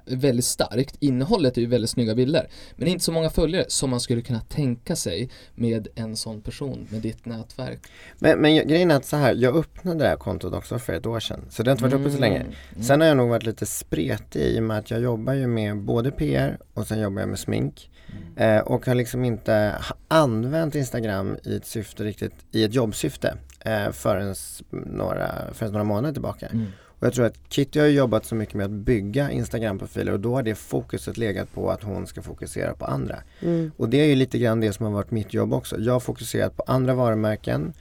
väldigt 0.06 0.44
starkt. 0.44 0.96
Innehållet 1.00 1.56
är 1.56 1.60
ju 1.60 1.66
väldigt 1.66 1.90
snygga 1.90 2.14
bilder. 2.14 2.48
Men 2.76 2.88
inte 2.88 3.04
så 3.04 3.12
många 3.12 3.30
följare 3.30 3.64
som 3.68 3.90
man 3.90 4.00
skulle 4.00 4.22
kunna 4.22 4.40
tänka 4.40 4.96
sig 4.96 5.30
med 5.54 5.88
en 5.94 6.16
sån 6.16 6.40
person 6.42 6.86
med 6.90 7.00
ditt 7.00 7.24
nätverk. 7.26 7.80
Men, 8.18 8.38
men 8.38 8.68
grejen 8.68 8.90
är 8.90 8.96
att 8.96 9.04
så 9.06 9.16
här, 9.16 9.34
jag 9.34 9.56
öppnade 9.56 9.98
det 10.04 10.08
här 10.08 10.16
kontot 10.16 10.54
också 10.54 10.78
för 10.78 10.92
ett 10.92 11.06
år 11.06 11.20
sedan. 11.20 11.40
Så 11.50 11.62
det 11.62 11.70
har 11.70 11.74
inte 11.76 11.84
varit 11.84 12.00
uppe 12.00 12.10
så 12.10 12.18
länge. 12.20 12.40
Mm. 12.40 12.82
Sen 12.82 13.00
har 13.00 13.08
jag 13.08 13.16
nog 13.16 13.28
varit 13.28 13.46
lite 13.46 13.66
spretig 13.66 14.40
i 14.42 14.58
och 14.58 14.62
med 14.62 14.78
att 14.78 14.90
jag 14.90 15.00
jobbar 15.00 15.32
ju 15.32 15.46
med 15.46 15.76
både 15.82 16.10
PR 16.10 16.58
och 16.74 16.86
sen 16.86 17.00
jobbar 17.00 17.20
jag 17.20 17.28
med 17.28 17.38
smink. 17.38 17.90
Eh, 18.36 18.58
och 18.58 18.86
har 18.86 18.94
liksom 18.94 19.24
inte 19.24 19.74
använt 20.08 20.74
Instagram 20.74 21.36
i 21.44 21.56
ett 21.56 21.66
syfte 21.66 22.04
riktigt, 22.04 22.34
i 22.50 22.64
ett 22.64 22.74
jobbsyfte 22.74 23.36
eh, 23.60 23.90
förrän, 23.90 24.34
några, 24.70 25.54
förrän 25.54 25.72
några 25.72 25.84
månader 25.84 26.12
tillbaka. 26.12 26.46
Mm. 26.46 26.66
Och 27.02 27.06
jag 27.06 27.14
tror 27.14 27.26
att 27.26 27.38
Kitty 27.48 27.80
har 27.80 27.86
jobbat 27.86 28.24
så 28.24 28.34
mycket 28.34 28.54
med 28.54 28.64
att 28.64 28.70
bygga 28.70 29.30
Instagram-profiler 29.30 30.12
och 30.12 30.20
då 30.20 30.34
har 30.34 30.42
det 30.42 30.54
fokuset 30.54 31.16
legat 31.16 31.52
på 31.54 31.70
att 31.70 31.82
hon 31.82 32.06
ska 32.06 32.22
fokusera 32.22 32.74
på 32.74 32.84
andra. 32.84 33.18
Mm. 33.40 33.72
Och 33.76 33.88
det 33.88 34.00
är 34.00 34.04
ju 34.04 34.14
lite 34.14 34.38
grann 34.38 34.60
det 34.60 34.72
som 34.72 34.86
har 34.86 34.92
varit 34.92 35.10
mitt 35.10 35.34
jobb 35.34 35.52
också. 35.52 35.80
Jag 35.80 35.92
har 35.92 36.00
fokuserat 36.00 36.56
på 36.56 36.64
andra 36.66 36.94
varumärken 36.94 37.72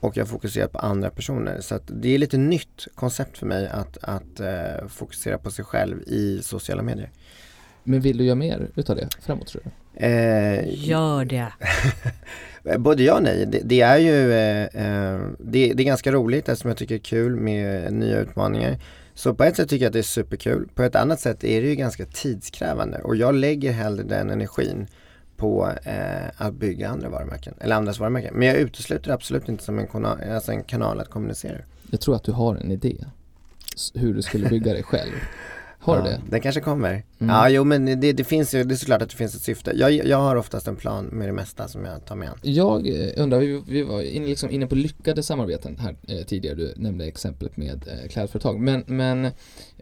och 0.00 0.16
jag 0.16 0.24
har 0.24 0.28
fokuserat 0.28 0.72
på 0.72 0.78
andra 0.78 1.10
personer. 1.10 1.60
Så 1.60 1.74
att 1.74 1.82
det 1.86 2.14
är 2.14 2.18
lite 2.18 2.36
nytt 2.38 2.86
koncept 2.94 3.38
för 3.38 3.46
mig 3.46 3.68
att, 3.68 3.98
att 4.02 4.40
eh, 4.40 4.88
fokusera 4.88 5.38
på 5.38 5.50
sig 5.50 5.64
själv 5.64 6.02
i 6.06 6.42
sociala 6.42 6.82
medier. 6.82 7.10
Men 7.86 8.00
vill 8.00 8.18
du 8.18 8.24
göra 8.24 8.34
mer 8.34 8.68
utav 8.74 8.96
det 8.96 9.08
framåt 9.20 9.46
tror 9.46 9.62
du? 9.64 9.70
Eh, 10.04 10.88
Gör 10.88 11.24
det. 11.24 11.52
Både 12.78 13.02
ja 13.02 13.14
och 13.14 13.22
nej. 13.22 13.46
Det, 13.46 13.60
det 13.64 13.80
är 13.80 13.98
ju 13.98 14.32
eh, 14.32 14.62
eh, 14.62 15.20
det, 15.38 15.72
det 15.74 15.82
är 15.82 15.84
ganska 15.84 16.12
roligt 16.12 16.48
eftersom 16.48 16.68
jag 16.68 16.78
tycker 16.78 16.94
det 16.94 16.98
är 16.98 17.04
kul 17.04 17.36
med 17.36 17.92
nya 17.92 18.18
utmaningar. 18.18 18.78
Så 19.14 19.34
på 19.34 19.44
ett 19.44 19.56
sätt 19.56 19.68
tycker 19.68 19.84
jag 19.84 19.90
att 19.90 19.92
det 19.92 19.98
är 19.98 20.02
superkul. 20.02 20.68
På 20.74 20.82
ett 20.82 20.96
annat 20.96 21.20
sätt 21.20 21.44
är 21.44 21.62
det 21.62 21.68
ju 21.68 21.74
ganska 21.74 22.04
tidskrävande 22.04 22.98
och 22.98 23.16
jag 23.16 23.34
lägger 23.34 23.72
hellre 23.72 24.02
den 24.02 24.30
energin 24.30 24.86
på 25.36 25.72
eh, 25.84 26.28
att 26.36 26.54
bygga 26.54 26.88
andra 26.88 27.08
varumärken, 27.08 27.54
eller 27.60 27.76
andras 27.76 28.00
varumärken. 28.00 28.34
Men 28.34 28.48
jag 28.48 28.56
utesluter 28.56 29.10
absolut 29.10 29.48
inte 29.48 29.64
som 29.64 29.78
en, 29.78 29.86
kanal, 29.86 30.18
alltså 30.30 30.52
en 30.52 30.62
kanal 30.62 31.00
att 31.00 31.10
kommunicera. 31.10 31.58
Jag 31.90 32.00
tror 32.00 32.16
att 32.16 32.24
du 32.24 32.32
har 32.32 32.56
en 32.56 32.70
idé 32.70 32.96
hur 33.94 34.14
du 34.14 34.22
skulle 34.22 34.48
bygga 34.48 34.72
dig 34.72 34.82
själv. 34.82 35.12
Har 35.86 36.02
du 36.02 36.08
ja, 36.08 36.16
det? 36.16 36.20
Den 36.30 36.40
kanske 36.40 36.60
kommer. 36.60 36.90
Mm. 36.90 37.04
Ja, 37.18 37.48
jo 37.48 37.64
men 37.64 38.00
det, 38.00 38.12
det 38.12 38.24
finns 38.24 38.54
ju, 38.54 38.64
det 38.64 38.74
är 38.74 38.76
såklart 38.76 39.02
att 39.02 39.10
det 39.10 39.16
finns 39.16 39.34
ett 39.34 39.42
syfte. 39.42 39.72
Jag, 39.74 39.92
jag 39.92 40.18
har 40.18 40.36
oftast 40.36 40.68
en 40.68 40.76
plan 40.76 41.04
med 41.04 41.28
det 41.28 41.32
mesta 41.32 41.68
som 41.68 41.84
jag 41.84 42.04
tar 42.04 42.16
mig 42.16 42.28
an. 42.28 42.38
Jag 42.42 42.88
eh, 42.88 43.10
undrar, 43.16 43.38
vi, 43.38 43.62
vi 43.68 43.82
var 43.82 44.02
inne, 44.02 44.26
liksom 44.26 44.50
inne 44.50 44.66
på 44.66 44.74
lyckade 44.74 45.22
samarbeten 45.22 45.78
här 45.78 45.96
eh, 46.08 46.26
tidigare, 46.26 46.54
du 46.54 46.74
nämnde 46.76 47.04
exemplet 47.04 47.56
med 47.56 47.88
eh, 47.88 48.08
klädföretag. 48.08 48.60
Men, 48.60 48.84
men 48.86 49.24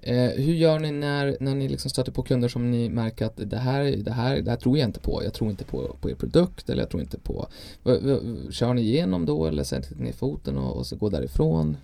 eh, 0.02 0.30
hur 0.36 0.54
gör 0.54 0.78
ni 0.78 0.92
när, 0.92 1.36
när 1.40 1.54
ni 1.54 1.68
liksom 1.68 1.90
stöter 1.90 2.12
på 2.12 2.22
kunder 2.22 2.48
som 2.48 2.70
ni 2.70 2.88
märker 2.88 3.26
att 3.26 3.36
det 3.36 3.56
här, 3.56 3.84
det, 3.96 4.12
här, 4.12 4.40
det 4.40 4.50
här 4.50 4.58
tror 4.58 4.78
jag 4.78 4.88
inte 4.88 5.00
på, 5.00 5.24
jag 5.24 5.34
tror 5.34 5.50
inte 5.50 5.64
på, 5.64 5.96
på 6.00 6.10
er 6.10 6.14
produkt 6.14 6.70
eller 6.70 6.82
jag 6.82 6.90
tror 6.90 7.02
inte 7.02 7.18
på, 7.18 7.46
v, 7.84 7.98
v, 8.02 8.16
kör 8.50 8.74
ni 8.74 8.82
igenom 8.82 9.26
då 9.26 9.46
eller 9.46 9.64
sätter 9.64 9.96
ni 9.96 10.04
ner 10.04 10.12
foten 10.12 10.58
och, 10.58 10.76
och 10.76 10.86
så 10.86 10.96
går 10.96 11.10
därifrån? 11.10 11.76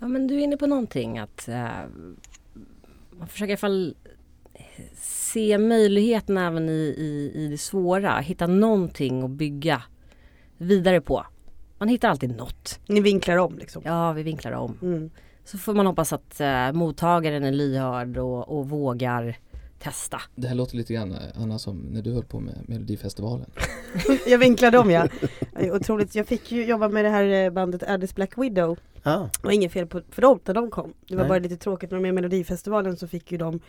Ja 0.00 0.08
men 0.08 0.26
du 0.26 0.34
är 0.34 0.40
inne 0.40 0.56
på 0.56 0.66
någonting 0.66 1.18
att 1.18 1.48
eh, 1.48 1.68
man 3.20 3.28
försöker 3.28 3.50
i 3.50 3.52
alla 3.52 3.58
fall 3.58 3.94
se 4.96 5.58
möjligheten 5.58 6.38
även 6.38 6.68
i, 6.68 6.94
i, 6.98 7.32
i 7.34 7.48
det 7.48 7.58
svåra. 7.58 8.18
Hitta 8.18 8.46
någonting 8.46 9.22
att 9.22 9.30
bygga 9.30 9.82
vidare 10.58 11.00
på. 11.00 11.26
Man 11.78 11.88
hittar 11.88 12.08
alltid 12.08 12.36
något. 12.36 12.80
Ni 12.86 13.00
vinklar 13.00 13.36
om 13.36 13.58
liksom. 13.58 13.82
Ja, 13.84 14.12
vi 14.12 14.22
vinklar 14.22 14.52
om. 14.52 14.78
Mm. 14.82 15.10
Så 15.44 15.58
får 15.58 15.74
man 15.74 15.86
hoppas 15.86 16.12
att 16.12 16.40
eh, 16.40 16.72
mottagaren 16.72 17.44
är 17.44 17.52
lyhörd 17.52 18.18
och, 18.18 18.58
och 18.58 18.68
vågar 18.68 19.36
testa. 19.78 20.20
Det 20.34 20.48
här 20.48 20.54
låter 20.54 20.76
lite 20.76 20.94
grann 20.94 21.16
Anna 21.34 21.58
som 21.58 21.78
när 21.78 22.02
du 22.02 22.12
höll 22.12 22.24
på 22.24 22.40
med 22.40 22.54
Melodifestivalen. 22.66 23.50
Jag 24.26 24.38
vinklade 24.38 24.78
om 24.78 24.90
ja. 24.90 25.08
Otroligt. 25.60 26.14
Jag 26.14 26.26
fick 26.26 26.52
ju 26.52 26.64
jobba 26.64 26.88
med 26.88 27.04
det 27.04 27.10
här 27.10 27.44
eh, 27.44 27.50
bandet 27.50 27.82
Addis 27.82 28.14
Black 28.14 28.38
Widow. 28.38 28.78
Ja, 29.02 29.30
Det 29.40 29.46
var 29.46 29.52
inget 29.52 29.72
fel 29.72 29.86
på, 29.86 30.00
för 30.10 30.22
dem 30.22 30.40
när 30.44 30.54
de 30.54 30.70
kom. 30.70 30.92
Det 31.08 31.16
var 31.16 31.22
Nej. 31.22 31.28
bara 31.28 31.38
lite 31.38 31.56
tråkigt 31.56 31.90
när 31.90 31.96
de 31.98 32.00
är 32.00 32.02
med 32.02 32.08
i 32.08 32.12
Melodifestivalen 32.12 32.96
så 32.96 33.08
fick 33.08 33.32
ju 33.32 33.38
de 33.38 33.60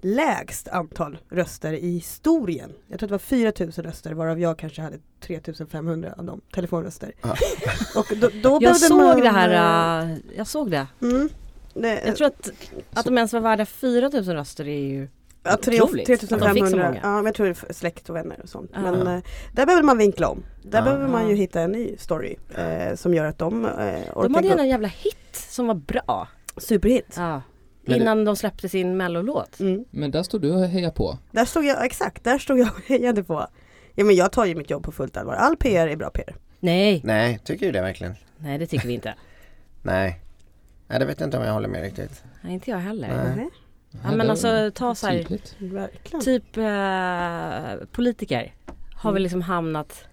lägst 0.00 0.68
antal 0.68 1.18
röster 1.30 1.72
i 1.72 1.90
historien. 1.90 2.72
Jag 2.88 2.98
tror 2.98 3.06
att 3.06 3.08
det 3.08 3.14
var 3.14 3.18
4000 3.18 3.84
röster 3.84 4.12
varav 4.14 4.40
jag 4.40 4.58
kanske 4.58 4.82
hade 4.82 4.98
3500 5.20 6.14
av 6.18 6.24
dem, 6.24 6.40
telefonröster. 6.54 7.12
Ja. 7.22 7.36
Och 8.00 8.16
då, 8.16 8.30
då 8.42 8.58
Jag 8.60 8.76
såg 8.76 8.98
man, 8.98 9.20
det 9.20 9.30
här, 9.30 10.02
eh, 10.10 10.16
jag 10.36 10.46
såg 10.46 10.70
det. 10.70 10.86
Mm, 11.02 11.28
det, 11.74 12.02
Jag 12.06 12.16
tror 12.16 12.26
att, 12.26 12.50
att 12.92 13.04
de 13.04 13.16
ens 13.18 13.32
var 13.32 13.40
värda 13.40 13.66
4000 13.66 14.34
röster 14.34 14.68
är 14.68 14.80
ju 14.88 15.08
ja, 15.42 15.56
tre, 15.62 15.80
otroligt 15.82 16.02
att 16.02 16.06
de 16.06 16.16
fick 16.16 16.28
så 16.28 16.36
3500, 16.38 16.86
många. 16.88 17.00
ja 17.02 17.16
men 17.16 17.24
jag 17.24 17.34
tror 17.34 17.46
det 17.46 17.68
är 17.68 17.72
släkt 17.72 18.10
och 18.10 18.16
vänner 18.16 18.40
och 18.42 18.48
sånt. 18.48 18.70
Ja. 18.74 18.80
Men 18.80 19.06
eh, 19.06 19.22
där 19.52 19.66
behöver 19.66 19.82
man 19.82 19.98
vinkla 19.98 20.28
om. 20.28 20.42
Där 20.62 20.78
Ja. 20.78 20.84
behöver 20.84 21.08
man 21.08 21.28
ju 21.28 21.34
hitta 21.34 21.60
en 21.60 21.72
ny 21.72 21.96
story 21.98 22.36
eh, 22.54 22.94
som 22.94 23.14
gör 23.14 23.24
att 23.24 23.38
de 23.38 23.64
eh, 23.64 23.70
De 23.70 23.74
orkar 24.14 24.34
hade 24.34 24.48
gå. 24.48 24.54
ju 24.54 24.60
en 24.60 24.68
jävla 24.68 24.88
hit 24.88 25.16
som 25.32 25.66
var 25.66 25.74
bra. 25.74 26.28
Superhit. 26.56 27.14
Ja. 27.16 27.32
Men 27.32 27.42
det- 27.98 28.02
Innan 28.02 28.24
de 28.24 28.36
släppte 28.36 28.68
sin 28.68 28.96
mellolåt. 28.96 29.60
Mm. 29.60 29.84
Men 29.90 30.10
där 30.10 30.22
står 30.22 30.38
du 30.38 30.50
och 30.52 30.64
hejar 30.68 30.90
på. 30.90 31.18
Där 31.30 31.44
stod 31.44 31.64
jag, 31.64 31.84
exakt, 31.84 32.24
där 32.24 32.38
stod 32.38 32.58
jag 32.58 32.68
och 32.68 32.82
hejade 32.86 33.24
på. 33.24 33.46
Ja 33.94 34.04
men 34.04 34.16
jag 34.16 34.32
tar 34.32 34.44
ju 34.44 34.54
mitt 34.54 34.70
jobb 34.70 34.82
på 34.82 34.92
fullt 34.92 35.16
allvar. 35.16 35.34
All 35.34 35.56
PR 35.56 35.88
är 35.88 35.96
bra 35.96 36.10
PR. 36.10 36.36
Nej, 36.60 37.00
nej, 37.04 37.40
tycker 37.44 37.66
du 37.66 37.72
det 37.72 37.80
verkligen? 37.80 38.14
nej 38.38 38.58
det 38.58 38.66
tycker 38.66 38.88
vi 38.88 38.94
inte. 38.94 39.14
Nej. 39.82 40.20
Nej, 40.88 40.98
det 40.98 41.04
vet 41.04 41.20
jag 41.20 41.26
inte 41.26 41.38
om 41.38 41.44
jag 41.44 41.52
håller 41.52 41.68
med 41.68 41.82
riktigt. 41.82 42.22
Nej, 42.42 42.52
inte 42.54 42.70
jag 42.70 42.78
heller. 42.78 43.32
Nej. 43.36 43.48
Nej, 43.90 44.02
Ja, 44.04 44.16
men 44.16 44.30
alltså 44.30 44.70
ta 44.74 44.94
så 44.94 45.06
här, 45.06 45.22
typ 46.20 46.56
eh, 46.56 47.86
politiker 47.92 48.54
har 48.94 49.12
väl 49.12 49.16
Mm. 49.16 49.22
liksom 49.22 49.42
hamnat 49.42 50.04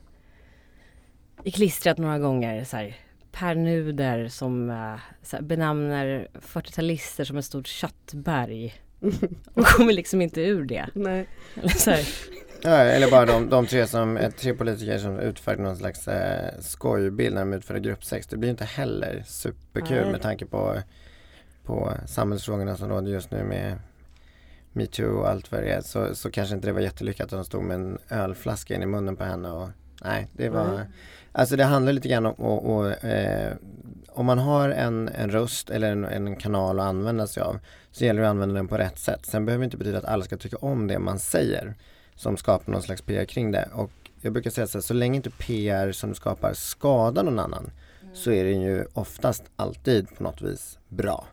i 1.44 1.52
klistret 1.52 1.98
några 1.98 2.20
gånger. 2.20 2.64
Så 2.64 2.78
här, 2.78 2.96
Per 3.32 3.56
Nuder 3.56 4.28
som 4.28 4.70
eh, 4.70 4.96
så 5.24 5.36
här, 5.36 5.44
benämner 5.44 6.28
40-talister 6.34 7.24
som 7.24 7.38
ett 7.38 7.46
stort 7.46 7.68
köttberg. 7.68 8.74
Och 9.54 9.66
kommer 9.66 9.94
liksom 9.94 10.22
inte 10.22 10.42
ur 10.42 10.64
det. 10.66 10.86
Nej. 10.94 11.28
Eller 11.56 11.70
så 11.70 11.92
här, 11.92 12.08
Ja, 12.64 12.72
eller 12.78 13.12
bara 13.12 13.26
de, 13.26 13.50
de 13.50 13.68
tre, 13.68 13.88
som, 13.88 14.20
tre 14.38 14.54
politiker 14.54 14.98
som 14.98 15.20
utförde 15.20 15.62
någon 15.64 15.78
slags 15.78 16.08
eh, 16.08 16.60
skojbild 16.60 17.34
när 17.36 17.42
de 17.42 17.54
utförde 17.54 17.80
gruppsex. 17.80 18.28
Det 18.28 18.38
blir 18.38 18.50
inte 18.50 18.66
heller 18.66 19.24
superkul 19.28 20.02
Nej. 20.02 20.12
med 20.12 20.22
tanke 20.22 20.46
på, 20.46 20.78
på 21.66 21.94
samhällsfrågorna 22.06 22.78
som 22.78 22.90
råder 22.90 23.12
just 23.12 23.32
nu 23.32 23.44
med 23.44 23.80
metoo 24.74 25.18
och 25.18 25.30
allt 25.30 25.52
vad 25.52 25.62
det 25.62 25.70
är. 25.70 25.82
Så, 25.82 26.16
så 26.16 26.32
kanske 26.32 26.56
inte 26.56 26.68
det 26.68 26.74
var 26.74 26.82
jättelyckat 26.82 27.24
att 27.24 27.30
de 27.32 27.46
stod 27.46 27.64
med 27.64 27.76
en 27.76 27.98
ölflaska 28.10 28.76
in 28.76 28.84
i 28.84 28.86
munnen 28.86 29.16
på 29.16 29.24
henne 29.24 29.50
och 29.50 29.70
nej, 30.04 30.28
det 30.34 30.50
var 30.50 30.68
Nej. 30.68 30.86
Alltså 31.32 31.56
det 31.56 31.64
handlar 31.64 31.94
lite 31.94 32.08
grann 32.08 32.26
om 32.26 32.34
och, 32.34 32.76
och, 32.76 33.04
eh, 33.04 33.54
om 34.10 34.26
man 34.26 34.40
har 34.40 34.70
en, 34.70 35.10
en 35.10 35.32
röst 35.32 35.70
eller 35.70 35.92
en, 35.92 36.06
en 36.06 36.36
kanal 36.36 36.80
att 36.80 36.86
använda 36.86 37.28
sig 37.28 37.44
av 37.44 37.60
så 37.92 38.06
gäller 38.06 38.22
det 38.22 38.28
att 38.28 38.32
använda 38.32 38.56
den 38.56 38.68
på 38.68 38.78
rätt 38.78 39.00
sätt. 39.00 39.26
Sen 39.26 39.46
behöver 39.46 39.62
det 39.62 39.66
inte 39.66 39.78
betyda 39.78 39.98
att 39.98 40.06
alla 40.06 40.24
ska 40.24 40.38
tycka 40.38 40.58
om 40.58 40.88
det 40.88 41.00
man 41.00 41.20
säger 41.20 41.76
som 42.16 42.38
skapar 42.38 42.72
någon 42.72 42.82
slags 42.82 43.02
PR 43.02 43.26
kring 43.26 43.52
det. 43.52 43.70
Och 43.74 43.92
jag 44.22 44.34
brukar 44.34 44.50
säga 44.50 44.68
så 44.68 44.78
här, 44.78 44.84
så 44.84 44.94
länge 44.94 45.16
inte 45.16 45.30
PR 45.30 45.92
som 45.92 46.10
du 46.10 46.16
skapar 46.16 46.54
skadar 46.54 47.24
någon 47.24 47.40
annan 47.40 47.72
så 48.14 48.32
är 48.32 48.44
den 48.44 48.62
ju 48.62 48.86
oftast 48.94 49.44
alltid 49.56 50.18
på 50.18 50.24
något 50.24 50.42
vis 50.42 50.80
bra. 50.90 51.28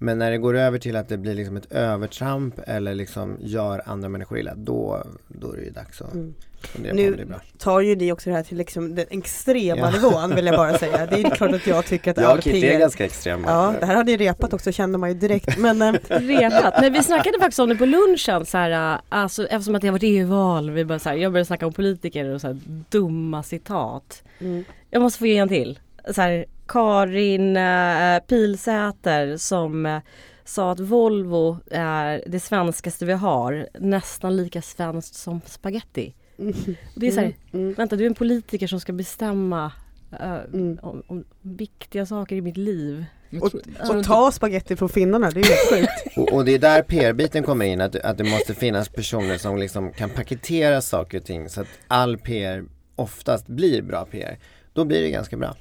Men 0.00 0.18
när 0.18 0.30
det 0.30 0.38
går 0.38 0.56
över 0.56 0.78
till 0.78 0.96
att 0.96 1.08
det 1.08 1.18
blir 1.18 1.34
liksom 1.34 1.56
ett 1.56 1.72
övertramp 1.72 2.54
eller 2.66 2.94
liksom 2.94 3.36
gör 3.40 3.82
andra 3.86 4.08
människor 4.08 4.38
illa, 4.38 4.54
då, 4.56 5.02
då 5.28 5.52
är 5.52 5.56
det 5.56 5.62
ju 5.62 5.70
dags 5.70 6.02
att 6.02 6.12
Mm. 6.14 6.34
fundera 6.60 6.94
Nu- 6.94 7.02
på 7.06 7.10
om 7.10 7.16
det 7.16 7.22
är 7.22 7.26
bra. 7.26 7.40
Tar 7.58 7.80
ju 7.80 7.96
ni 7.96 8.12
också 8.12 8.30
det 8.30 8.36
här 8.36 8.42
till 8.42 8.56
liksom 8.58 8.94
den 8.94 9.06
extrema 9.10 9.80
Ja. 9.80 9.90
nivån 9.90 10.34
vill 10.34 10.46
jag 10.46 10.56
bara 10.56 10.78
säga. 10.78 11.06
Det 11.06 11.20
är 11.20 11.30
klart 11.30 11.52
att 11.54 11.66
jag 11.66 11.86
tycker 11.86 12.10
att 12.10 12.16
Jag 12.16 12.26
all 12.30 12.42
Kitty 12.42 12.58
är 12.66 12.70
PR 12.72 12.78
ganska 12.80 13.04
extrema. 13.04 13.48
Ja, 13.48 13.74
det 13.80 13.86
här 13.86 13.94
hade 13.94 14.10
ju 14.10 14.16
repat 14.16 14.52
också 14.52 14.72
kände 14.72 14.98
man 14.98 15.08
ju 15.08 15.14
direkt. 15.18 15.58
Men 15.58 15.82
eh, 15.82 15.92
repat. 16.08 16.74
Nej 16.80 16.90
vi 16.90 17.02
snackade 17.02 17.38
faktiskt 17.38 17.58
om 17.58 17.68
det 17.68 17.76
på 17.76 17.86
lunchen 17.86 18.46
så 18.46 18.58
här, 18.58 18.92
äh, 18.94 19.00
alltså, 19.08 19.46
eftersom 19.46 19.74
att 19.74 19.80
det 19.82 19.88
har 19.88 19.92
varit 19.92 20.02
EU-val. 20.04 20.70
Vi 20.70 20.84
bara, 20.84 20.98
så 20.98 21.08
här, 21.08 21.16
jag 21.16 21.32
började 21.32 21.46
snacka 21.46 21.66
om 21.66 21.72
politiker 21.72 22.24
och 22.34 22.40
så 22.40 22.46
här, 22.46 22.58
dumma 22.88 23.42
citat. 23.42 24.22
mm. 24.40 24.64
Jag 24.90 25.02
måste 25.02 25.18
få 25.18 25.26
ge 25.26 25.36
en 25.38 25.48
till. 25.48 25.78
Så 26.14 26.20
här, 26.22 26.44
Karin 26.68 27.56
äh, 27.56 28.18
Pilsäter 28.26 29.36
som 29.36 29.86
äh, 29.86 29.98
sa 30.44 30.70
att 30.72 30.80
Volvo 30.80 31.58
är 31.70 32.22
det 32.26 32.40
svenskaste 32.40 33.04
vi 33.06 33.12
har. 33.12 33.68
Nästan 33.78 34.36
lika 34.36 34.62
svenskt 34.62 35.14
som 35.14 35.40
spaghetti. 35.46 36.14
Mm. 36.38 36.54
Det 36.94 37.06
är 37.06 37.10
så 37.10 37.20
här, 37.20 37.34
Mm. 37.52 37.72
vänta 37.74 37.96
du 37.96 38.02
är 38.04 38.08
en 38.08 38.14
politiker 38.14 38.66
som 38.66 38.80
ska 38.80 38.92
bestämma 38.92 39.72
äh, 40.20 40.36
Mm. 40.54 40.78
om, 40.82 41.02
om 41.06 41.24
viktiga 41.42 42.06
saker 42.06 42.36
i 42.36 42.40
mitt 42.40 42.56
liv. 42.56 43.04
Och- 43.40 43.54
Och 43.96 44.04
ta 44.04 44.32
spaghetti 44.32 44.76
från 44.76 44.88
finnarna, 44.88 45.30
det 45.30 45.40
är 45.40 45.44
ju 45.44 45.50
helt 45.50 45.88
sjukt. 45.88 46.16
Och, 46.16 46.32
och 46.32 46.44
det 46.44 46.54
är 46.54 46.58
där 46.58 46.82
PR-biten 46.82 47.42
kommer 47.42 47.64
in, 47.66 47.80
att, 47.80 47.96
att 47.96 48.18
det 48.18 48.24
måste 48.24 48.54
finnas 48.54 48.88
personer 48.88 49.38
som 49.38 49.56
liksom 49.58 49.92
kan 49.92 50.10
paketera 50.10 50.80
saker 50.80 51.18
och 51.18 51.24
ting 51.24 51.48
så 51.48 51.60
att 51.60 51.66
all 51.88 52.18
PR 52.18 52.64
oftast 52.96 53.46
blir 53.46 53.82
bra 53.82 54.04
PR. 54.04 54.38
Då 54.72 54.84
blir 54.84 55.02
det 55.02 55.10
ganska 55.10 55.36
bra. 55.36 55.56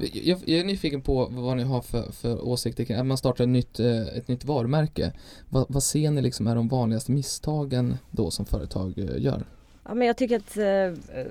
Jag, 0.00 0.40
jag 0.46 0.60
är 0.60 0.64
nyfiken 0.64 1.02
på 1.02 1.28
vad 1.30 1.56
ni 1.56 1.62
har 1.62 1.80
för, 1.80 2.12
för 2.12 2.44
åsikter 2.48 2.84
kring 2.84 2.96
att 2.96 3.06
man 3.06 3.16
startar 3.16 3.44
ett 3.44 3.50
nytt, 3.50 3.80
eh, 3.80 4.02
ett 4.02 4.28
nytt 4.28 4.44
varumärke. 4.44 5.12
Vad, 5.48 5.66
vad 5.68 5.82
ser 5.82 6.10
ni 6.10 6.22
liksom 6.22 6.46
är 6.46 6.54
de 6.54 6.68
vanligaste 6.68 7.12
misstagen 7.12 7.98
då 8.10 8.30
som 8.30 8.46
företag 8.46 8.98
eh, 8.98 9.22
gör? 9.22 9.44
Ja 9.84 9.94
men 9.94 10.06
jag 10.06 10.16
tycker 10.16 10.36
att 10.36 10.56
eh, 10.56 11.26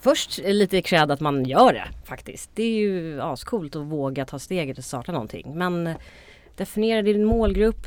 Först 0.00 0.38
är 0.38 0.52
lite 0.52 0.82
cred 0.82 1.10
att 1.10 1.20
man 1.20 1.44
gör 1.44 1.72
det 1.72 1.88
faktiskt. 2.04 2.50
Det 2.54 2.62
är 2.62 2.78
ju 2.78 3.20
ascoolt 3.20 3.76
att 3.76 3.82
våga 3.82 4.24
ta 4.24 4.38
steget 4.38 4.78
och 4.78 4.84
starta 4.84 5.12
någonting. 5.12 5.58
Men 5.58 5.86
eh, 5.86 5.96
definiera 6.56 7.02
din 7.02 7.24
målgrupp 7.24 7.86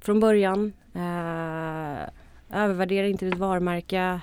från 0.00 0.20
början. 0.20 0.72
Eh, 0.94 2.08
Övervärdera 2.52 3.06
inte 3.06 3.24
ditt 3.24 3.38
varumärke. 3.38 4.20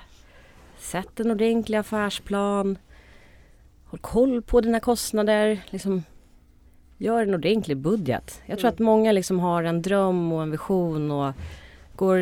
Sätt 0.78 1.20
en 1.20 1.32
ordentlig 1.32 1.78
affärsplan. 1.78 2.78
Håll 3.90 4.00
koll 4.00 4.42
på 4.42 4.62
dina 4.62 4.80
kostnader. 4.80 5.60
Liksom, 5.70 6.04
gör 6.98 7.22
en 7.24 7.34
ordentlig 7.34 7.78
budget. 7.78 8.42
Jag 8.46 8.58
tror 8.60 8.68
Mm. 8.70 8.74
att 8.74 8.80
många 8.80 9.12
liksom 9.12 9.40
har 9.40 9.64
en 9.64 9.82
dröm 9.82 10.32
och 10.32 10.42
en 10.44 10.52
vision 10.52 11.12
och 11.12 11.34
går 11.96 12.20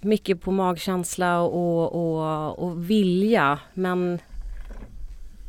mycket 0.00 0.40
på 0.40 0.50
magkänsla 0.50 1.40
och, 1.40 1.92
och, 1.94 2.58
och 2.58 2.90
vilja 2.90 3.58
men 3.74 4.18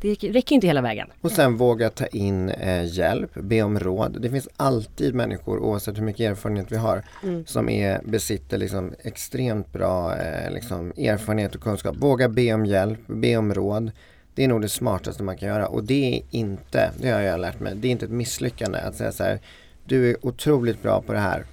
det 0.02 0.14
räcker 0.24 0.56
inte 0.56 0.68
hela 0.68 0.82
vägen. 0.82 1.08
Och 1.22 1.32
sen 1.32 1.58
våga 1.58 1.90
ta 1.90 2.06
in 2.06 2.50
eh, 2.50 2.86
hjälp, 2.86 3.32
be 3.34 3.62
om 3.62 3.80
råd. 3.80 4.18
Det 4.22 4.30
finns 4.30 4.50
alltid 4.58 5.16
människor 5.16 5.60
oavsett 5.60 5.98
hur 5.98 6.04
mycket 6.04 6.32
erfarenhet 6.32 6.72
vi 6.72 6.76
har 6.78 7.04
Mm. 7.24 7.46
som 7.46 7.70
är, 7.70 8.02
besitter 8.06 8.58
liksom 8.58 8.94
extremt 9.04 9.74
bra 9.74 10.16
eh, 10.18 10.52
liksom 10.52 10.92
erfarenhet 10.98 11.56
och 11.56 11.62
kunskap. 11.62 11.96
Våga 12.00 12.30
be 12.30 12.54
om 12.54 12.66
hjälp, 12.66 13.00
be 13.08 13.38
om 13.38 13.54
råd. 13.54 13.92
Det 14.38 14.44
är 14.44 14.48
nog 14.48 14.62
det 14.62 14.70
smartaste 14.70 15.24
man 15.24 15.38
kan 15.38 15.50
göra 15.50 15.68
och 15.68 15.84
det 15.84 16.16
är 16.16 16.22
inte, 16.32 16.92
det 16.98 17.10
har 17.10 17.22
jag 17.22 17.40
lärt 17.40 17.60
mig, 17.60 17.76
det 17.76 17.88
är 17.88 17.92
inte 17.92 18.06
ett 18.06 18.12
misslyckande 18.12 18.80
att 18.80 18.96
säga 18.96 19.12
så 19.12 19.24
här 19.24 19.40
Du 19.86 20.10
är 20.10 20.26
otroligt 20.26 20.84
bra 20.84 21.02
på 21.02 21.14
det 21.14 21.20
här. 21.20 21.46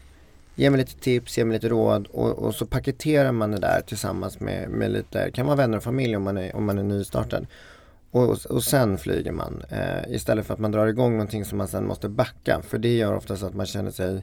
Ge 0.55 0.71
mig 0.71 0.79
lite 0.79 0.99
tips, 0.99 1.39
ge 1.39 1.45
mig 1.45 1.55
lite 1.55 1.69
råd 1.69 2.07
och, 2.07 2.31
och 2.31 2.55
så 2.55 2.67
paketerar 2.67 3.33
man 3.33 3.51
det 3.51 3.59
där 3.59 3.81
tillsammans 3.87 4.41
med, 4.41 4.69
med 4.69 4.91
lite, 4.91 5.31
kan 5.31 5.47
vara 5.47 5.57
vänner 5.57 5.77
och 5.77 5.83
familj 5.83 6.17
om 6.17 6.23
man 6.23 6.37
är, 6.37 6.57
om 6.57 6.65
man 6.65 6.79
är 6.79 6.83
nystartad. 6.83 7.47
Och, 8.11 8.47
och 8.51 8.65
sen 8.65 8.99
flyger 8.99 9.33
man 9.33 9.63
eh, 9.71 10.15
istället 10.15 10.47
för 10.47 10.55
att 10.55 10.61
man 10.61 10.73
drar 10.73 10.87
igång 10.87 11.13
någonting 11.13 11.45
som 11.45 11.59
man 11.59 11.69
sen 11.69 11.87
måste 11.87 12.09
backa. 12.09 12.63
För 12.63 12.79
det 12.79 12.97
gör 12.97 13.15
oftast 13.15 13.43
att 13.43 13.55
man 13.55 13.67
känner 13.67 13.91
sig 13.91 14.23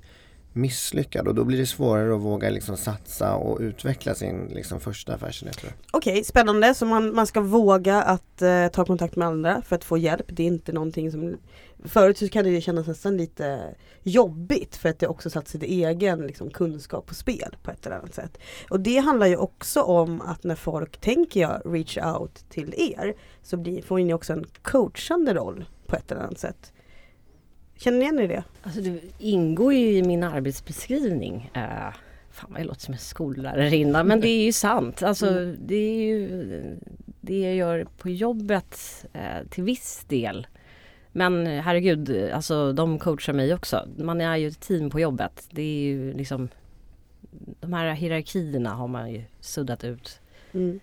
misslyckad 0.54 1.28
och 1.28 1.36
då 1.36 1.43
blir 1.43 1.58
det 1.58 1.66
svårare 1.66 2.16
att 2.16 2.22
våga 2.22 2.49
liksom 2.49 2.78
satsa 2.78 3.36
och 3.36 3.60
utveckla 3.60 4.16
sin 4.16 4.47
liksom, 4.47 4.80
första 4.80 5.14
affärsidé. 5.14 5.52
Okej, 5.52 5.68
okay, 5.68 5.74
Okej, 5.91 6.24
spännande. 6.24 6.76
Så 6.76 6.86
man, 6.86 7.16
man 7.16 7.28
ska 7.28 7.41
våga 7.41 8.02
att 8.02 8.41
eh, 8.41 8.68
ta 8.68 8.86
kontakt 8.86 9.16
med 9.16 9.28
andra 9.28 9.62
för 9.62 9.76
att 9.76 9.84
få 9.84 9.97
hjälp. 9.97 10.26
Det 10.28 10.43
är 10.43 10.47
inte 10.47 10.72
någonting 10.72 11.12
som 11.12 11.38
Förut 11.86 12.18
så 12.18 12.30
kan 12.30 12.45
det 12.45 12.62
kännas 12.62 12.88
nästan 12.88 13.18
lite 13.18 13.76
jobbigt 14.04 14.76
för 14.76 14.89
att 14.89 14.99
det 14.99 15.08
också 15.08 15.30
satt 15.30 15.47
sin 15.47 15.62
egen 15.62 16.20
liksom, 16.20 16.49
kunskap 16.49 17.06
på 17.06 17.14
spel 17.14 17.56
på 17.64 17.72
ett 17.72 17.86
eller 17.86 17.95
annat 17.95 18.14
sätt. 18.14 18.38
Och 18.70 18.80
det 18.80 18.97
handlar 18.97 19.28
ju 19.28 19.38
också 19.38 19.82
om 19.82 20.22
att 20.22 20.43
när 20.43 20.56
folk 20.56 20.97
tänker 20.97 21.41
jag 21.41 21.62
reach 21.66 21.97
out 21.97 22.45
till 22.49 22.74
er 22.78 23.16
så 23.41 23.58
blir, 23.58 23.82
får 23.82 23.97
ni 23.97 24.14
också 24.14 24.34
en 24.34 24.45
coachande 24.62 25.34
roll 25.34 25.66
på 25.88 25.95
ett 25.95 26.12
eller 26.12 26.22
annat 26.22 26.39
sätt. 26.39 26.74
Känner 27.84 27.98
ni 27.98 28.04
igen 28.04 28.20
er 28.20 28.24
i 28.24 28.28
det? 28.28 28.44
Alltså 28.64 28.82
det 28.82 29.00
ingår 29.20 29.74
ju 29.74 29.98
i 29.98 30.04
min 30.04 30.24
arbetsbeskrivning. 30.24 31.52
Uh, 31.58 31.94
fan 32.32 32.52
vad 32.52 32.60
jag 32.60 32.68
låter 32.68 32.82
som 32.82 32.94
en 32.94 33.00
skollärarinna 33.00 34.04
men 34.04 34.22
det 34.22 34.28
är 34.28 34.44
ju 34.46 34.52
sant. 34.52 35.04
Alltså 35.04 35.28
Mm. 35.28 35.58
det 35.66 35.76
är 35.76 36.04
ju 36.04 36.28
det 37.22 37.40
jag 37.42 37.56
gör 37.56 37.88
på 37.98 38.10
jobbet 38.10 39.06
eh, 39.14 39.48
till 39.50 39.64
viss 39.64 40.06
del. 40.08 40.48
Men 41.12 41.46
herregud, 41.48 42.32
alltså 42.34 42.74
de 42.74 43.00
coachar 43.00 43.34
mig 43.34 43.54
också. 43.54 43.88
Man 43.98 44.22
är 44.22 44.36
ju 44.38 44.48
ett 44.48 44.60
team 44.60 44.90
på 44.90 45.00
jobbet. 45.00 45.48
Det 45.52 45.62
är 45.62 45.82
ju 45.84 46.14
liksom 46.14 46.50
De 47.60 47.74
här 47.74 47.94
hierarkierna 47.94 48.70
har 48.70 48.88
man 48.88 49.12
ju 49.12 49.24
suddat 49.40 49.84
ut 49.84 50.20
Mm. 50.54 50.80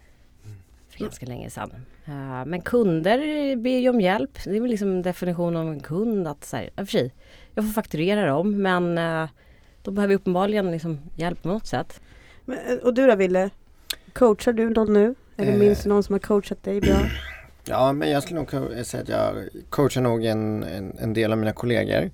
för 0.89 0.99
ganska 0.99 1.27
länge 1.27 1.51
sedan. 1.51 1.71
Eh, 2.09 2.45
Men 2.47 2.61
kunder 2.61 3.19
ber 3.57 3.79
ju 3.79 3.89
om 3.89 4.01
hjälp. 4.01 4.39
Det 4.45 4.57
är 4.57 4.61
väl 4.61 4.71
liksom 4.71 4.89
en 4.89 5.03
definition 5.03 5.57
av 5.57 5.69
en 5.69 5.81
kund 5.81 6.29
att 6.29 6.45
så 6.45 6.57
här, 6.57 6.71
för 6.77 6.85
sig, 6.87 7.13
jag 7.55 7.65
får 7.65 7.73
fakturera 7.73 8.27
dem 8.27 8.63
men 8.63 8.99
eh, 8.99 9.29
de 9.83 9.95
behöver 9.95 10.15
uppenbarligen 10.15 10.71
liksom 10.71 10.99
hjälp 11.17 11.43
på 11.43 11.49
något 11.49 11.67
sätt. 11.67 12.01
Men, 12.45 12.59
eh, 12.59 12.75
och 12.77 12.95
du 12.95 13.07
då 13.07 13.15
Ville? 13.17 13.51
Coachar 14.13 14.53
du 14.53 14.71
någon 14.71 14.93
nu? 14.93 15.15
Eller 15.37 15.53
Eh. 15.53 15.59
minns 15.59 15.83
du 15.83 15.89
någon 15.89 16.03
som 16.03 16.13
har 16.13 16.21
coachat 16.21 16.63
dig 16.63 16.81
bra? 16.81 16.97
Ja, 17.71 17.93
men 17.93 18.11
jag 18.11 18.23
skulle 18.23 18.41
nog 18.41 18.51
säga 18.87 19.03
att 19.03 19.09
jag 19.09 19.35
coachar 19.71 20.01
nog 20.01 20.25
en, 20.25 20.63
en, 20.63 20.97
en 20.99 21.15
del 21.15 21.33
av 21.33 21.39
mina 21.39 21.53
kollegor. 21.53 22.11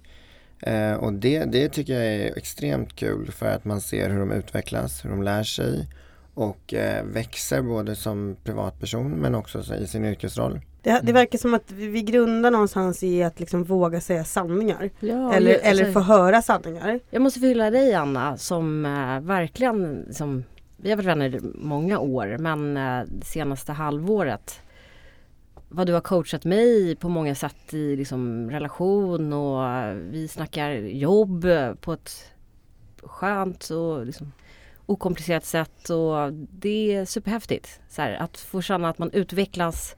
Eh, 0.63 0.93
och 0.95 1.13
det, 1.13 1.45
det 1.45 1.69
tycker 1.69 1.93
jag 1.93 2.05
är 2.07 2.39
extremt 2.39 2.97
kul 2.97 3.31
för 3.33 3.47
att 3.47 3.65
man 3.65 3.81
ser 3.81 4.11
hur 4.11 4.19
de 4.19 4.33
utvecklas, 4.33 5.05
hur 5.05 5.11
de 5.11 5.23
lär 5.23 5.43
sig 5.43 5.87
och 6.35 6.75
eh, 6.75 7.05
växer 7.05 7.63
både 7.63 7.97
som 7.97 8.37
privatperson 8.45 9.11
men 9.11 9.35
också 9.35 9.63
så 9.63 9.75
i 9.75 9.87
sin 9.87 10.05
yrkesroll. 10.05 10.61
Det, 10.83 11.01
det 11.03 11.13
verkar 11.13 11.39
som 11.39 11.55
att 11.55 11.73
vi 11.73 12.03
grundar 12.03 12.51
någonstans 12.51 13.03
i 13.03 13.23
att 13.23 13.41
liksom 13.41 13.65
våga 13.65 14.01
säga 14.01 14.25
sanningar. 14.25 14.91
Ja, 15.01 15.33
eller, 15.35 15.51
ju- 15.51 15.57
eller 15.57 15.85
alltså, 15.85 16.01
få 16.01 16.07
höra 16.07 16.43
sanningar. 16.43 17.01
Jag 17.11 17.23
måste 17.23 17.41
fylla 17.41 17.71
dig 17.71 17.95
Anna 17.95 18.37
som 18.37 18.87
eh, 18.87 19.21
verkligen 19.21 20.07
som 20.15 20.45
vi 20.77 20.91
har 20.91 20.97
varit 20.97 21.07
vänner 21.07 21.35
i 21.35 21.41
många 21.55 21.99
år 21.99 22.37
men 22.39 22.75
det 23.09 23.27
senaste 23.27 23.73
halvåret 23.73 24.61
vad 25.69 25.87
du 25.87 25.93
har 25.93 26.01
coachat 26.01 26.45
mig 26.45 26.97
på 26.97 27.09
många 27.09 27.35
sätt 27.35 27.75
i 27.75 27.97
liksom, 27.97 28.51
relation 28.51 29.33
och 29.33 29.63
vi 30.11 30.29
snackar 30.29 30.71
jobb 30.73 31.47
på 31.81 31.93
ett 31.93 32.11
skönt 33.03 33.71
och 33.71 34.07
liksom, 34.07 34.33
okomplicerat 34.87 35.45
sätt 35.45 35.91
och 35.91 36.33
det 36.33 36.95
är 36.95 37.05
superhäftigt. 37.05 37.81
Så 37.89 38.03
här, 38.03 38.13
att 38.13 38.39
få 38.39 38.63
känna 38.63 38.89
att 38.89 38.99
man 38.99 39.11
utvecklas 39.13 39.97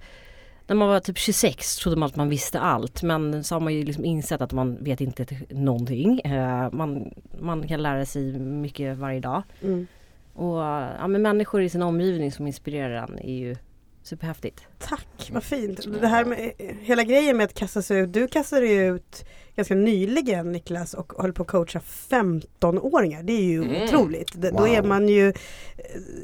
när 0.66 0.76
man 0.76 0.88
var 0.88 1.00
typ 1.00 1.18
26 1.18 1.76
trodde 1.76 1.96
man 1.96 2.06
att 2.06 2.16
man 2.16 2.28
visste 2.28 2.60
allt 2.60 3.02
men 3.02 3.44
så 3.44 3.54
har 3.54 3.60
man 3.60 3.74
ju 3.74 3.84
liksom 3.84 4.04
insett 4.04 4.40
att 4.40 4.52
man 4.52 4.84
vet 4.84 5.00
inte 5.00 5.26
någonting. 5.50 6.20
Eh, 6.20 6.72
man, 6.72 7.14
man 7.40 7.68
kan 7.68 7.82
lära 7.82 8.06
sig 8.06 8.38
mycket 8.38 8.96
varje 8.96 9.20
dag. 9.20 9.42
Mm. 9.62 9.86
Och 10.32 10.58
ja, 10.58 11.06
men 11.06 11.22
människor 11.22 11.62
i 11.62 11.68
sin 11.68 11.82
omgivning 11.82 12.32
som 12.32 12.46
inspirerar 12.46 13.02
en 13.02 13.18
är 13.18 13.34
ju 13.34 13.56
superhäftigt. 14.02 14.66
Tack, 14.78 15.30
vad 15.32 15.44
fint. 15.44 16.00
Det 16.00 16.08
här 16.08 16.24
med 16.24 16.52
hela 16.80 17.04
grejen 17.04 17.36
med 17.36 17.44
att 17.44 17.54
kasta 17.54 17.82
sig 17.82 17.98
ut. 18.00 18.12
Du 18.12 18.28
kastade 18.28 18.66
ju 18.66 18.96
ut 18.96 19.24
ganska 19.56 19.74
nyligen 19.74 20.52
Niklas 20.52 20.94
och 20.94 21.12
höll 21.18 21.32
på 21.32 21.42
att 21.42 21.48
coacha 21.48 21.80
15-åringar. 21.80 23.22
Det 23.22 23.32
är 23.32 23.42
ju 23.44 23.62
Mm. 23.64 23.82
otroligt. 23.84 24.32
Det- 24.42 24.50
Då 24.50 24.56
Wow. 24.56 24.66
är 24.66 24.82
man 24.82 25.08
ju 25.08 25.28
eh, 25.28 25.34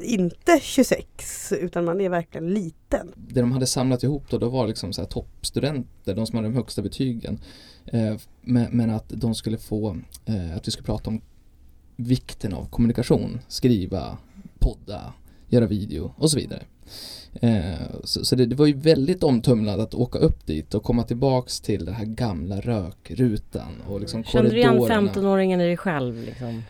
inte 0.03 0.59
26 0.61 1.51
utan 1.51 1.85
man 1.85 2.01
är 2.01 2.09
verkligen 2.09 2.53
liten. 2.53 3.13
det 3.15 3.39
de 3.41 3.51
hade 3.51 3.67
samlat 3.67 4.03
ihop 4.03 4.23
då, 4.29 4.37
då 4.37 4.49
var 4.49 4.67
liksom 4.67 4.93
så 4.93 5.01
här 5.01 5.07
toppstudenter, 5.07 6.15
de 6.15 6.27
som 6.27 6.35
hade 6.35 6.47
de 6.47 6.55
högsta 6.55 6.81
betygen. 6.81 7.39
Eh, 7.85 8.15
men, 8.41 8.67
men 8.77 8.89
att 8.89 9.05
de 9.09 9.35
skulle 9.35 9.57
få, 9.57 9.97
eh, 10.25 10.55
att 10.57 10.67
vi 10.67 10.71
skulle 10.71 10.85
prata 10.85 11.09
om 11.09 11.21
vikten 11.95 12.53
av 12.53 12.69
kommunikation, 12.69 13.39
skriva, 13.47 14.17
podda, 14.59 15.13
göra 15.49 15.65
video 15.67 16.13
och 16.17 16.31
så 16.31 16.37
vidare. 16.37 16.63
Eh, 17.41 17.73
så 18.03 18.35
det, 18.35 18.45
det 18.45 18.55
var 18.55 18.65
ju 18.65 18.73
väldigt 18.73 19.23
omtumlande 19.23 19.83
att 19.83 19.93
åka 19.93 20.19
upp 20.19 20.45
dit 20.45 20.73
och 20.73 20.83
komma 20.83 21.03
tillbaks 21.03 21.59
till 21.59 21.85
den 21.85 21.93
här 21.93 22.05
gamla 22.05 22.61
rökrutan 22.61 23.81
och 23.87 23.99
liksom 23.99 24.23
Kände 24.23 24.49
du 24.49 24.57
igen 24.57 24.77
korridorerna. 24.77 25.11
15-åringen 25.11 25.61
i 25.61 25.65
dig 25.65 25.77
själv? 25.77 26.23
Liksom? 26.23 26.63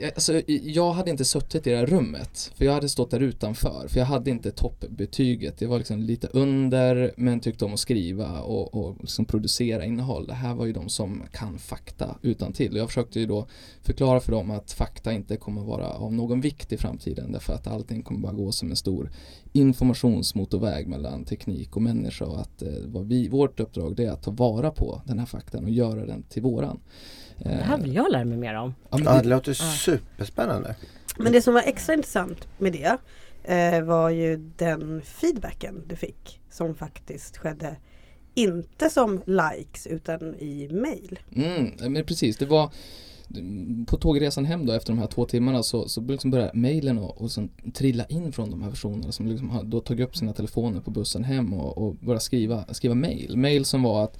Jag, 0.00 0.10
alltså, 0.14 0.42
jag 0.46 0.92
hade 0.92 1.10
inte 1.10 1.24
suttit 1.24 1.66
i 1.66 1.70
det 1.70 1.76
här 1.76 1.86
rummet 1.86 2.52
för 2.54 2.64
jag 2.64 2.72
hade 2.72 2.88
stått 2.88 3.10
där 3.10 3.20
utanför 3.20 3.86
för 3.88 3.98
jag 3.98 4.06
hade 4.06 4.30
inte 4.30 4.50
toppbetyget. 4.50 5.60
Jag 5.60 5.68
var 5.68 5.78
liksom 5.78 6.00
lite 6.00 6.26
under 6.26 7.12
men 7.16 7.40
tyckte 7.40 7.64
om 7.64 7.74
att 7.74 7.80
skriva 7.80 8.40
och, 8.40 8.74
och 8.74 8.96
liksom 9.00 9.24
producera 9.24 9.84
innehåll. 9.84 10.26
Det 10.26 10.34
här 10.34 10.54
var 10.54 10.66
ju 10.66 10.72
de 10.72 10.88
som 10.88 11.22
kan 11.32 11.58
fakta 11.58 12.16
utan 12.22 12.52
till. 12.52 12.72
och 12.72 12.78
Jag 12.78 12.88
försökte 12.88 13.20
ju 13.20 13.26
då 13.26 13.46
förklara 13.82 14.20
för 14.20 14.32
dem 14.32 14.50
att 14.50 14.72
fakta 14.72 15.12
inte 15.12 15.36
kommer 15.36 15.62
vara 15.62 15.88
av 15.88 16.12
någon 16.12 16.40
vikt 16.40 16.72
i 16.72 16.76
framtiden 16.76 17.32
därför 17.32 17.52
att 17.52 17.66
allting 17.66 18.02
kommer 18.02 18.20
bara 18.20 18.32
gå 18.32 18.52
som 18.52 18.70
en 18.70 18.76
stor 18.76 19.10
informationsmotorväg 20.08 20.86
mellan 20.88 21.24
teknik 21.24 21.76
och 21.76 21.82
människa 21.82 22.24
och 22.24 22.40
att 22.40 22.62
eh, 22.62 22.68
vad 22.86 23.06
vi, 23.06 23.28
vårt 23.28 23.60
uppdrag 23.60 23.96
det 23.96 24.04
är 24.04 24.10
att 24.10 24.22
ta 24.22 24.30
vara 24.30 24.70
på 24.70 25.02
den 25.06 25.18
här 25.18 25.26
faktan 25.26 25.64
och 25.64 25.70
göra 25.70 26.06
den 26.06 26.22
till 26.22 26.42
våran. 26.42 26.80
Det 27.38 27.48
här 27.48 27.78
vill 27.78 27.94
jag 27.94 28.12
lära 28.12 28.24
mig 28.24 28.38
mer 28.38 28.54
om. 28.54 28.74
ja, 28.90 28.96
men 28.98 29.04
Ja, 29.06 29.14
det- 29.14 29.22
det 29.22 29.28
låter 29.28 29.52
superspännande. 29.52 30.76
Men 31.18 31.32
det 31.32 31.42
som 31.42 31.54
var 31.54 31.62
extra 31.62 31.94
intressant 31.94 32.48
med 32.58 32.72
det 32.72 32.96
eh, 33.54 33.82
var 33.84 34.10
ju 34.10 34.36
den 34.56 35.02
feedbacken 35.02 35.82
du 35.86 35.96
fick 35.96 36.40
som 36.50 36.74
faktiskt 36.74 37.36
skedde 37.36 37.76
inte 38.34 38.90
som 38.90 39.22
likes 39.26 39.86
utan 39.86 40.34
i 40.34 40.68
mail. 40.72 41.18
Mm, 41.36 41.92
men 41.92 42.04
precis, 42.04 42.36
det 42.36 42.46
var 42.46 42.70
på 43.86 43.96
tågresan 43.96 44.44
hem 44.44 44.66
då 44.66 44.72
efter 44.72 44.92
de 44.92 44.98
här 44.98 45.06
två 45.06 45.24
timmarna 45.24 45.62
så, 45.62 45.88
så 45.88 46.00
liksom 46.00 46.30
började 46.30 46.50
mejlen 46.54 46.98
och, 46.98 47.20
och 47.22 47.30
sen 47.30 47.48
trilla 47.74 48.04
in 48.04 48.32
från 48.32 48.50
de 48.50 48.62
här 48.62 48.70
personerna 48.70 49.12
som 49.12 49.26
liksom 49.26 49.50
har 49.50 49.62
då 49.62 49.80
tagit 49.80 50.08
upp 50.08 50.16
sina 50.16 50.32
telefoner 50.32 50.80
på 50.80 50.90
bussen 50.90 51.24
hem 51.24 51.54
och, 51.54 51.78
och 51.78 51.94
började 51.94 52.20
skriva, 52.20 52.64
skriva 52.74 52.94
mejl. 52.94 53.36
Mejl 53.36 53.64
som 53.64 53.82
var 53.82 54.04
att, 54.04 54.18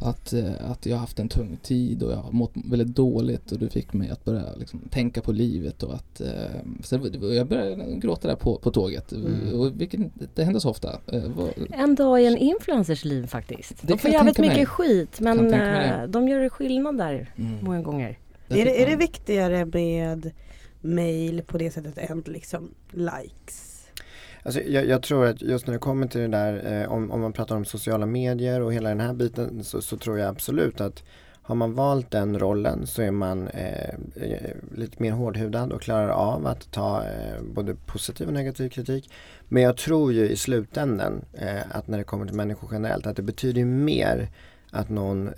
att, 0.00 0.32
eh, 0.32 0.70
att 0.70 0.86
jag 0.86 0.96
har 0.96 1.00
haft 1.00 1.18
en 1.18 1.28
tung 1.28 1.58
tid 1.62 2.02
och 2.02 2.12
jag 2.12 2.16
har 2.16 2.32
mått 2.32 2.52
väldigt 2.54 2.96
dåligt 2.96 3.52
och 3.52 3.58
du 3.58 3.68
fick 3.68 3.92
mig 3.92 4.10
att 4.10 4.24
börja 4.24 4.54
liksom 4.56 4.80
tänka 4.90 5.20
på 5.20 5.32
livet 5.32 5.82
och 5.82 5.94
att 5.94 6.20
eh, 6.20 6.28
så 6.82 7.00
jag 7.34 7.46
började 7.46 7.96
gråta 7.96 8.28
där 8.28 8.36
på, 8.36 8.56
på 8.56 8.70
tåget. 8.70 9.12
Mm. 9.12 9.60
Och 9.60 9.80
vilket, 9.80 10.00
det 10.34 10.44
hände 10.44 10.60
så 10.60 10.70
ofta. 10.70 11.00
Eh, 11.12 11.22
En 11.70 11.94
dag 11.94 12.22
i 12.22 12.26
en 12.26 12.36
influencers 12.36 13.04
liv 13.04 13.26
faktiskt. 13.26 13.82
Det 13.82 13.92
De 13.92 13.98
får 13.98 14.10
jävligt 14.10 14.38
mig. 14.38 14.48
mycket 14.48 14.68
skit 14.68 15.20
men 15.20 15.36
de 16.10 16.28
gör 16.28 16.48
skillnad 16.48 16.98
där 16.98 17.32
mm, 17.36 17.64
många 17.64 17.82
gånger. 17.82 18.18
Är 18.50 18.64
det, 18.64 18.82
är 18.82 18.86
det 18.86 18.96
viktigare 18.96 19.64
med 19.64 20.32
mail 20.80 21.42
på 21.46 21.58
det 21.58 21.70
sättet 21.70 21.98
än 21.98 22.22
liksom 22.26 22.74
likes. 22.90 23.86
Alltså, 24.42 24.60
jag, 24.60 24.86
jag 24.86 25.02
tror 25.02 25.26
att 25.26 25.42
just 25.42 25.66
när 25.66 25.74
det 25.74 25.78
kommer 25.78 26.06
till 26.06 26.20
det 26.20 26.28
där, 26.28 26.82
eh, 26.82 26.92
om, 26.92 27.10
om 27.10 27.20
man 27.20 27.32
pratar 27.32 27.56
om 27.56 27.64
sociala 27.64 28.06
medier 28.06 28.60
och 28.60 28.74
hela 28.74 28.88
den 28.88 29.00
här 29.00 29.12
biten 29.12 29.64
så, 29.64 29.82
så 29.82 29.96
tror 29.96 30.18
jag 30.18 30.28
absolut 30.28 30.80
att 30.80 31.02
har 31.42 31.54
man 31.54 31.74
valt 31.74 32.10
den 32.10 32.38
rollen 32.38 32.86
så 32.86 33.02
är 33.02 33.10
man 33.10 33.48
eh, 33.48 33.94
eh, 34.16 34.56
lite 34.74 35.02
mer 35.02 35.12
hårdhudad 35.12 35.72
och 35.72 35.82
klarar 35.82 36.08
av 36.08 36.46
att 36.46 36.72
ta 36.72 37.02
eh, 37.02 37.42
både 37.54 37.74
positiv 37.74 38.26
och 38.26 38.34
negativ 38.34 38.68
kritik. 38.68 39.10
Men 39.48 39.62
jag 39.62 39.76
tror 39.76 40.12
ju 40.12 40.28
i 40.28 40.36
slutändan 40.36 41.24
eh, 41.32 41.60
att 41.70 41.88
när 41.88 41.98
det 41.98 42.04
kommer 42.04 42.26
till 42.26 42.36
människor 42.36 42.68
generellt 42.72 43.06
att 43.06 43.16
det 43.16 43.22
betyder 43.22 43.64
mer 43.64 44.28
att 44.70 44.88
någon 44.88 45.30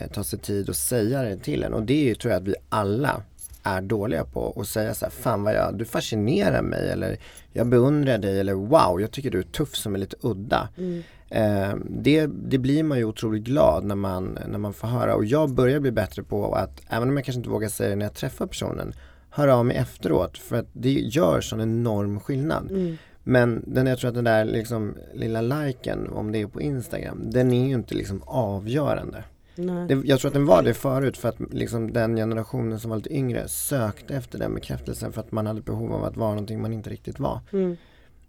eh, 0.00 0.06
tar 0.06 0.22
sig 0.22 0.38
tid 0.38 0.70
att 0.70 0.76
säga 0.76 1.22
det 1.22 1.36
till 1.36 1.64
en 1.64 1.74
och 1.74 1.82
det 1.82 1.94
är 1.94 2.04
ju, 2.04 2.14
tror 2.14 2.32
jag 2.32 2.40
att 2.42 2.48
vi 2.48 2.54
alla 2.68 3.22
är 3.62 3.80
dåliga 3.80 4.24
på 4.24 4.60
att 4.60 4.68
säga 4.68 4.94
så 4.94 5.04
här, 5.04 5.10
fan 5.10 5.42
vad 5.42 5.54
jag, 5.54 5.78
du 5.78 5.84
fascinerar 5.84 6.62
mig 6.62 6.90
eller 6.90 7.18
jag 7.52 7.66
beundrar 7.66 8.18
dig 8.18 8.40
eller 8.40 8.54
wow, 8.54 9.00
jag 9.00 9.10
tycker 9.10 9.30
du 9.30 9.38
är 9.38 9.42
tuff 9.42 9.76
som 9.76 9.94
är 9.94 9.98
lite 9.98 10.16
udda. 10.20 10.68
Mm. 10.78 11.02
Eh, 11.28 11.74
det, 11.88 12.26
det 12.26 12.58
blir 12.58 12.82
man 12.82 12.98
ju 12.98 13.04
otroligt 13.04 13.42
glad 13.42 13.84
när 13.84 13.94
man, 13.94 14.38
när 14.48 14.58
man 14.58 14.72
får 14.72 14.88
höra 14.88 15.14
och 15.14 15.24
jag 15.24 15.50
börjar 15.50 15.80
bli 15.80 15.90
bättre 15.90 16.22
på 16.22 16.54
att, 16.54 16.82
även 16.88 17.08
om 17.08 17.16
jag 17.16 17.24
kanske 17.24 17.38
inte 17.38 17.50
vågar 17.50 17.68
säga 17.68 17.90
det 17.90 17.96
när 17.96 18.04
jag 18.04 18.14
träffar 18.14 18.46
personen, 18.46 18.92
höra 19.30 19.56
av 19.56 19.66
mig 19.66 19.76
efteråt 19.76 20.38
för 20.38 20.56
att 20.56 20.66
det 20.72 20.92
gör 20.92 21.40
sån 21.40 21.60
enorm 21.60 22.20
skillnad. 22.20 22.70
Mm. 22.70 22.96
Men 23.22 23.62
den, 23.66 23.86
jag 23.86 23.98
tror 23.98 24.08
att 24.08 24.14
den 24.14 24.24
där 24.24 24.44
liksom 24.44 24.94
lilla 25.14 25.40
liken, 25.40 26.08
om 26.08 26.32
det 26.32 26.40
är 26.40 26.46
på 26.46 26.60
Instagram, 26.60 27.22
den 27.30 27.52
är 27.52 27.66
ju 27.66 27.74
inte 27.74 27.94
liksom 27.94 28.22
avgörande. 28.26 29.24
Det, 29.54 30.02
jag 30.04 30.20
tror 30.20 30.28
att 30.28 30.34
den 30.34 30.46
var 30.46 30.62
det 30.62 30.74
förut 30.74 31.16
för 31.16 31.28
att 31.28 31.40
liksom 31.50 31.92
den 31.92 32.16
generationen 32.16 32.80
som 32.80 32.90
var 32.90 32.96
lite 32.96 33.14
yngre 33.14 33.48
sökte 33.48 34.16
efter 34.16 34.38
den 34.38 34.54
bekräftelsen 34.54 35.12
för 35.12 35.20
att 35.20 35.32
man 35.32 35.46
hade 35.46 35.60
behov 35.60 35.92
av 35.92 36.04
att 36.04 36.16
vara 36.16 36.30
någonting 36.30 36.62
man 36.62 36.72
inte 36.72 36.90
riktigt 36.90 37.18
var. 37.18 37.40
Mm. 37.52 37.76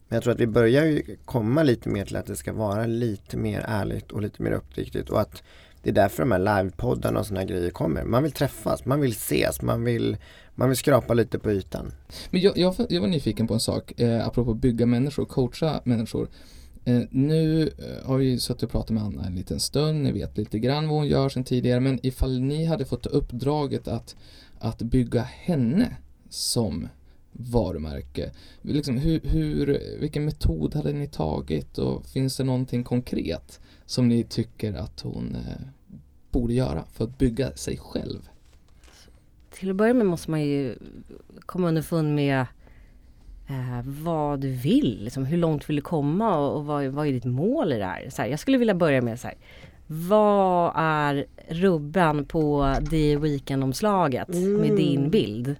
Men 0.07 0.15
jag 0.15 0.24
tror 0.24 0.34
att 0.34 0.39
vi 0.39 0.47
börjar 0.47 0.86
ju 0.86 1.17
komma 1.26 1.63
lite 1.63 1.89
mer 1.89 2.05
till 2.05 2.15
att 2.15 2.26
det 2.26 2.36
ska 2.36 2.53
vara 2.53 2.86
lite 2.86 3.38
mer 3.38 3.65
ärligt 3.67 4.11
och 4.11 4.22
lite 4.22 4.43
mer 4.43 4.51
uppriktigt 4.51 5.09
och 5.09 5.22
att 5.22 5.43
det 5.84 5.89
är 5.89 5.93
därför 5.93 6.24
de 6.24 6.32
här 6.32 6.39
livepoddarna 6.63 7.19
och 7.19 7.26
sådana 7.26 7.45
grejer 7.45 7.69
kommer. 7.69 8.03
Man 8.03 8.24
vill 8.24 8.32
träffas, 8.32 8.86
man 8.86 9.01
vill 9.01 9.11
ses, 9.11 9.61
man 9.61 9.84
vill, 9.84 10.17
man 10.55 10.69
vill 10.69 10.78
skrapa 10.78 11.13
lite 11.13 11.39
på 11.39 11.51
ytan. 11.51 11.91
Men 12.30 12.41
jag, 12.41 12.57
jag, 12.57 12.76
jag 12.89 13.01
var 13.01 13.07
nyfiken 13.07 13.47
på 13.47 13.53
en 13.53 13.59
sak, 13.59 13.99
eh, 13.99 14.28
apropå 14.28 14.53
bygga 14.53 14.86
människor, 14.86 15.26
coacha 15.26 15.82
människor. 15.84 16.28
Eh, 16.86 17.01
nu 17.09 17.63
eh, 17.77 18.07
har 18.07 18.17
vi 18.17 18.39
suttit 18.39 18.63
och 18.63 18.69
pratat 18.69 18.89
med 18.89 19.03
Anna 19.03 19.25
en 19.25 19.36
liten 19.36 19.59
stund, 19.59 20.03
ni 20.03 20.11
vet 20.11 20.38
lite 20.38 20.59
grann 20.59 20.88
vad 20.88 20.97
hon 20.97 21.07
gör 21.07 21.29
sedan 21.29 21.43
tidigare, 21.43 21.79
men 21.79 21.99
ifall 22.03 22.41
ni 22.41 22.65
hade 22.65 22.86
fått 22.86 23.05
uppdraget 23.05 23.88
att, 23.88 24.15
att 24.59 24.82
bygga 24.82 25.21
henne 25.21 25.97
som 26.29 26.88
varumärke, 27.32 28.32
liksom, 28.61 28.97
hur, 28.97 29.21
hur, 29.23 29.97
vilken 29.99 30.25
metod 30.25 30.75
hade 30.75 30.93
ni 30.93 31.07
tagit 31.07 31.77
och 31.77 32.05
finns 32.05 32.38
det 32.38 32.43
någonting 32.43 32.84
konkret 32.84 33.59
som 33.86 34.07
ni 34.07 34.23
tycker 34.23 34.73
att 34.73 35.01
hon 35.01 35.36
eh, 35.36 35.65
borde 36.32 36.53
göra 36.53 36.84
för 36.93 37.03
att 37.03 37.17
bygga 37.17 37.51
sig 37.51 37.77
själv? 37.77 38.29
Till 39.51 39.69
att 39.69 39.75
börja 39.75 39.93
med 39.93 40.05
måste 40.05 40.32
man 40.32 40.41
ju 40.41 40.75
komma 41.39 41.67
underfund 41.67 42.15
med 42.15 42.45
eh, 43.51 43.81
vad 44.03 44.39
du 44.39 44.49
vill. 44.51 45.03
Liksom, 45.03 45.25
hur 45.25 45.37
långt 45.37 45.69
vill 45.69 45.75
du 45.75 45.81
komma 45.81 46.37
och, 46.37 46.55
och 46.55 46.65
vad, 46.65 46.85
vad 46.85 47.07
är 47.07 47.11
ditt 47.11 47.25
mål 47.25 47.73
i 47.73 47.77
det 47.77 47.85
här? 47.85 48.09
Så 48.09 48.21
här, 48.21 48.29
Jag 48.29 48.39
skulle 48.39 48.57
vilja 48.57 48.73
börja 48.75 49.01
med 49.01 49.19
så 49.19 49.27
här. 49.27 49.37
Vad 49.87 50.71
är 50.75 51.25
rubben 51.49 52.25
på 52.25 52.75
det 52.91 53.17
weekendomslaget 53.17 54.27
med 54.27 54.43
Mm. 54.43 54.75
din 54.75 55.09
bild? 55.09 55.55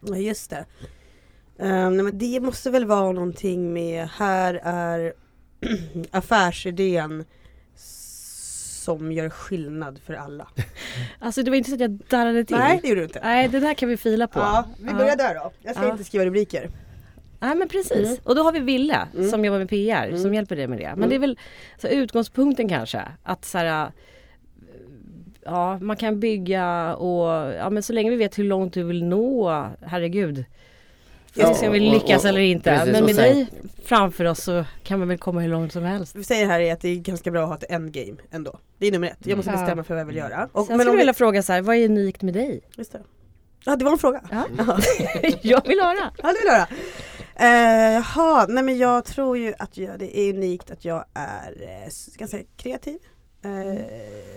Ja 0.00 0.16
just 0.16 0.50
det. 0.50 0.64
Nej, 1.58 1.90
men 1.90 2.18
det 2.18 2.40
måste 2.40 2.70
väl 2.70 2.84
vara 2.84 3.12
någonting 3.12 3.72
med 3.72 4.08
här 4.08 4.54
är 4.64 5.12
affärsidén 6.10 7.24
som 8.84 9.12
gör 9.12 9.28
skillnad 9.30 9.98
för 10.04 10.14
alla. 10.14 10.48
Alltså 11.18 11.42
det 11.42 11.50
var 11.50 11.56
inte 11.56 11.70
så 11.70 11.74
att 11.74 11.80
jag 11.80 11.90
darrade 11.90 12.44
till. 12.44 12.56
Nej 12.56 12.78
det 12.82 12.88
gjorde 12.88 13.00
du 13.00 13.04
inte. 13.04 13.20
Nej, 13.24 13.48
det 13.48 13.60
där 13.60 13.74
kan 13.74 13.88
vi 13.88 13.96
fila 13.96 14.26
på. 14.26 14.38
Ja, 14.38 14.64
vi 14.78 14.92
börjar 14.94 15.16
där 15.16 15.34
då. 15.34 15.52
Jag 15.62 15.74
ska 15.76 15.84
Ja. 15.84 15.90
inte 15.92 16.04
skriva 16.04 16.24
rubriker. 16.24 16.70
Nej 17.40 17.54
men 17.54 17.68
precis. 17.68 18.08
Mm. 18.08 18.16
Och 18.24 18.34
då 18.34 18.42
har 18.42 18.52
vi 18.52 18.60
Ville 18.60 19.08
Mm. 19.16 19.30
som 19.30 19.44
jobbar 19.44 19.58
med 19.58 19.68
PR 19.68 20.06
Mm. 20.08 20.22
som 20.22 20.34
hjälper 20.34 20.56
dig 20.56 20.66
med 20.66 20.78
det. 20.78 20.84
Men 20.84 20.94
Mm. 20.98 21.08
det 21.08 21.14
är 21.14 21.18
väl 21.18 21.38
så 21.78 21.88
utgångspunkten 21.88 22.68
kanske 22.68 23.02
att 23.22 23.44
så 23.44 23.58
här, 23.58 23.92
Ja 25.44 25.78
man 25.78 25.96
kan 25.96 26.20
bygga 26.20 26.94
och 26.94 27.52
ja 27.54 27.70
men 27.70 27.82
så 27.82 27.92
länge 27.92 28.10
vi 28.10 28.16
vet 28.16 28.38
hur 28.38 28.44
långt 28.44 28.74
du 28.74 28.82
vill 28.82 29.04
nå, 29.04 29.64
herregud. 29.86 30.44
Jag 31.34 31.46
ska 31.46 31.54
se 31.54 31.66
om 31.66 31.72
vi 31.72 31.88
och- 31.88 31.92
lyckas 31.92 32.22
och- 32.24 32.28
eller 32.28 32.40
inte. 32.40 32.70
precis, 32.70 32.92
men 32.92 33.02
och 33.02 33.08
med 33.08 33.16
sen- 33.16 33.24
dig 33.34 33.46
framför 33.84 34.24
oss 34.24 34.42
så 34.44 34.64
kan 34.82 34.98
man 34.98 35.08
väl 35.08 35.18
komma 35.18 35.40
hur 35.40 35.48
långt 35.48 35.72
som 35.72 35.82
helst. 35.82 36.16
Vi 36.16 36.24
säger 36.24 36.46
här 36.46 36.60
är 36.60 36.72
att 36.72 36.80
det 36.80 36.88
är 36.88 36.96
ganska 36.96 37.30
bra 37.30 37.42
att 37.42 37.48
ha 37.48 37.56
ett 37.56 37.70
endgame 37.70 38.16
ändå. 38.30 38.58
Det 38.78 38.86
är 38.86 38.92
nummer 38.92 39.06
ett. 39.08 39.18
Jag 39.26 39.36
måste 39.36 39.50
Ja. 39.52 39.56
bestämma 39.56 39.84
för 39.84 39.94
vad 39.94 40.00
jag 40.00 40.06
vill 40.06 40.16
göra. 40.16 40.48
Och, 40.52 40.66
Sen 40.66 40.76
men 40.76 40.78
skulle 40.78 40.84
jag 40.84 40.92
vi, 40.92 40.98
vilja 40.98 41.14
fråga 41.14 41.42
så 41.42 41.52
här, 41.52 41.62
vad 41.62 41.76
är 41.76 41.84
unikt 41.84 42.22
med 42.22 42.34
dig? 42.34 42.60
just 42.76 42.92
det. 42.92 43.00
Ja 43.64 43.76
det 43.76 43.84
var 43.84 43.92
en 43.92 43.98
fråga. 43.98 44.20
Ja. 44.30 44.44
Ja. 44.58 44.78
jag 45.42 45.68
vill 45.68 45.80
höra. 45.80 46.10
Ja 46.22 46.28
det 46.28 46.38
vill 46.42 46.52
höra. 46.52 46.66
Eh, 47.36 47.92
jaha, 47.92 48.46
nej 48.48 48.64
men 48.64 48.78
jag 48.78 49.04
tror 49.04 49.38
ju 49.38 49.54
att 49.58 49.76
jag, 49.76 49.98
det 49.98 50.18
är 50.18 50.34
unikt 50.34 50.70
att 50.70 50.84
jag 50.84 51.04
är 51.14 51.62
eh, 51.62 51.90
ganska 52.18 52.38
kreativ. 52.56 52.98
Eh, 53.42 53.70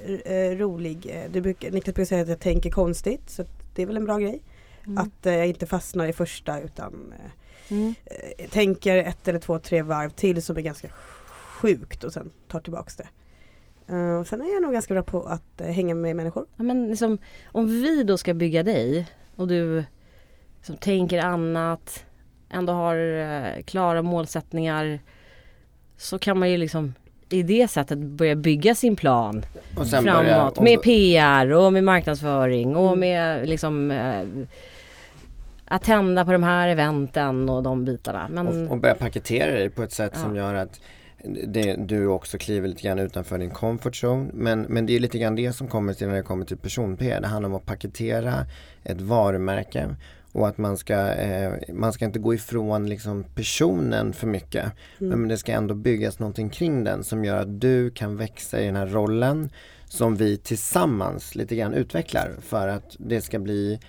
r- 0.06 0.22
eh, 0.26 0.58
rolig. 0.58 1.06
Eh, 1.10 1.32
Du 1.32 1.42
brukar, 1.42 1.72
Niklas 1.72 1.96
brukar 1.96 2.06
säga 2.08 2.22
att 2.22 2.30
jag 2.30 2.40
tänker 2.40 2.72
konstigt 2.72 3.30
så 3.30 3.46
det 3.76 3.82
är 3.82 3.86
väl 3.86 3.98
en 3.98 4.06
bra 4.06 4.18
grej. 4.18 4.42
Mm. 4.86 4.98
Att 4.98 5.26
jag 5.26 5.48
inte 5.48 5.66
fastnar 5.66 6.08
i 6.08 6.14
första 6.14 6.60
utan 6.62 7.14
Mm. 7.70 7.94
tänker 8.50 8.98
ett 8.98 9.28
eller 9.28 9.40
två, 9.40 9.60
tre 9.60 9.82
varv 9.82 10.10
till 10.10 10.42
som 10.44 10.58
är 10.58 10.62
ganska 10.62 10.88
sjukt 11.62 12.04
och 12.04 12.14
sen 12.14 12.32
tar 12.48 12.60
tillbaks 12.60 12.96
det. 12.96 13.08
Och 14.20 14.28
sen 14.28 14.42
är 14.42 14.54
jag 14.54 14.62
nog 14.62 14.74
ganska 14.74 14.94
bra 14.94 15.04
på 15.04 15.24
att 15.24 15.62
eh, 15.62 15.68
hänga 15.68 15.96
med 15.96 16.16
människor. 16.16 16.46
Ja, 16.56 16.64
men 16.64 16.88
liksom, 16.90 17.18
om 17.46 17.66
vi 17.68 18.04
då 18.04 18.18
ska 18.18 18.34
bygga 18.34 18.64
dig 18.64 19.08
och 19.36 19.48
du 19.48 19.84
som 20.64 20.78
tänker 20.78 21.20
annat, 21.20 22.06
ändå 22.50 22.74
har 22.74 22.96
eh, 22.98 23.64
klara 23.64 24.02
målsättningar 24.02 25.00
så 25.98 26.20
kan 26.20 26.40
man 26.40 26.50
ju 26.50 26.58
liksom 26.58 26.94
i 27.30 27.44
det 27.44 27.68
sättet 27.68 27.98
börja 27.98 28.36
bygga 28.36 28.76
sin 28.76 28.96
plan 28.96 29.46
framåt 30.02 30.58
och- 30.58 30.64
med 30.64 30.82
PR 30.82 31.52
och 31.54 31.74
med 31.74 31.84
marknadsföring 31.84 32.76
och 32.76 32.88
Mm. 32.88 33.00
med 33.00 33.50
liksom 33.50 33.92
eh, 33.92 34.22
att 35.66 35.84
tända 35.84 36.26
på 36.26 36.32
de 36.32 36.44
här 36.44 36.68
eventen 36.68 37.50
och 37.50 37.64
de 37.64 37.86
bitarna. 37.86 38.28
Men 38.32 38.48
och, 38.48 38.72
och 38.72 38.78
börja 38.78 38.96
paketera 38.96 39.60
det 39.60 39.70
på 39.70 39.84
ett 39.84 39.92
sätt 39.92 40.18
som 40.18 40.36
Ja. 40.36 40.42
gör 40.44 40.54
att 40.54 40.82
det, 41.48 41.76
du 41.88 42.08
också 42.08 42.38
kliver 42.38 42.68
lite 42.68 42.82
grann 42.82 43.00
utanför 43.00 43.38
din 43.38 43.50
comfort 43.50 43.94
zone. 44.04 44.30
Men, 44.34 44.62
men 44.62 44.86
det 44.86 44.96
är 44.96 45.00
lite 45.00 45.18
grann 45.18 45.36
det 45.36 45.54
som 45.54 45.68
kommer 45.68 45.94
till 45.94 46.08
när 46.08 46.16
det 46.16 46.22
kommer 46.22 46.46
till 46.46 46.58
person-PR. 46.58 47.22
Det 47.22 47.28
handlar 47.28 47.50
om 47.50 47.56
att 47.56 47.66
paketera 47.66 48.34
ett 48.84 49.02
varumärke 49.02 49.96
och 50.38 50.48
att 50.48 50.58
man 50.58 50.78
ska, 50.78 51.14
eh, 51.14 51.52
man 51.74 51.94
ska 51.94 52.06
inte 52.06 52.20
gå 52.20 52.34
ifrån 52.34 52.90
liksom 52.90 53.24
personen 53.36 54.14
för 54.14 54.28
mycket. 54.28 54.72
Mm. 55.02 55.20
Men 55.20 55.30
det 55.30 55.38
ska 55.38 55.52
ändå 55.52 55.74
byggas 55.74 56.20
någonting 56.20 56.50
kring 56.50 56.84
den 56.84 57.04
som 57.04 57.26
gör 57.26 57.42
att 57.42 57.62
du 57.62 57.90
kan 57.90 58.18
växa 58.18 58.60
i 58.62 58.66
den 58.66 58.76
här 58.76 58.88
rollen 58.88 59.50
som 59.86 60.16
vi 60.16 60.38
tillsammans 60.38 61.36
lite 61.36 61.56
grann 61.56 61.74
utvecklar 61.74 62.32
för 62.42 62.68
att 62.68 62.96
det 63.00 63.22
ska 63.22 63.40
bli 63.40 63.80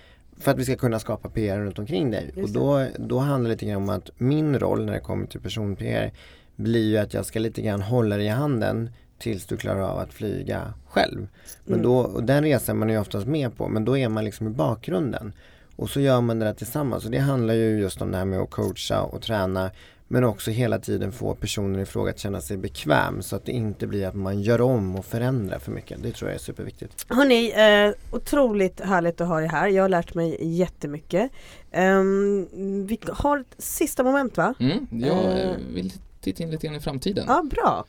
för 0.41 0.51
att 0.51 0.59
vi 0.59 0.65
ska 0.65 0.77
kunna 0.77 0.99
skapa 0.99 1.29
PR 1.31 1.59
runt 1.59 1.79
omkring 1.79 2.11
dig. 2.11 2.31
Just 2.37 2.57
Och 2.57 2.63
då, 2.63 2.87
då 2.99 3.19
handlar 3.19 3.49
det 3.49 3.55
lite 3.55 3.67
grann 3.67 3.83
om 3.83 3.89
att 3.89 4.11
min 4.19 4.59
roll 4.59 4.85
när 4.85 4.93
det 4.93 5.01
kommer 5.01 5.27
till 5.27 5.41
person-PR 5.41 6.13
blir 6.57 6.89
ju 6.91 6.99
att 6.99 7.15
jag 7.15 7.27
ska 7.27 7.39
lite 7.39 7.63
grann 7.63 7.83
hålla 7.83 8.17
dig 8.17 8.27
i 8.27 8.29
handen 8.29 8.91
tills 9.19 9.47
du 9.47 9.57
klarar 9.57 9.81
av 9.81 9.99
att 9.99 10.13
flyga 10.13 10.75
själv. 10.87 11.29
Men 11.65 11.75
Mm. 11.75 11.83
då, 11.83 11.99
och 11.99 12.25
den 12.25 12.45
resan 12.45 12.77
är 12.77 12.79
man 12.79 12.89
ju 12.89 12.99
oftast 12.99 13.27
med 13.27 13.57
på 13.57 13.69
men 13.69 13.85
då 13.85 13.99
är 13.99 14.09
man 14.09 14.25
liksom 14.25 14.47
i 14.47 14.51
bakgrunden. 14.51 15.33
Och 15.79 15.91
så 15.91 16.01
gör 16.01 16.21
man 16.21 16.39
det 16.39 16.45
där 16.45 16.53
tillsammans 16.55 17.05
och 17.05 17.11
det 17.11 17.19
handlar 17.19 17.55
ju 17.55 17.81
just 17.81 18.03
om 18.03 18.11
det 18.11 18.19
här 18.19 18.25
med 18.25 18.41
att 18.41 18.51
coacha 18.51 19.03
och 19.03 19.23
träna 19.23 19.71
men 20.09 20.25
också 20.25 20.51
hela 20.51 20.79
tiden 20.79 21.13
få 21.13 21.35
personen 21.35 21.81
i 21.81 21.85
fråga 21.87 22.11
att 22.11 22.19
känna 22.19 22.41
sig 22.41 22.57
bekväm 22.57 23.23
så 23.23 23.37
att 23.37 23.45
det 23.45 23.53
inte 23.53 23.87
blir 23.87 24.07
att 24.07 24.15
man 24.15 24.41
gör 24.43 24.61
om 24.61 24.97
och 24.97 25.05
förändrar 25.05 25.59
för 25.59 25.73
mycket. 25.73 26.03
Det 26.03 26.13
tror 26.13 26.31
jag 26.31 26.35
är 26.35 26.39
superviktigt. 26.43 27.07
Hörni, 27.09 27.51
eh, 27.51 28.17
otroligt 28.17 28.81
härligt 28.81 29.21
att 29.21 29.29
ha 29.29 29.43
er 29.43 29.47
här. 29.49 29.69
Jag 29.69 29.85
har 29.85 29.89
lärt 29.89 30.15
mig 30.15 30.37
jättemycket. 30.57 31.31
Um, 31.77 32.87
vi 32.87 32.99
har 33.09 33.39
ett 33.39 33.55
sista 33.59 34.03
moment 34.03 34.37
va? 34.37 34.55
Mm, 34.61 34.87
jag 34.91 35.25
Eh. 35.25 35.51
eh, 35.51 35.57
vill 35.75 35.93
titta 36.21 36.43
in 36.43 36.51
lite 36.51 36.67
grann 36.67 36.77
i 36.77 36.81
framtiden. 36.81 37.25
Ja, 37.29 37.43
bra. 37.51 37.85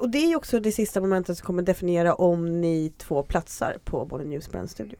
Och 0.00 0.10
det 0.10 0.18
är 0.18 0.36
också 0.36 0.60
det 0.60 0.72
sista 0.72 1.00
momentet 1.00 1.38
som 1.38 1.46
kommer 1.46 1.62
definiera 1.62 2.14
om 2.14 2.60
ni 2.60 2.92
två 2.98 3.22
platsar 3.22 3.76
på 3.84 4.04
Bonnie 4.04 4.24
News 4.28 4.50
Brand 4.50 4.70
Studio. 4.70 4.96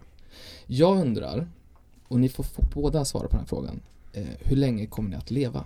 Jag 0.66 0.97
undrar, 1.01 1.49
och 2.09 2.20
ni 2.20 2.28
får, 2.28 2.42
få 2.44 2.62
båda 2.74 3.04
svara 3.04 3.22
på 3.24 3.30
den 3.30 3.40
här 3.40 3.46
frågan, 3.46 3.80
eh, 4.12 4.22
hur 4.44 4.56
länge 4.56 4.86
kommer 4.86 5.11
ni 5.11 5.16
att 5.16 5.30
leva? 5.30 5.64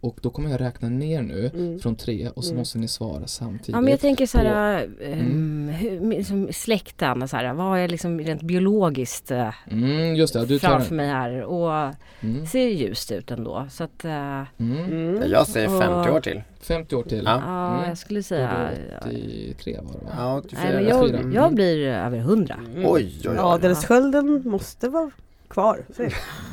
Och 0.00 0.18
då 0.22 0.30
kommer 0.30 0.50
jag 0.50 0.60
räkna 0.60 0.88
ner 0.88 1.22
nu 1.22 1.50
Mm. 1.54 1.78
från 1.78 1.96
tre 1.96 2.28
och 2.34 2.44
så 2.44 2.50
Mm. 2.50 2.58
måste 2.60 2.78
ni 2.78 2.88
svara 2.88 3.26
samtidigt. 3.26 3.68
Ja 3.68 3.80
men 3.80 3.90
jag 3.90 4.00
tänker 4.00 4.26
så 4.26 4.38
här, 4.38 4.86
på- 4.98 5.02
ehm, 5.04 5.68
hur, 5.68 6.00
liksom 6.16 6.48
släkten, 6.52 7.28
så 7.28 7.36
här, 7.36 7.54
vad 7.54 7.78
är 7.78 7.88
liksom 7.88 8.18
rent 8.20 8.42
biologiskt 8.42 9.30
eh, 9.30 9.54
Mm, 9.70 10.14
just 10.16 10.34
det, 10.34 10.46
du 10.46 10.58
tar 10.58 10.68
framför 10.68 10.88
den. 10.88 10.96
mig 10.96 11.08
här 11.08 11.42
och 11.42 11.94
Mm. 12.20 12.46
ser 12.46 12.68
ljust 12.68 13.12
ut 13.12 13.30
ändå. 13.30 13.66
Så 13.70 13.84
att, 13.84 14.04
Mm. 14.04 14.46
Mm. 14.58 15.30
Jag 15.30 15.46
säger 15.46 15.68
50 15.80 16.10
år 16.10 16.20
till. 16.20 16.42
50 16.60 16.96
år 16.96 17.02
till. 17.02 17.22
Ja. 17.24 17.42
ja 17.46 17.74
Mm. 17.76 17.88
jag 17.88 17.98
skulle 17.98 18.22
säga... 18.22 18.48
är 18.48 18.70
det 19.10 19.50
83 19.52 19.76
var 19.82 19.92
det 19.92 20.04
va? 20.04 20.10
Ja, 20.18 20.36
84. 20.38 20.60
Nej, 20.64 20.74
men 20.74 20.84
jag- 20.88 21.34
jag 21.34 21.54
blir 21.54 21.86
över 21.86 22.18
100. 22.18 22.56
Oj, 22.76 22.84
oj, 22.84 23.20
oj. 23.28 23.36
Adelskölden 23.38 24.42
måste 24.48 24.88
vara 24.88 25.10
kvar. 25.52 25.84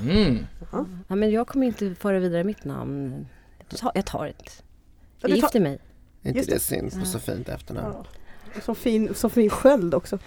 Mm. 0.02 0.46
Ja, 1.08 1.16
men 1.16 1.32
jag 1.32 1.48
kommer 1.48 1.68
inte 1.68 1.96
föra 1.96 2.20
vidare 2.20 2.44
mitt 2.44 2.64
namn. 2.64 3.28
Jag 3.70 3.80
tar, 3.80 3.92
jag 3.96 4.06
ett. 4.28 4.64
Ja, 5.22 5.30
Jag 5.30 5.36
gifter 5.38 5.60
mig. 5.60 5.80
inte 6.24 6.38
Just 6.38 6.50
det 6.50 6.60
synd 6.60 7.00
på 7.00 7.06
så 7.06 7.20
fint 7.20 7.50
efternamn. 7.50 7.94
Ja. 7.94 8.06
Och 8.58 8.64
Så 8.64 8.76
fin, 8.76 9.16
så 9.16 9.30
fin 9.30 9.50
sköld 9.50 9.94
också. 9.94 10.20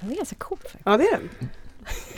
Den 0.00 0.10
är 0.10 0.16
ganska 0.16 0.36
cool 0.36 0.58
faktiskt. 0.58 0.82
Ja 0.84 0.96
det 0.96 1.04
är 1.04 1.18
den. 1.18 1.28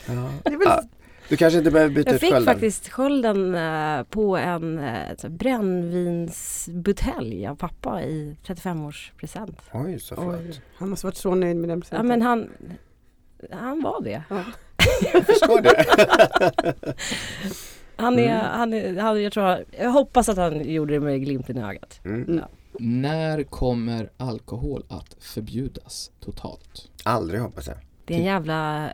Ja. 0.06 0.30
Det 0.44 0.50
är 0.52 0.58
väl, 0.58 0.68
Ja, 0.68 0.82
Du 1.28 1.36
kanske 1.36 1.58
inte 1.58 1.70
behöver 1.70 1.94
byta 1.94 2.08
Jag 2.10 2.14
ut 2.14 2.20
fick 2.20 2.30
skölden? 2.30 2.54
faktiskt 2.54 2.88
skölden 2.88 3.54
eh, 3.54 4.02
på 4.02 4.36
en 4.36 4.78
eh, 4.78 5.28
brännvinsbutelj 5.28 7.46
av 7.46 7.56
pappa 7.56 8.02
i 8.02 8.36
35-årspresent. 8.46 9.56
Oj, 9.72 10.00
så 10.00 10.14
oj, 10.18 10.60
han 10.76 10.88
måste 10.88 11.06
varit 11.06 11.16
så 11.16 11.34
nöjd 11.34 11.56
med 11.56 11.68
den 11.68 11.78
Ja 11.78 11.82
presenten. 11.82 12.06
men 12.06 12.22
han, 12.22 12.50
han 13.50 13.82
var 13.82 14.00
det. 14.02 14.22
Jag 15.12 15.26
förstår 15.26 15.60
det. 15.62 15.84
Han 17.96 18.18
är, 18.18 18.24
Mm. 18.24 18.46
han 18.52 18.72
är, 18.72 18.96
han, 19.00 19.22
jag 19.22 19.32
tror, 19.32 19.64
jag 19.78 19.90
hoppas 19.90 20.28
att 20.28 20.36
han 20.36 20.70
gjorde 20.72 20.94
det 20.94 21.00
med 21.00 21.20
glimten 21.24 21.58
i 21.58 21.62
ögat. 21.62 22.00
Mm. 22.04 22.40
När 22.78 23.42
kommer 23.42 24.10
alkohol 24.16 24.84
att 24.88 25.16
förbjudas 25.20 26.10
totalt? 26.20 26.90
Aldrig 27.04 27.40
hoppas 27.40 27.66
jag. 27.68 27.76
Det 28.04 28.14
är 28.14 28.18
en 28.18 28.24
jävla 28.24 28.92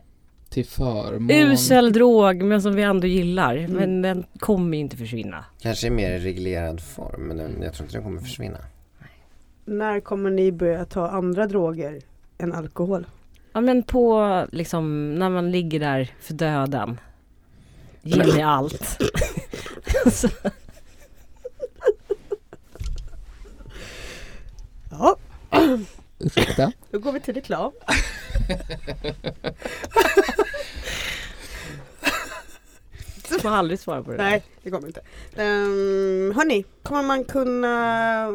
Till 0.49 0.65
förmån... 0.65 1.31
usel 1.31 1.93
drog 1.93 2.43
men 2.43 2.61
som 2.61 2.75
vi 2.75 2.81
ändå 2.83 3.07
gillar. 3.07 3.55
Mm. 3.55 3.71
Men 3.71 4.01
den 4.01 4.25
kommer 4.39 4.77
ju 4.77 4.81
inte 4.81 4.97
försvinna. 4.97 5.45
Kanske 5.61 5.87
i 5.87 5.89
mer 5.89 6.19
reglerad 6.19 6.81
form 6.81 7.21
men 7.21 7.37
den, 7.37 7.61
jag 7.61 7.73
tror 7.73 7.85
inte 7.85 7.97
den 7.97 8.03
kommer 8.03 8.21
försvinna. 8.21 8.57
När 9.65 9.99
kommer 9.99 10.29
ni 10.29 10.51
börja 10.51 10.85
ta 10.85 11.07
andra 11.09 11.47
droger 11.47 12.01
än 12.37 12.53
alkohol? 12.53 13.05
Ja 13.53 13.61
men 13.61 13.83
på 13.83 14.47
liksom 14.51 15.15
när 15.15 15.29
man 15.29 15.51
ligger 15.51 15.79
där 15.79 16.11
för 16.19 16.33
döden. 16.33 16.99
Ge 18.01 18.17
mig 18.17 18.41
allt. 18.41 18.97
Ja, 24.91 25.17
Ursäkta? 26.19 26.71
då 26.91 26.99
går 26.99 27.11
vi 27.11 27.19
till 27.19 27.33
reklam. 27.33 27.71
man 33.43 33.51
har 33.53 33.59
aldrig 33.59 33.79
svara 33.79 34.03
på 34.03 34.11
det. 34.11 34.17
där. 34.17 34.23
Nej, 34.23 34.43
det 34.63 34.71
kommer 34.71 34.87
inte. 34.87 34.99
Um, 35.35 36.31
hörni, 36.35 36.65
kommer 36.83 37.03
man 37.03 37.23
kunna 37.23 38.27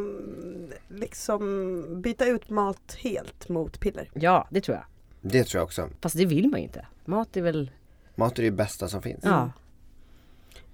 liksom 0.89 1.85
byta 2.03 2.27
ut 2.27 2.51
mat 2.51 2.97
helt 2.99 3.49
mot 3.49 3.81
piller? 3.81 4.11
Ja 4.14 4.47
det 4.51 4.61
tror 4.61 4.77
jag. 4.77 4.85
Det 5.31 5.45
tror 5.45 5.61
jag 5.61 5.64
också. 5.64 5.89
Fast 6.01 6.16
det 6.16 6.27
vill 6.27 6.49
man 6.49 6.61
ju 6.61 6.64
inte. 6.66 6.87
Mat 7.05 7.37
är 7.37 7.43
väl, 7.43 7.70
Mat 8.14 8.39
är 8.39 8.43
det 8.43 8.51
bästa 8.51 8.89
som 8.89 9.03
finns. 9.03 9.20
ja. 9.24 9.51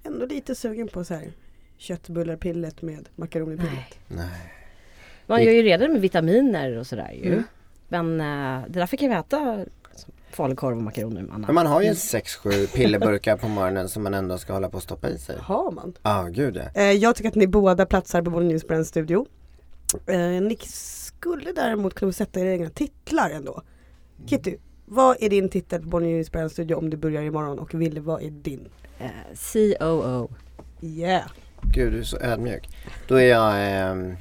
Ändå 0.04 0.26
lite 0.26 0.54
sugen 0.54 0.88
på 0.88 1.04
så 1.04 1.14
här 1.14 1.32
köttbullarpillet 1.76 2.82
med 2.82 3.08
makaronipillet. 3.16 3.72
Nej. 4.08 4.26
Nej. 4.28 4.52
Man 5.26 5.44
gör 5.44 5.52
ju 5.52 5.62
redan 5.62 5.92
med 5.92 6.00
vitaminer 6.00 6.76
och 6.78 6.86
sådär 6.86 7.12
ju. 7.12 7.32
Mm. 7.32 7.44
Men 7.88 8.20
eh, 8.20 8.68
det 8.68 8.78
där 8.78 8.86
fick 8.86 9.02
jag 9.02 9.18
äta 9.18 9.64
falukorv 10.30 10.76
och 10.76 10.82
makaroner 10.82 11.22
med. 11.22 11.40
Men 11.40 11.54
man 11.54 11.66
har 11.66 11.82
ju 11.82 11.90
6-7 11.90 12.66
pillerburkar 12.74 13.36
på 13.36 13.48
morgonen 13.48 13.88
som 13.88 14.02
man 14.02 14.14
ändå 14.14 14.38
ska 14.38 14.52
hålla 14.52 14.68
på 14.68 14.76
att 14.76 14.82
stoppa 14.82 15.08
i 15.08 15.18
sig. 15.18 15.38
Har 15.40 15.70
man? 15.70 15.94
Ja, 16.02 16.20
ah, 16.20 16.28
gud 16.28 16.56
ja. 16.56 16.80
Eh, 16.80 16.92
jag 16.92 17.16
tycker 17.16 17.28
att 17.28 17.34
ni 17.34 17.46
båda 17.46 17.86
platsar 17.86 18.22
på 18.22 18.30
Bonnier 18.30 18.50
Newsbrand 18.50 18.86
studio. 18.86 19.26
Eh, 20.06 20.18
ni 20.18 20.58
skulle 20.62 21.52
däremot 21.52 21.94
kunna 21.94 22.12
sätta 22.12 22.40
era 22.40 22.52
egna 22.52 22.70
titlar 22.70 23.30
ändå. 23.30 23.62
Kitty, 24.26 24.56
vad 24.86 25.16
är 25.20 25.30
din 25.30 25.48
titel 25.48 25.82
på 25.82 25.88
Bonnier 25.88 26.14
Newsbrand 26.16 26.52
studio 26.52 26.74
om 26.74 26.90
du 26.90 26.96
börjar 26.96 27.22
imorgon? 27.22 27.58
Och 27.58 27.74
Wille, 27.74 28.00
vad 28.00 28.22
är 28.22 28.30
din? 28.30 28.68
Eh, 28.98 29.10
COO. 29.52 30.30
Yeah! 30.80 31.30
Gud, 31.62 31.92
du 31.92 31.98
är 31.98 32.02
så 32.02 32.18
ödmjuk. 32.18 32.68
Då 33.08 33.14
är 33.14 33.28
jag, 33.28 33.52
ehm, 33.56 34.16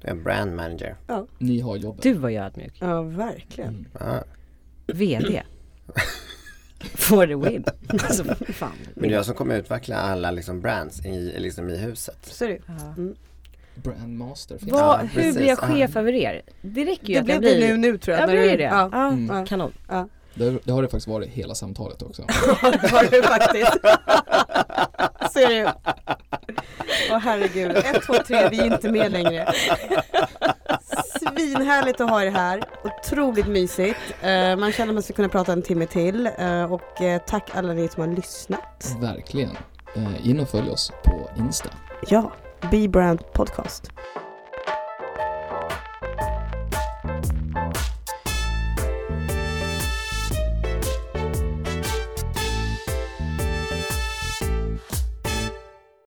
då 0.00 0.06
är 0.06 0.08
jag 0.08 0.22
brand 0.22 0.56
manager. 0.56 0.96
Ni 1.38 1.60
har 1.60 1.76
jobbet. 1.76 2.02
Du 2.02 2.12
var 2.12 2.28
ju 2.28 2.36
ödmjuk. 2.36 2.74
Ja, 2.78 3.02
verkligen. 3.02 3.70
Mm. 3.70 3.86
Ja. 4.00 4.24
VD. 4.86 5.42
For 6.94 7.26
the 7.26 7.50
win. 7.50 7.64
Alltså 7.88 8.24
fan. 8.52 8.72
Men 8.94 9.02
det 9.02 9.08
är 9.08 9.12
jag 9.16 9.24
som 9.26 9.34
kommer 9.34 9.56
utveckla 9.58 9.96
alla 9.96 10.30
liksom 10.30 10.60
brands 10.60 11.06
i, 11.06 11.34
liksom 11.38 11.68
i 11.70 11.76
huset. 11.76 12.18
Så 12.22 12.44
är 12.44 12.48
det. 12.48 12.60
Ja. 13.84 13.90
Brandmaster 13.90 14.58
Vad, 14.60 14.80
Ja, 14.80 14.96
hur 14.96 15.08
precis. 15.08 15.36
blir 15.36 15.46
jag 15.48 15.58
Ja. 15.62 15.66
chef 15.74 15.96
över 15.96 16.12
er? 16.12 16.42
Det 16.62 16.84
räcker 16.84 17.06
ju 17.08 17.14
Det 17.14 17.18
att 17.20 17.24
blev 17.24 17.34
jag 17.34 17.40
blir... 17.42 17.60
det 17.68 17.76
nu, 17.76 17.76
nu 17.76 17.98
tror 17.98 18.16
jag. 18.16 18.22
Ja, 18.22 18.32
du- 18.32 18.40
blir 18.42 18.58
det? 18.58 18.64
Ja, 18.64 18.88
Ja, 18.92 19.08
Mm. 19.08 19.36
ja. 19.36 19.46
kanon. 19.46 19.72
det, 20.34 20.58
det 20.64 20.72
har 20.72 20.82
det 20.82 20.88
faktiskt 20.88 21.08
varit 21.08 21.28
hela 21.28 21.54
samtalet 21.54 22.02
också. 22.02 22.22
det 22.62 22.88
har 22.90 23.04
du 23.10 23.22
faktiskt. 23.22 23.78
Det 25.34 25.52
ju. 25.54 25.68
Åh 27.12 27.18
herregud, 27.18 27.76
1, 27.76 28.02
2, 28.06 28.14
3, 28.26 28.48
vi 28.48 28.58
är 28.60 28.64
inte 28.64 28.90
med 28.90 29.12
längre. 29.12 29.52
Svinhärligt 31.20 32.00
att 32.00 32.10
ha 32.10 32.22
er 32.22 32.30
här. 32.30 32.62
Otroligt 32.84 33.46
mysigt. 33.46 33.98
Eh, 34.22 34.56
man 34.56 34.72
känner 34.72 34.88
att 34.88 34.94
man 34.94 35.02
ska 35.02 35.12
kunna 35.12 35.28
prata 35.28 35.52
en 35.52 35.62
timme 35.62 35.86
till. 35.86 36.26
Eh, 36.38 36.72
och 36.72 37.00
eh, 37.02 37.20
tack 37.26 37.50
alla 37.54 37.72
ni 37.72 37.88
som 37.88 38.00
har 38.08 38.16
lyssnat. 38.16 38.96
Verkligen. 39.00 39.56
In 40.24 40.40
och 40.40 40.48
följ 40.48 40.70
oss 40.70 40.92
på 41.04 41.30
Insta. 41.38 41.68
Ja, 42.08 42.32
Be 42.68 42.86
Brand 42.86 43.24
Podcast. 43.34 43.88